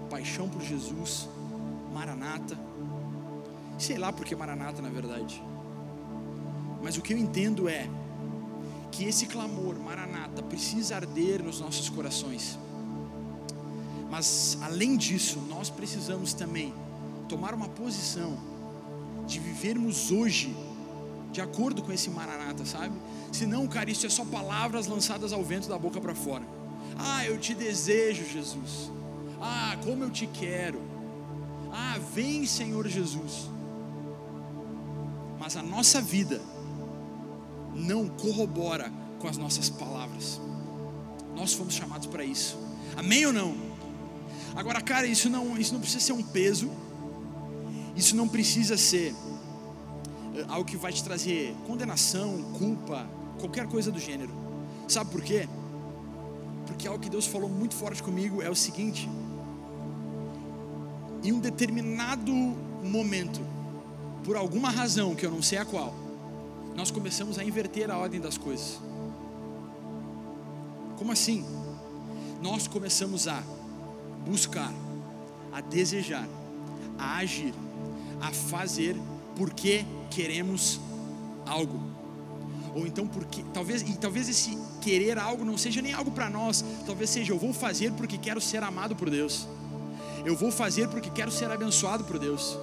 Paixão 0.09 0.47
por 0.47 0.61
Jesus, 0.61 1.27
Maranata. 1.93 2.57
Sei 3.77 3.97
lá 3.97 4.13
por 4.13 4.25
que 4.25 4.33
Maranata, 4.35 4.81
na 4.81 4.89
verdade. 4.89 5.43
Mas 6.81 6.97
o 6.97 7.01
que 7.01 7.13
eu 7.13 7.17
entendo 7.17 7.67
é 7.67 7.89
que 8.95 9.03
esse 9.03 9.25
clamor, 9.25 9.77
Maranata, 9.77 10.41
precisa 10.41 10.95
arder 10.95 11.43
nos 11.43 11.59
nossos 11.59 11.89
corações. 11.89 12.57
Mas 14.09 14.57
além 14.61 14.95
disso, 14.95 15.39
nós 15.49 15.69
precisamos 15.69 16.33
também 16.33 16.73
tomar 17.27 17.53
uma 17.53 17.67
posição 17.67 18.37
de 19.27 19.37
vivermos 19.39 20.11
hoje 20.11 20.55
de 21.33 21.41
acordo 21.41 21.81
com 21.83 21.91
esse 21.91 22.09
maranata, 22.09 22.63
sabe? 22.63 22.95
Senão, 23.33 23.67
cara, 23.67 23.91
isso 23.91 24.05
é 24.05 24.09
só 24.09 24.23
palavras 24.23 24.87
lançadas 24.87 25.33
ao 25.33 25.43
vento 25.43 25.67
da 25.67 25.77
boca 25.77 25.99
para 25.99 26.15
fora. 26.15 26.45
Ah, 26.97 27.25
eu 27.25 27.37
te 27.37 27.53
desejo, 27.53 28.23
Jesus. 28.31 28.89
Ah, 29.41 29.77
como 29.83 30.05
eu 30.05 30.09
te 30.09 30.25
quero. 30.27 30.79
Ah, 31.73 31.99
vem, 32.13 32.45
Senhor 32.45 32.87
Jesus. 32.87 33.49
Mas 35.37 35.57
a 35.57 35.61
nossa 35.61 35.99
vida 35.99 36.41
não 37.75 38.07
corrobora 38.07 38.91
com 39.19 39.27
as 39.27 39.37
nossas 39.37 39.69
palavras. 39.69 40.39
Nós 41.35 41.53
fomos 41.53 41.73
chamados 41.75 42.07
para 42.07 42.23
isso. 42.23 42.57
Amém 42.95 43.25
ou 43.25 43.33
não? 43.33 43.55
Agora, 44.55 44.81
cara, 44.81 45.05
isso 45.05 45.29
não, 45.29 45.57
isso 45.57 45.73
não 45.73 45.81
precisa 45.81 46.03
ser 46.03 46.13
um 46.13 46.23
peso 46.23 46.71
isso 47.95 48.15
não 48.15 48.27
precisa 48.27 48.77
ser 48.77 49.15
eh, 50.35 50.45
algo 50.49 50.65
que 50.65 50.75
vai 50.75 50.91
te 50.91 51.03
trazer 51.03 51.55
condenação, 51.65 52.41
culpa, 52.57 53.07
qualquer 53.39 53.67
coisa 53.67 53.91
do 53.91 53.99
gênero. 53.99 54.33
Sabe 54.87 55.09
por 55.11 55.21
quê? 55.21 55.47
Porque 56.67 56.87
algo 56.87 57.01
que 57.01 57.09
Deus 57.09 57.25
falou 57.25 57.49
muito 57.49 57.73
forte 57.73 58.03
comigo 58.03 58.41
é 58.41 58.49
o 58.49 58.55
seguinte: 58.55 59.09
em 61.23 61.31
um 61.31 61.39
determinado 61.39 62.33
momento, 62.83 63.39
por 64.25 64.35
alguma 64.35 64.69
razão 64.69 65.15
que 65.15 65.25
eu 65.25 65.31
não 65.31 65.41
sei 65.41 65.57
a 65.57 65.65
qual, 65.65 65.93
nós 66.75 66.91
começamos 66.91 67.39
a 67.39 67.43
inverter 67.43 67.89
a 67.89 67.97
ordem 67.97 68.19
das 68.19 68.37
coisas. 68.37 68.79
Como 70.97 71.11
assim? 71.11 71.45
Nós 72.41 72.67
começamos 72.67 73.27
a 73.27 73.41
buscar, 74.25 74.73
a 75.51 75.61
desejar, 75.61 76.27
a 76.97 77.17
agir 77.17 77.53
a 78.21 78.31
fazer 78.31 78.95
porque 79.35 79.85
queremos 80.09 80.79
algo. 81.45 81.79
Ou 82.73 82.85
então 82.85 83.07
porque 83.07 83.43
talvez 83.53 83.81
e 83.81 83.97
talvez 83.97 84.27
esse 84.27 84.57
querer 84.81 85.17
algo 85.17 85.45
não 85.45 85.57
seja 85.57 85.81
nem 85.81 85.93
algo 85.93 86.11
para 86.11 86.29
nós, 86.29 86.63
talvez 86.85 87.09
seja 87.09 87.31
eu 87.31 87.39
vou 87.39 87.53
fazer 87.53 87.91
porque 87.93 88.17
quero 88.17 88.41
ser 88.41 88.63
amado 88.63 88.95
por 88.95 89.09
Deus. 89.09 89.47
Eu 90.25 90.35
vou 90.35 90.51
fazer 90.51 90.87
porque 90.89 91.09
quero 91.09 91.31
ser 91.31 91.49
abençoado 91.51 92.03
por 92.03 92.19
Deus. 92.19 92.57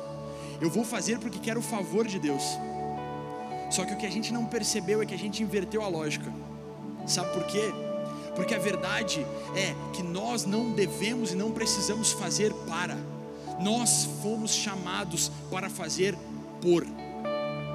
Eu 0.61 0.71
vou 0.71 0.85
fazer 0.85 1.19
porque 1.19 1.39
quero 1.39 1.61
o 1.61 1.63
favor 1.63 2.07
de 2.07 2.19
Deus. 2.19 2.43
Só 3.73 3.85
que 3.85 3.95
o 3.95 3.97
que 3.97 4.07
a 4.07 4.11
gente 4.11 4.33
não 4.33 4.45
percebeu 4.45 5.03
é 5.03 5.07
que 5.07 5.15
a 5.15 5.19
gente 5.19 5.43
inverteu 5.43 5.83
a 5.83 5.89
lógica. 5.89 6.33
Sabe 7.07 7.33
por 7.33 7.45
quê? 7.47 7.73
Porque 8.37 8.55
a 8.55 8.59
verdade 8.59 9.27
é 9.57 9.75
que 9.93 10.03
nós 10.03 10.45
não 10.45 10.71
devemos 10.71 11.33
e 11.33 11.35
não 11.35 11.51
precisamos 11.51 12.13
fazer 12.13 12.53
para 12.69 12.97
nós 13.63 14.09
fomos 14.23 14.55
chamados 14.55 15.31
para 15.51 15.71
fazer 15.71 16.17
por. 16.61 16.87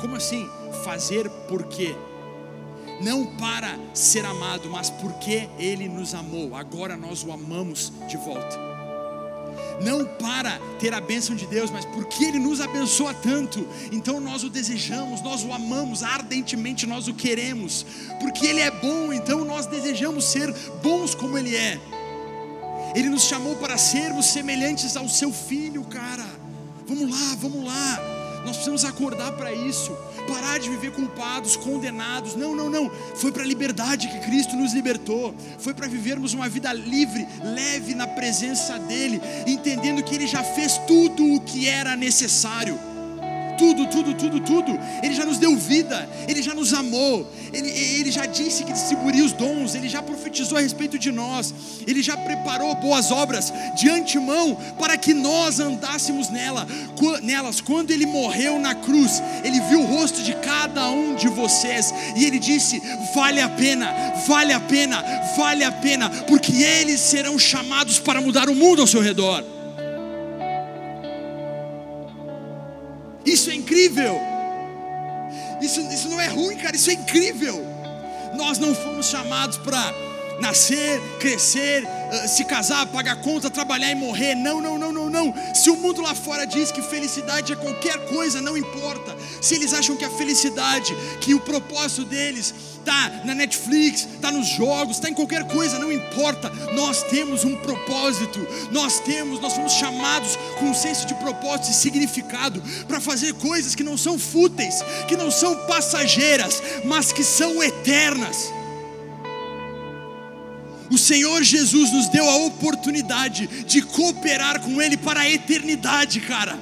Como 0.01 0.15
assim? 0.15 0.47
Fazer 0.83 1.29
por 1.47 1.63
quê? 1.63 1.95
Não 3.01 3.25
para 3.37 3.77
ser 3.93 4.25
amado, 4.25 4.69
mas 4.69 4.89
porque 4.89 5.47
Ele 5.57 5.87
nos 5.87 6.13
amou. 6.13 6.55
Agora 6.55 6.97
nós 6.97 7.23
o 7.23 7.31
amamos 7.31 7.91
de 8.07 8.17
volta. 8.17 8.66
Não 9.81 10.05
para 10.05 10.59
ter 10.79 10.93
a 10.93 10.99
bênção 10.99 11.35
de 11.35 11.45
Deus, 11.45 11.69
mas 11.69 11.85
porque 11.85 12.25
Ele 12.25 12.39
nos 12.39 12.61
abençoa 12.61 13.13
tanto, 13.13 13.67
então 13.91 14.19
nós 14.19 14.43
o 14.43 14.49
desejamos, 14.49 15.21
nós 15.21 15.43
o 15.43 15.53
amamos 15.53 16.03
ardentemente, 16.03 16.87
nós 16.87 17.07
o 17.07 17.13
queremos, 17.13 17.85
porque 18.19 18.47
Ele 18.47 18.61
é 18.61 18.71
bom, 18.71 19.13
então 19.13 19.45
nós 19.45 19.65
desejamos 19.67 20.25
ser 20.25 20.51
bons 20.81 21.13
como 21.13 21.37
Ele 21.37 21.55
é. 21.55 21.79
Ele 22.95 23.09
nos 23.09 23.23
chamou 23.23 23.55
para 23.57 23.77
sermos 23.77 24.25
semelhantes 24.27 24.95
ao 24.97 25.07
seu 25.07 25.31
filho, 25.31 25.83
cara. 25.83 26.25
Vamos 26.87 27.11
lá, 27.11 27.35
vamos 27.35 27.63
lá. 27.63 28.41
Nós 28.45 28.55
precisamos 28.55 28.85
acordar 28.85 29.33
para 29.33 29.51
isso. 29.51 29.95
Parar 30.27 30.59
de 30.59 30.69
viver 30.69 30.91
culpados, 30.91 31.55
condenados. 31.55 32.35
Não, 32.35 32.55
não, 32.55 32.69
não. 32.69 32.91
Foi 33.15 33.31
para 33.31 33.43
a 33.43 33.45
liberdade 33.45 34.07
que 34.07 34.19
Cristo 34.19 34.55
nos 34.55 34.73
libertou. 34.73 35.33
Foi 35.59 35.73
para 35.73 35.87
vivermos 35.87 36.33
uma 36.33 36.49
vida 36.49 36.71
livre, 36.73 37.27
leve 37.43 37.95
na 37.95 38.05
presença 38.07 38.77
dEle, 38.77 39.21
entendendo 39.47 40.03
que 40.03 40.15
Ele 40.15 40.27
já 40.27 40.43
fez 40.43 40.77
tudo 40.87 41.33
o 41.33 41.41
que 41.41 41.67
era 41.67 41.95
necessário 41.95 42.77
tudo, 43.57 43.87
tudo, 43.87 44.13
tudo, 44.13 44.39
tudo. 44.39 44.79
Ele 45.03 45.13
já 45.13 45.25
nos 45.25 45.37
deu 45.37 45.55
vida, 45.55 46.07
Ele 46.27 46.41
já 46.41 46.53
nos 46.53 46.73
amou, 46.73 47.29
Ele, 47.51 47.69
Ele 47.69 48.11
já 48.11 48.25
disse 48.25 48.63
que 48.63 48.71
distribuiria 48.71 49.25
os 49.25 49.33
dons, 49.33 49.75
Ele 49.75 49.89
já 49.89 50.01
profetizou 50.01 50.57
a 50.57 50.61
respeito 50.61 50.97
de 50.97 51.11
nós, 51.11 51.53
Ele 51.85 52.01
já 52.01 52.15
preparou 52.15 52.75
boas 52.75 53.11
obras 53.11 53.51
de 53.75 53.89
antemão 53.89 54.55
para 54.77 54.97
que 54.97 55.13
nós 55.13 55.59
andássemos 55.59 56.29
nela, 56.29 56.67
nelas. 57.23 57.59
Quando 57.61 57.91
Ele 57.91 58.05
morreu 58.05 58.59
na 58.59 58.75
cruz, 58.75 59.21
Ele 59.43 59.59
viu 59.61 59.81
o 59.81 59.85
rosto 59.85 60.21
de 60.21 60.33
cada 60.35 60.89
um 60.89 61.15
de 61.15 61.27
vocês 61.27 61.93
e 62.15 62.25
Ele 62.25 62.39
disse: 62.39 62.81
vale 63.13 63.41
a 63.41 63.49
pena, 63.49 63.93
vale 64.27 64.53
a 64.53 64.59
pena, 64.59 65.03
vale 65.35 65.63
a 65.63 65.71
pena, 65.71 66.09
porque 66.09 66.61
eles 66.61 66.99
serão 66.99 67.37
chamados 67.37 67.99
para 67.99 68.21
mudar 68.21 68.49
o 68.49 68.55
mundo 68.55 68.81
ao 68.81 68.87
seu 68.87 69.01
redor. 69.01 69.56
Incrível. 73.67 74.21
Isso, 75.61 75.81
isso 75.91 76.07
não 76.07 76.21
é 76.21 76.27
ruim, 76.27 76.55
cara, 76.55 76.75
isso 76.75 76.89
é 76.89 76.93
incrível. 76.93 77.65
Nós 78.37 78.57
não 78.57 78.73
fomos 78.73 79.07
chamados 79.07 79.57
para 79.57 79.93
nascer, 80.39 81.01
crescer, 81.19 81.83
uh, 81.83 82.27
se 82.27 82.45
casar, 82.45 82.85
pagar 82.87 83.17
conta, 83.21 83.49
trabalhar 83.49 83.91
e 83.91 83.95
morrer. 83.95 84.35
Não, 84.35 84.61
não, 84.61 84.77
não, 84.77 84.91
não, 84.91 85.09
não. 85.09 85.33
Se 85.53 85.69
o 85.69 85.75
mundo 85.75 86.01
lá 86.01 86.15
fora 86.15 86.45
diz 86.45 86.71
que 86.71 86.81
felicidade 86.81 87.51
é 87.51 87.55
qualquer 87.55 88.05
coisa, 88.05 88.39
não 88.39 88.55
importa. 88.55 89.15
Se 89.41 89.55
eles 89.55 89.73
acham 89.73 89.97
que 89.97 90.05
a 90.05 90.09
felicidade, 90.09 90.95
que 91.19 91.33
o 91.33 91.39
propósito 91.39 92.05
deles 92.05 92.53
está 92.87 93.25
na 93.25 93.35
Netflix, 93.35 94.07
está 94.15 94.31
nos 94.31 94.47
jogos, 94.47 94.95
está 94.95 95.09
em 95.09 95.13
qualquer 95.13 95.43
coisa, 95.43 95.77
não 95.77 95.91
importa. 95.91 96.49
Nós 96.73 97.03
temos 97.03 97.43
um 97.43 97.55
propósito, 97.57 98.47
nós 98.71 99.01
temos, 99.01 99.41
nós 99.41 99.53
fomos 99.53 99.73
chamados 99.73 100.37
com 100.57 100.69
um 100.69 100.73
senso 100.73 101.05
de 101.05 101.13
propósito 101.15 101.71
e 101.71 101.73
significado 101.73 102.63
para 102.87 103.01
fazer 103.01 103.33
coisas 103.33 103.75
que 103.75 103.83
não 103.83 103.97
são 103.97 104.17
fúteis, 104.17 104.81
que 105.07 105.17
não 105.17 105.29
são 105.29 105.53
passageiras, 105.67 106.63
mas 106.85 107.11
que 107.11 107.23
são 107.23 107.61
eternas. 107.61 108.51
O 110.89 110.97
Senhor 110.97 111.43
Jesus 111.43 111.91
nos 111.91 112.07
deu 112.07 112.27
a 112.29 112.37
oportunidade 112.45 113.47
de 113.65 113.81
cooperar 113.81 114.61
com 114.61 114.81
Ele 114.81 114.95
para 114.95 115.19
a 115.19 115.29
eternidade, 115.29 116.21
cara. 116.21 116.57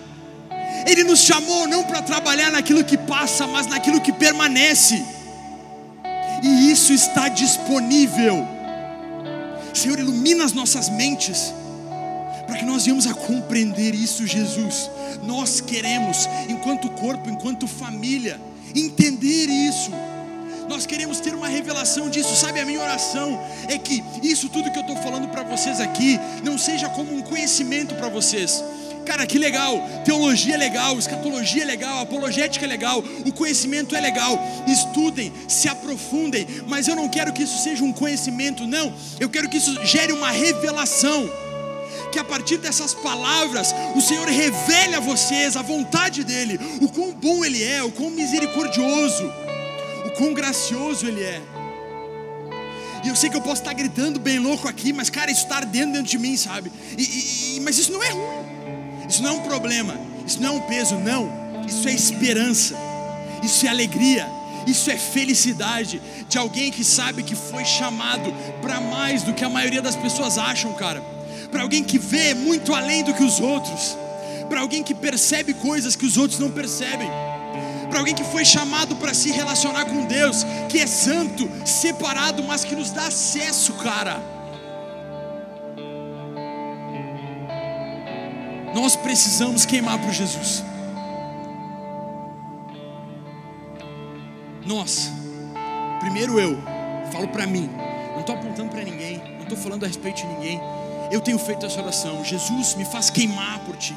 Ele 0.88 1.04
nos 1.04 1.20
chamou 1.20 1.68
não 1.68 1.84
para 1.84 2.02
trabalhar 2.02 2.52
naquilo 2.52 2.84
que 2.84 2.98
passa, 2.98 3.46
mas 3.46 3.68
naquilo 3.68 4.02
que 4.02 4.12
permanece 4.12 5.15
e 6.44 6.72
isso 6.72 6.94
está 6.94 7.28
disponível. 7.28 8.48
Senhor, 9.74 10.00
ilumina 10.00 10.46
as 10.46 10.54
nossas 10.54 10.90
mentes, 10.90 11.54
para 12.48 12.58
que 12.58 12.66
nós 12.66 12.86
venhamos 12.86 13.08
a 13.08 13.14
compreender 13.14 13.94
isso, 13.94 14.26
Jesus. 14.26 14.90
Nós 15.24 15.60
queremos, 15.60 16.30
enquanto 16.48 16.90
corpo, 16.92 17.30
enquanto 17.30 17.68
família, 17.68 18.40
entender 18.74 19.48
isso. 19.50 19.92
Nós 20.68 20.86
queremos 20.86 21.20
ter 21.20 21.36
uma 21.36 21.48
revelação 21.48 22.10
disso, 22.10 22.36
sabe? 22.36 22.60
A 22.60 22.66
minha 22.66 22.82
oração 22.82 23.40
é 23.68 23.78
que 23.78 24.04
isso 24.24 24.50
tudo 24.50 24.72
que 24.72 24.78
eu 24.78 24.82
estou 24.82 24.96
falando 24.98 25.28
para 25.28 25.44
vocês 25.44 25.80
aqui 25.80 26.20
não 26.44 26.58
seja 26.58 26.90
como 26.90 27.16
um 27.16 27.22
conhecimento 27.22 27.94
para 27.96 28.10
vocês, 28.10 28.64
Cara, 29.06 29.28
que 29.28 29.38
legal. 29.38 29.78
Teologia 30.04 30.56
é 30.56 30.58
legal, 30.58 30.98
escatologia 30.98 31.62
é 31.62 31.66
legal, 31.66 32.02
apologética 32.02 32.66
é 32.66 32.68
legal, 32.68 33.04
o 33.26 33.32
conhecimento 33.32 33.96
é 33.96 34.02
legal. 34.02 34.40
Estudem, 34.68 35.32
se 35.48 35.70
aprofundem, 35.70 36.48
mas 36.68 36.88
eu 36.88 36.96
não 36.96 37.08
quero 37.08 37.32
que 37.32 37.44
isso 37.44 37.62
seja 37.62 37.84
um 37.84 37.94
conhecimento, 37.94 38.66
não. 38.66 38.94
Eu 39.20 39.30
quero 39.30 39.48
que 39.48 39.58
isso 39.58 39.86
gere 39.86 40.12
uma 40.12 40.32
revelação. 40.32 41.30
Que 42.12 42.20
a 42.20 42.24
partir 42.24 42.58
dessas 42.58 42.94
palavras 42.94 43.76
o 43.94 44.02
Senhor 44.02 44.28
revele 44.28 44.96
a 44.96 45.00
vocês 45.00 45.56
a 45.56 45.62
vontade 45.62 46.24
dEle, 46.24 46.60
o 46.82 46.90
quão 46.90 47.12
bom 47.12 47.44
Ele 47.44 47.64
é, 47.64 47.84
o 47.84 47.92
quão 47.92 48.10
misericordioso, 48.10 49.32
o 50.06 50.12
quão 50.12 50.34
gracioso 50.34 51.08
Ele 51.08 51.22
é. 51.22 51.42
E 53.04 53.10
eu 53.10 53.16
sei 53.16 53.30
que 53.30 53.36
eu 53.36 53.42
posso 53.42 53.62
estar 53.62 53.74
gritando 53.74 54.20
bem 54.20 54.40
louco 54.40 54.68
aqui, 54.68 54.92
mas 54.92 55.10
cara, 55.10 55.30
isso 55.30 55.44
está 55.44 55.58
ardendo 55.58 55.94
dentro 55.94 56.10
de 56.10 56.18
mim, 56.18 56.36
sabe? 56.36 56.72
E, 56.98 57.58
e, 57.58 57.60
mas 57.60 57.78
isso 57.78 57.92
não 57.92 58.02
é 58.02 58.10
ruim. 58.10 58.55
Isso 59.08 59.22
não 59.22 59.32
é 59.32 59.34
um 59.34 59.42
problema, 59.42 59.96
isso 60.26 60.42
não 60.42 60.50
é 60.50 60.52
um 60.58 60.62
peso, 60.62 60.96
não. 60.96 61.46
Isso 61.68 61.88
é 61.88 61.94
esperança, 61.94 62.76
isso 63.44 63.66
é 63.66 63.70
alegria, 63.70 64.28
isso 64.68 64.90
é 64.90 64.98
felicidade 64.98 66.02
de 66.28 66.38
alguém 66.38 66.72
que 66.72 66.84
sabe 66.84 67.24
que 67.24 67.36
foi 67.36 67.66
chamado 67.66 68.32
para 68.62 68.80
mais 68.80 69.24
do 69.24 69.34
que 69.34 69.44
a 69.44 69.50
maioria 69.50 69.82
das 69.82 69.96
pessoas 69.96 70.38
acham, 70.38 70.74
cara. 70.74 71.02
Para 71.52 71.62
alguém 71.62 71.84
que 71.84 71.98
vê 71.98 72.34
muito 72.34 72.74
além 72.74 73.04
do 73.04 73.14
que 73.14 73.24
os 73.24 73.40
outros, 73.40 73.98
para 74.50 74.62
alguém 74.62 74.84
que 74.84 74.94
percebe 74.94 75.54
coisas 75.54 75.96
que 75.96 76.06
os 76.06 76.18
outros 76.18 76.40
não 76.40 76.52
percebem, 76.52 77.10
para 77.90 78.00
alguém 78.00 78.14
que 78.14 78.24
foi 78.24 78.44
chamado 78.44 78.96
para 78.96 79.14
se 79.14 79.32
relacionar 79.32 79.86
com 79.86 80.06
Deus, 80.06 80.46
que 80.70 80.80
é 80.80 80.88
santo, 80.88 81.50
separado, 81.66 82.44
mas 82.44 82.64
que 82.64 82.76
nos 82.76 82.92
dá 82.92 83.08
acesso, 83.08 83.74
cara 83.74 84.35
Nós 88.76 88.98
precisamos 88.98 89.66
queimar 89.66 89.98
por 90.00 90.12
Jesus. 90.12 90.62
Nós, 94.66 95.10
primeiro 96.02 96.38
eu, 96.38 96.58
falo 97.10 97.30
para 97.30 97.48
mim, 97.48 97.70
não 98.12 98.20
estou 98.20 98.36
apontando 98.36 98.70
para 98.70 98.84
ninguém, 98.84 99.20
não 99.36 99.44
estou 99.44 99.58
falando 99.58 99.86
a 99.86 99.88
respeito 99.88 100.18
de 100.18 100.28
ninguém. 100.28 100.60
Eu 101.10 101.22
tenho 101.22 101.40
feito 101.40 101.66
essa 101.66 101.82
oração. 101.82 102.22
Jesus, 102.26 102.76
me 102.76 102.84
faz 102.84 103.10
queimar 103.10 103.60
por 103.60 103.78
ti, 103.78 103.96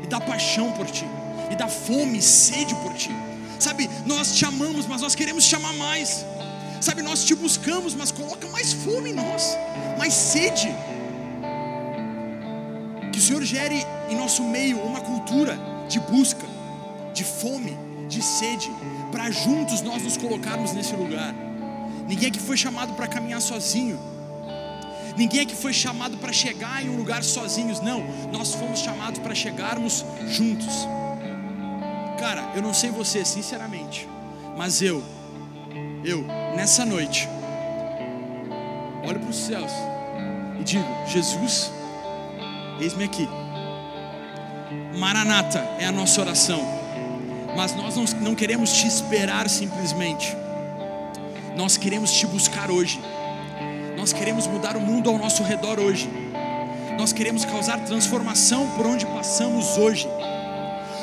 me 0.00 0.06
dá 0.06 0.20
paixão 0.20 0.70
por 0.72 0.86
ti, 0.86 1.06
me 1.48 1.56
dá 1.56 1.66
fome, 1.66 2.22
sede 2.22 2.72
por 2.76 2.94
ti. 2.94 3.10
Sabe, 3.58 3.90
nós 4.06 4.36
te 4.36 4.44
amamos, 4.44 4.86
mas 4.86 5.02
nós 5.02 5.16
queremos 5.16 5.44
te 5.44 5.56
amar 5.56 5.74
mais. 5.74 6.24
Sabe, 6.80 7.02
nós 7.02 7.24
te 7.24 7.34
buscamos, 7.34 7.94
mas 7.94 8.12
coloca 8.12 8.46
mais 8.46 8.72
fome 8.72 9.10
em 9.10 9.14
nós, 9.14 9.58
mais 9.98 10.14
sede. 10.14 10.72
Que 13.20 13.24
o 13.24 13.26
Senhor 13.26 13.42
gere 13.42 13.86
em 14.08 14.16
nosso 14.16 14.42
meio 14.42 14.78
uma 14.80 14.98
cultura 14.98 15.58
de 15.90 16.00
busca, 16.00 16.46
de 17.12 17.22
fome, 17.22 17.76
de 18.08 18.22
sede, 18.22 18.72
para 19.12 19.30
juntos 19.30 19.82
nós 19.82 20.02
nos 20.02 20.16
colocarmos 20.16 20.72
nesse 20.72 20.96
lugar. 20.96 21.34
Ninguém 22.08 22.30
aqui 22.30 22.38
foi 22.38 22.56
chamado 22.56 22.94
para 22.94 23.06
caminhar 23.06 23.42
sozinho. 23.42 24.00
Ninguém 25.18 25.40
aqui 25.40 25.54
foi 25.54 25.74
chamado 25.74 26.16
para 26.16 26.32
chegar 26.32 26.82
em 26.82 26.88
um 26.88 26.96
lugar 26.96 27.22
sozinhos, 27.22 27.78
não. 27.82 28.02
Nós 28.32 28.54
fomos 28.54 28.78
chamados 28.80 29.20
para 29.20 29.34
chegarmos 29.34 30.02
juntos. 30.26 30.88
Cara, 32.18 32.52
eu 32.54 32.62
não 32.62 32.72
sei 32.72 32.90
você, 32.90 33.22
sinceramente, 33.22 34.08
mas 34.56 34.80
eu, 34.80 35.04
eu, 36.02 36.22
nessa 36.56 36.86
noite, 36.86 37.28
olho 39.06 39.20
para 39.20 39.28
os 39.28 39.36
céus 39.36 39.72
e 40.58 40.64
digo: 40.64 40.88
Jesus, 41.06 41.70
Eis-me 42.80 43.04
aqui. 43.04 43.28
Maranata 44.96 45.58
é 45.78 45.86
a 45.86 45.92
nossa 45.92 46.20
oração. 46.20 46.60
Mas 47.54 47.74
nós 47.74 48.14
não, 48.14 48.34
queremos 48.34 48.72
te 48.72 48.86
esperar 48.86 49.48
simplesmente. 49.48 50.34
Nós 51.56 51.76
queremos 51.76 52.10
te 52.12 52.26
buscar 52.26 52.70
hoje. 52.70 52.98
Nós 53.96 54.12
queremos 54.12 54.46
mudar 54.46 54.76
o 54.76 54.80
mundo 54.80 55.10
ao 55.10 55.18
nosso 55.18 55.42
redor 55.42 55.78
hoje. 55.78 56.08
Nós 56.98 57.12
queremos 57.12 57.44
causar 57.44 57.80
transformação 57.80 58.66
por 58.76 58.86
onde 58.86 59.04
passamos 59.04 59.76
hoje. 59.76 60.08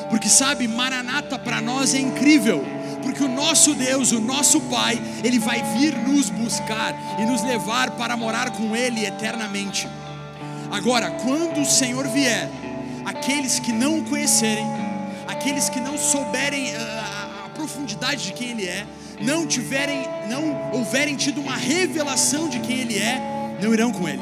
Porque 0.09 0.29
sabe, 0.29 0.67
Maranata 0.67 1.37
para 1.37 1.61
nós 1.61 1.93
é 1.93 1.99
incrível 1.99 2.63
porque 3.03 3.23
o 3.23 3.27
nosso 3.27 3.73
Deus, 3.73 4.11
o 4.11 4.19
nosso 4.19 4.59
Pai, 4.61 4.99
Ele 5.23 5.39
vai 5.39 5.61
vir 5.77 5.95
nos 5.95 6.29
buscar 6.29 6.93
e 7.17 7.25
nos 7.25 7.41
levar 7.41 7.91
para 7.91 8.17
morar 8.17 8.51
com 8.51 8.75
Ele 8.75 9.05
eternamente. 9.05 9.87
Agora, 10.71 11.11
quando 11.11 11.61
o 11.61 11.65
Senhor 11.65 12.07
vier, 12.07 12.49
aqueles 13.05 13.59
que 13.59 13.71
não 13.71 13.99
o 13.99 14.03
conhecerem, 14.03 14.65
aqueles 15.27 15.69
que 15.69 15.79
não 15.79 15.97
souberem 15.97 16.75
a, 16.75 16.79
ah, 16.79 17.45
a 17.45 17.49
profundidade 17.49 18.23
de 18.23 18.33
quem 18.33 18.51
Ele 18.51 18.65
é, 18.67 18.85
não 19.21 19.47
tiverem, 19.47 20.07
não 20.29 20.71
houverem 20.73 21.15
tido 21.15 21.39
uma 21.39 21.55
revelação 21.55 22.49
de 22.49 22.59
quem 22.59 22.79
Ele 22.79 22.97
é, 22.97 23.57
não 23.61 23.73
irão 23.73 23.91
com 23.91 24.07
Ele. 24.07 24.21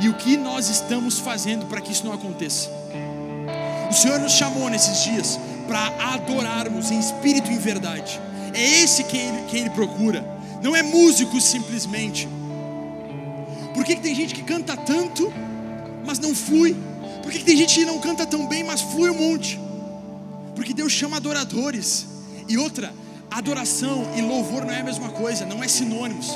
E 0.00 0.08
o 0.08 0.14
que 0.14 0.36
nós 0.36 0.68
estamos 0.68 1.18
fazendo 1.18 1.66
para 1.66 1.80
que 1.80 1.92
isso 1.92 2.06
não 2.06 2.12
aconteça? 2.12 2.70
O 3.90 3.92
Senhor 3.92 4.20
nos 4.20 4.32
chamou 4.32 4.70
nesses 4.70 5.02
dias 5.02 5.38
para 5.66 6.14
adorarmos 6.14 6.90
em 6.90 6.98
espírito 6.98 7.50
e 7.50 7.54
em 7.54 7.58
verdade. 7.58 8.20
É 8.54 8.82
esse 8.82 9.04
quem 9.04 9.20
Ele, 9.20 9.42
quem 9.48 9.60
ele 9.60 9.70
procura. 9.70 10.24
Não 10.62 10.74
é 10.76 10.82
músicos 10.82 11.44
simplesmente 11.44 12.28
por 13.74 13.84
que, 13.84 13.96
que 13.96 14.02
tem 14.02 14.14
gente 14.14 14.34
que 14.34 14.42
canta 14.42 14.76
tanto, 14.76 15.32
mas 16.04 16.18
não 16.18 16.34
flui? 16.34 16.76
Por 17.22 17.30
que, 17.30 17.38
que 17.38 17.44
tem 17.44 17.56
gente 17.56 17.74
que 17.74 17.84
não 17.84 17.98
canta 18.00 18.26
tão 18.26 18.46
bem, 18.46 18.64
mas 18.64 18.80
flui 18.80 19.10
um 19.10 19.14
monte? 19.14 19.58
Porque 20.54 20.74
Deus 20.74 20.92
chama 20.92 21.16
adoradores. 21.16 22.06
E 22.48 22.58
outra, 22.58 22.92
adoração 23.30 24.12
e 24.16 24.20
louvor 24.20 24.64
não 24.64 24.72
é 24.72 24.80
a 24.80 24.84
mesma 24.84 25.10
coisa, 25.10 25.46
não 25.46 25.62
é 25.62 25.68
sinônimos. 25.68 26.30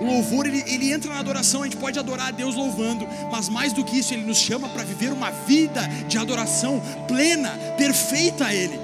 O 0.00 0.04
louvor 0.04 0.46
ele, 0.46 0.62
ele 0.66 0.92
entra 0.92 1.12
na 1.12 1.18
adoração, 1.18 1.62
a 1.62 1.64
gente 1.64 1.76
pode 1.76 1.98
adorar 1.98 2.28
a 2.28 2.30
Deus 2.30 2.54
louvando, 2.54 3.06
mas 3.30 3.48
mais 3.48 3.72
do 3.72 3.84
que 3.84 3.98
isso, 3.98 4.14
ele 4.14 4.24
nos 4.24 4.38
chama 4.38 4.68
para 4.68 4.84
viver 4.84 5.12
uma 5.12 5.30
vida 5.30 5.82
de 6.06 6.16
adoração 6.16 6.80
plena, 7.08 7.50
perfeita 7.76 8.46
a 8.46 8.54
Ele. 8.54 8.78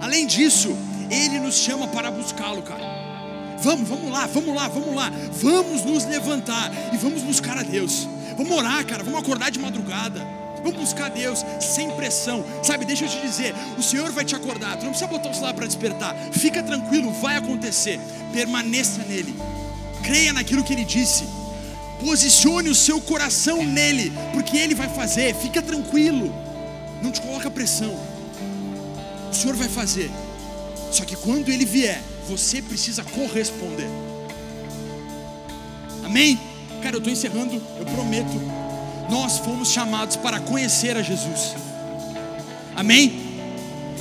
Além 0.00 0.26
disso, 0.26 0.76
Ele 1.08 1.38
nos 1.38 1.54
chama 1.54 1.86
para 1.88 2.10
buscá-lo, 2.10 2.62
cara. 2.62 2.89
Vamos, 3.62 3.88
vamos 3.88 4.10
lá, 4.10 4.26
vamos 4.26 4.54
lá, 4.54 4.68
vamos 4.68 4.94
lá. 4.94 5.12
Vamos 5.32 5.84
nos 5.84 6.04
levantar 6.04 6.72
e 6.92 6.96
vamos 6.96 7.22
buscar 7.22 7.58
a 7.58 7.62
Deus. 7.62 8.08
Vamos 8.36 8.56
orar, 8.56 8.84
cara. 8.86 9.02
Vamos 9.02 9.20
acordar 9.20 9.50
de 9.50 9.58
madrugada. 9.58 10.26
Vamos 10.62 10.78
buscar 10.78 11.10
Deus 11.10 11.44
sem 11.60 11.90
pressão. 11.92 12.44
Sabe, 12.62 12.84
deixa 12.84 13.04
eu 13.04 13.08
te 13.08 13.20
dizer, 13.20 13.54
o 13.78 13.82
Senhor 13.82 14.10
vai 14.10 14.24
te 14.24 14.34
acordar. 14.34 14.76
Tu 14.76 14.84
não 14.84 14.90
precisa 14.90 15.10
botar 15.10 15.30
o 15.30 15.34
celular 15.34 15.54
para 15.54 15.66
despertar. 15.66 16.14
Fica 16.32 16.62
tranquilo, 16.62 17.12
vai 17.12 17.36
acontecer. 17.36 17.98
Permaneça 18.32 19.02
nele. 19.04 19.34
Creia 20.02 20.32
naquilo 20.32 20.64
que 20.64 20.72
ele 20.72 20.84
disse. 20.84 21.24
Posicione 22.00 22.70
o 22.70 22.74
seu 22.74 23.00
coração 23.00 23.62
nele, 23.62 24.12
porque 24.32 24.56
ele 24.56 24.74
vai 24.74 24.88
fazer. 24.88 25.34
Fica 25.34 25.60
tranquilo. 25.60 26.32
Não 27.02 27.10
te 27.10 27.20
coloca 27.20 27.50
pressão. 27.50 27.94
O 29.30 29.34
Senhor 29.34 29.56
vai 29.56 29.68
fazer. 29.68 30.10
Só 30.90 31.04
que 31.04 31.16
quando 31.16 31.48
ele 31.48 31.64
vier, 31.64 32.02
você 32.30 32.62
precisa 32.62 33.02
corresponder. 33.02 33.88
Amém? 36.04 36.38
Cara, 36.80 36.94
eu 36.94 36.98
estou 36.98 37.12
encerrando, 37.12 37.60
eu 37.78 37.84
prometo. 37.86 38.40
Nós 39.10 39.38
fomos 39.38 39.72
chamados 39.72 40.14
para 40.14 40.38
conhecer 40.38 40.96
a 40.96 41.02
Jesus. 41.02 41.56
Amém? 42.76 43.20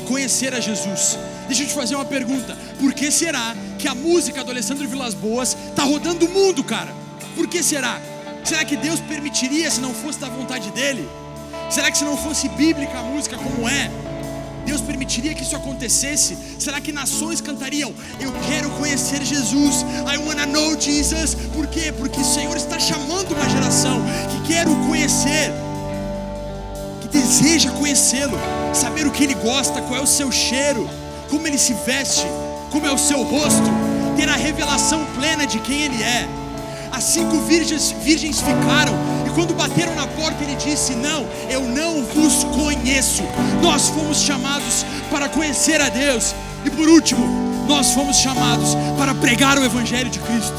Conhecer 0.08 0.54
a 0.54 0.60
Jesus. 0.60 1.18
Deixa 1.48 1.64
eu 1.64 1.68
te 1.68 1.74
fazer 1.74 1.96
uma 1.96 2.06
pergunta. 2.06 2.56
Por 2.80 2.94
que 2.94 3.12
será 3.12 3.56
que 3.80 3.88
a 3.88 3.96
música 3.96 4.44
do 4.44 4.52
Alessandro 4.52 4.88
Vilas 4.88 5.16
Boas 5.16 5.58
está 5.70 5.84
rodando 5.84 6.28
o 6.28 6.30
mundo, 6.30 6.64
cara? 6.64 6.94
Por 7.36 7.48
que 7.48 7.64
será? 7.64 8.00
Será 8.44 8.64
que 8.64 8.78
Deus 8.78 9.00
permitiria 9.00 9.72
se 9.72 9.82
não 9.82 9.94
fosse 9.94 10.20
da 10.20 10.30
vontade 10.30 10.70
dele? 10.72 11.10
Será 11.72 11.90
que 11.90 11.98
se 11.98 12.04
não 12.04 12.16
fosse 12.16 12.48
bíblica 12.50 13.00
a 13.00 13.04
música 13.04 13.38
como 13.38 13.68
é? 13.68 13.90
Deus 14.70 14.82
permitiria 14.82 15.34
que 15.34 15.42
isso 15.42 15.56
acontecesse? 15.56 16.38
Será 16.60 16.80
que 16.80 16.92
nações 16.92 17.42
cantariam? 17.42 17.92
Eu 18.20 18.32
quero 18.48 18.70
conhecer 18.78 19.20
Jesus. 19.26 19.84
I 20.06 20.16
wanna 20.20 20.46
know 20.46 20.80
Jesus. 20.80 21.34
Por 21.56 21.66
quê? 21.66 21.92
Porque 21.92 22.20
o 22.22 22.24
Senhor 22.24 22.56
está 22.56 22.78
chamando 22.78 23.32
uma 23.32 23.50
geração 23.50 24.00
que 24.30 24.54
quer 24.54 24.68
o 24.68 24.76
conhecer, 24.86 25.52
que 27.02 27.08
deseja 27.08 27.72
conhecê-lo, 27.72 28.38
saber 28.72 29.08
o 29.08 29.12
que 29.12 29.24
ele 29.24 29.34
gosta, 29.34 29.82
qual 29.82 30.02
é 30.02 30.04
o 30.04 30.06
seu 30.06 30.32
cheiro, 30.32 30.88
como 31.32 31.48
ele 31.48 31.58
se 31.58 31.74
veste, 31.84 32.28
como 32.70 32.86
é 32.86 32.92
o 32.92 32.98
seu 33.00 33.24
rosto, 33.24 33.70
ter 34.16 34.30
a 34.30 34.36
revelação 34.36 35.04
plena 35.16 35.48
de 35.48 35.58
quem 35.62 35.82
ele 35.82 36.04
é. 36.04 36.30
As 36.92 37.06
cinco 37.06 37.40
virgens, 37.42 37.90
virgens 38.04 38.40
ficaram 38.40 38.94
e 39.30 39.34
quando 39.34 39.54
bateram 39.54 39.96
na 39.96 40.08
porta, 40.08 40.44
ele 40.44 40.56
disse: 40.56 40.96
Não, 40.96 41.26
eu 41.50 41.62
não 41.62 42.04
vos 42.04 42.44
conheço. 42.46 43.24
Nós 43.62 43.90
fomos 43.90 44.22
chamados 44.22 44.86
para 45.12 45.30
conhecer 45.30 45.80
a 45.82 45.90
Deus. 45.90 46.34
E 46.66 46.70
por 46.70 46.88
último, 46.88 47.26
nós 47.68 47.92
fomos 47.92 48.18
chamados 48.18 48.76
para 48.98 49.14
pregar 49.14 49.58
o 49.58 49.64
Evangelho 49.64 50.10
de 50.10 50.20
Cristo. 50.20 50.56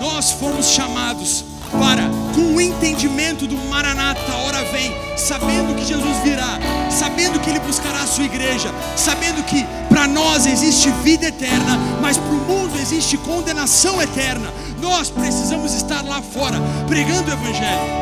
Nós 0.00 0.32
fomos 0.32 0.66
chamados 0.66 1.44
para, 1.78 2.02
com 2.34 2.56
o 2.56 2.60
entendimento 2.60 3.46
do 3.46 3.56
Maranata, 3.68 4.32
hora 4.46 4.64
vem, 4.72 4.92
sabendo 5.16 5.74
que 5.76 5.84
Jesus 5.84 6.16
virá, 6.24 6.58
sabendo 6.90 7.38
que 7.38 7.50
Ele 7.50 7.60
buscará 7.60 8.02
a 8.02 8.06
sua 8.06 8.24
igreja, 8.24 8.74
sabendo 8.96 9.42
que 9.44 9.64
para 10.00 10.08
nós 10.08 10.46
existe 10.46 10.90
vida 11.04 11.26
eterna, 11.26 11.78
mas 12.00 12.16
para 12.16 12.32
o 12.32 12.38
mundo 12.38 12.74
existe 12.80 13.18
condenação 13.18 14.00
eterna. 14.00 14.50
Nós 14.80 15.10
precisamos 15.10 15.74
estar 15.74 16.02
lá 16.02 16.22
fora, 16.22 16.56
pregando 16.88 17.30
o 17.30 17.34
Evangelho 17.34 18.00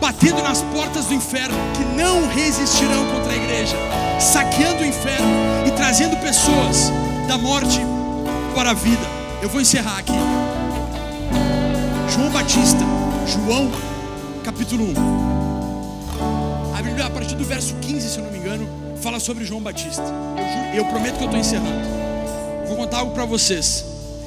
batendo 0.00 0.42
nas 0.42 0.60
portas 0.60 1.06
do 1.06 1.14
inferno, 1.14 1.56
que 1.74 1.82
não 1.96 2.28
resistirão 2.28 3.06
contra 3.06 3.32
a 3.32 3.36
igreja, 3.36 3.74
saqueando 4.20 4.82
o 4.82 4.84
inferno 4.84 5.26
e 5.66 5.70
trazendo 5.70 6.14
pessoas 6.18 6.92
da 7.26 7.38
morte 7.38 7.80
para 8.54 8.72
a 8.72 8.74
vida. 8.74 9.06
Eu 9.40 9.48
vou 9.48 9.62
encerrar 9.62 9.96
aqui. 9.96 10.12
João 12.14 12.28
Batista, 12.30 12.84
João, 13.26 13.72
capítulo 14.44 14.84
1. 14.84 16.76
A 16.78 16.82
Bíblia, 16.82 17.06
a 17.06 17.10
partir 17.10 17.34
do 17.34 17.44
verso 17.44 17.74
15, 17.76 18.08
se 18.10 18.18
eu 18.18 18.24
não 18.24 18.30
me 18.30 18.38
engano, 18.38 18.83
fala 19.04 19.20
sobre 19.20 19.44
João 19.44 19.60
Batista. 19.60 20.02
Eu, 20.74 20.86
prometo 20.86 21.18
que 21.18 21.24
eu 21.24 21.26
estou 21.26 21.38
encerrando. 21.38 21.86
Vou 22.66 22.74
contar 22.74 23.00
algo 23.00 23.12
para 23.12 23.26
vocês. 23.26 23.84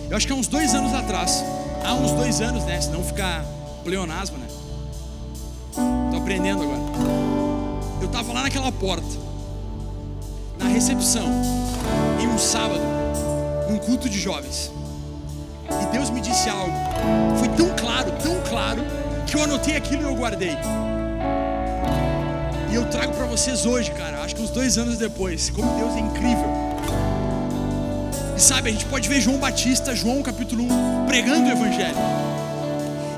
Eu 0.07 0.15
acho 0.15 0.27
que 0.27 0.31
há 0.31 0.35
uns 0.35 0.47
dois 0.47 0.75
anos 0.75 0.93
atrás, 0.93 1.43
há 1.83 1.95
uns 1.95 2.11
dois 2.11 2.41
anos, 2.41 2.63
né? 2.63 2.79
Senão 2.79 3.03
fica 3.03 3.43
pleonasmo, 3.83 4.37
né? 4.37 4.45
Estou 6.05 6.19
aprendendo 6.19 6.61
agora. 6.61 6.79
Eu 7.99 8.05
estava 8.05 8.31
lá 8.31 8.43
naquela 8.43 8.71
porta, 8.71 9.07
na 10.59 10.67
recepção, 10.67 11.25
em 12.21 12.27
um 12.27 12.37
sábado, 12.37 12.79
num 13.71 13.79
culto 13.79 14.07
de 14.07 14.19
jovens. 14.19 14.71
E 15.71 15.85
Deus 15.87 16.11
me 16.11 16.21
disse 16.21 16.49
algo. 16.49 16.71
Foi 17.39 17.49
tão 17.49 17.75
claro, 17.75 18.11
tão 18.21 18.39
claro, 18.47 18.83
que 19.25 19.35
eu 19.35 19.43
anotei 19.43 19.75
aquilo 19.75 20.03
e 20.03 20.05
eu 20.05 20.15
guardei. 20.15 20.55
E 22.69 22.75
eu 22.75 22.85
trago 22.85 23.13
para 23.13 23.25
vocês 23.25 23.65
hoje, 23.65 23.91
cara, 23.91 24.21
acho 24.23 24.35
que 24.35 24.41
uns 24.41 24.49
dois 24.49 24.77
anos 24.77 24.97
depois, 24.97 25.49
como 25.49 25.77
Deus 25.77 25.95
é 25.95 25.99
incrível. 25.99 26.49
E 28.35 28.41
sabe, 28.41 28.69
a 28.69 28.71
gente 28.71 28.85
pode 28.85 29.07
ver 29.07 29.21
João 29.21 29.37
Batista, 29.37 29.95
João 29.95 30.21
capítulo 30.21 30.63
1, 30.63 31.05
pregando 31.07 31.47
o 31.47 31.51
Evangelho. 31.51 31.97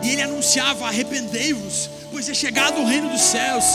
E 0.03 0.09
ele 0.11 0.21
anunciava: 0.21 0.87
arrependei-vos, 0.87 1.89
pois 2.11 2.29
é 2.29 2.33
chegado 2.33 2.79
o 2.79 2.85
reino 2.85 3.09
dos 3.09 3.21
céus. 3.21 3.65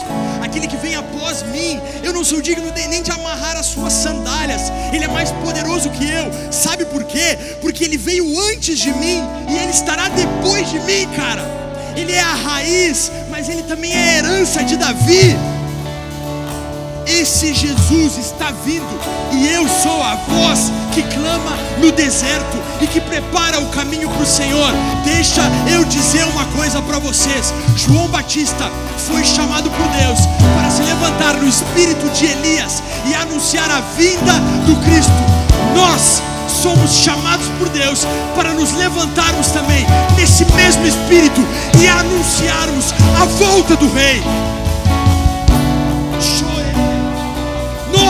Aquele 0.43 0.67
que 0.67 0.77
vem 0.77 0.95
após 0.95 1.43
mim, 1.43 1.81
eu 2.03 2.13
não 2.13 2.25
sou 2.25 2.41
digno 2.41 2.73
nem 2.73 3.03
de 3.03 3.11
amarrar 3.11 3.57
as 3.57 3.67
suas 3.67 3.93
sandálias. 3.93 4.73
Ele 4.93 5.05
é 5.05 5.09
mais 5.09 5.33
poderoso 5.33 5.91
que 5.91 6.05
eu. 6.05 6.53
Sabe 6.53 6.85
por 6.87 7.05
quê? 7.05 7.37
Porque 7.61 7.85
ele 7.85 7.99
veio 7.99 8.25
antes 8.53 8.79
de 8.79 8.93
mim 8.93 9.21
e 9.49 9.59
ele 9.59 9.71
estará 9.73 10.09
depois 10.09 10.71
de 10.71 10.79
mim, 10.81 11.09
cara. 11.17 11.43
Ele 11.97 12.13
é 12.13 12.21
a 12.21 12.35
raiz, 12.35 13.11
mas 13.31 13.49
ele 13.49 13.63
também 13.65 13.93
é 13.93 13.97
a 13.97 14.19
herança 14.19 14.65
de 14.65 14.77
Davi. 14.77 15.37
Esse 17.07 17.53
Jesus 17.53 18.17
está 18.17 18.51
vindo 18.65 18.99
e 19.33 19.47
eu 19.49 19.69
sou 19.69 20.03
a 20.03 20.15
voz 20.15 20.73
que 20.93 21.03
clama 21.03 21.53
no 21.79 21.93
deserto 21.93 22.57
e 22.81 22.87
que 22.87 23.01
prepara 23.01 23.61
o 23.61 23.67
caminho 23.67 24.09
para 24.09 24.23
o 24.23 24.27
Senhor. 24.27 24.73
Deixa 25.05 25.43
eu 25.71 25.85
dizer 25.85 26.25
uma 26.25 26.47
coisa 26.47 26.81
para 26.81 26.99
vocês: 26.99 27.53
João 27.77 28.09
Batista 28.09 28.71
foi 28.97 29.23
chamado 29.23 29.71
por 29.71 29.87
Deus 29.89 30.21
para 30.57 30.71
se 30.71 30.83
levantar 30.83 31.35
no 31.35 31.49
espírito 31.49 32.09
de 32.11 32.27
Elias 32.27 32.83
e 33.07 33.15
anunciar 33.15 33.71
a 33.71 33.81
vinda 33.81 34.33
do 34.65 34.77
Cristo. 34.77 35.13
Nós 35.77 36.23
somos 36.49 36.91
chamados 36.91 37.47
por 37.59 37.69
Deus 37.69 38.07
para 38.35 38.55
nos 38.55 38.73
levantarmos 38.73 39.49
também 39.49 39.87
nesse 40.17 40.45
mesmo 40.53 40.87
espírito 40.87 41.41
e 41.79 41.87
anunciarmos 41.87 42.95
a 43.21 43.25
volta 43.27 43.77
do 43.77 43.93
Rei. 43.93 44.23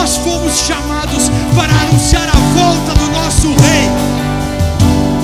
Nós 0.04 0.18
fomos 0.18 0.58
chamados 0.58 1.30
para 1.56 1.72
anunciar 1.72 2.28
a 2.28 2.38
volta 2.52 2.92
do 2.92 3.10
nosso 3.10 3.48
Rei. 3.48 3.88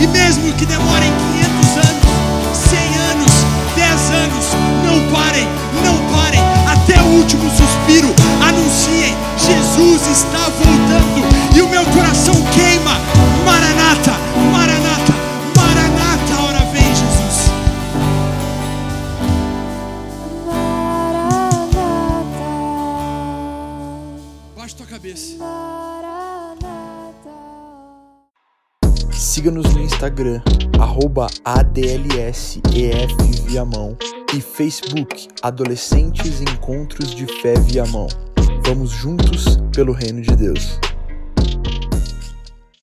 E 0.00 0.06
mesmo 0.06 0.50
que 0.54 0.64
demorem 0.64 1.12
500 1.34 1.76
anos, 1.86 2.56
100 2.56 2.78
anos, 3.10 3.32
10 3.76 4.10
anos, 4.10 4.46
não 4.82 5.12
parem, 5.12 5.46
não 5.84 5.98
parem, 6.16 6.40
até 6.66 6.98
o 6.98 7.18
último 7.18 7.50
suspiro, 7.50 8.08
anunciem: 8.40 9.14
Jesus 9.36 10.06
está 10.06 10.48
voltando. 10.48 11.28
E 11.54 11.60
o 11.60 11.68
meu 11.68 11.84
coração 11.84 12.32
queima. 12.50 12.98
Maranata, 13.44 14.14
Maranata, 14.50 14.89
cabeça. 25.10 25.36
Siga-nos 29.10 29.74
no 29.74 29.82
Instagram, 29.82 30.40
arroba 30.78 31.26
ADLSEFViamão 31.44 33.98
e 34.34 34.40
Facebook 34.40 35.28
Adolescentes 35.42 36.40
Encontros 36.40 37.14
de 37.14 37.26
Fé 37.40 37.54
Viamão. 37.60 38.06
Vamos 38.64 38.90
juntos 38.90 39.58
pelo 39.74 39.92
reino 39.92 40.22
de 40.22 40.34
Deus. 40.36 40.78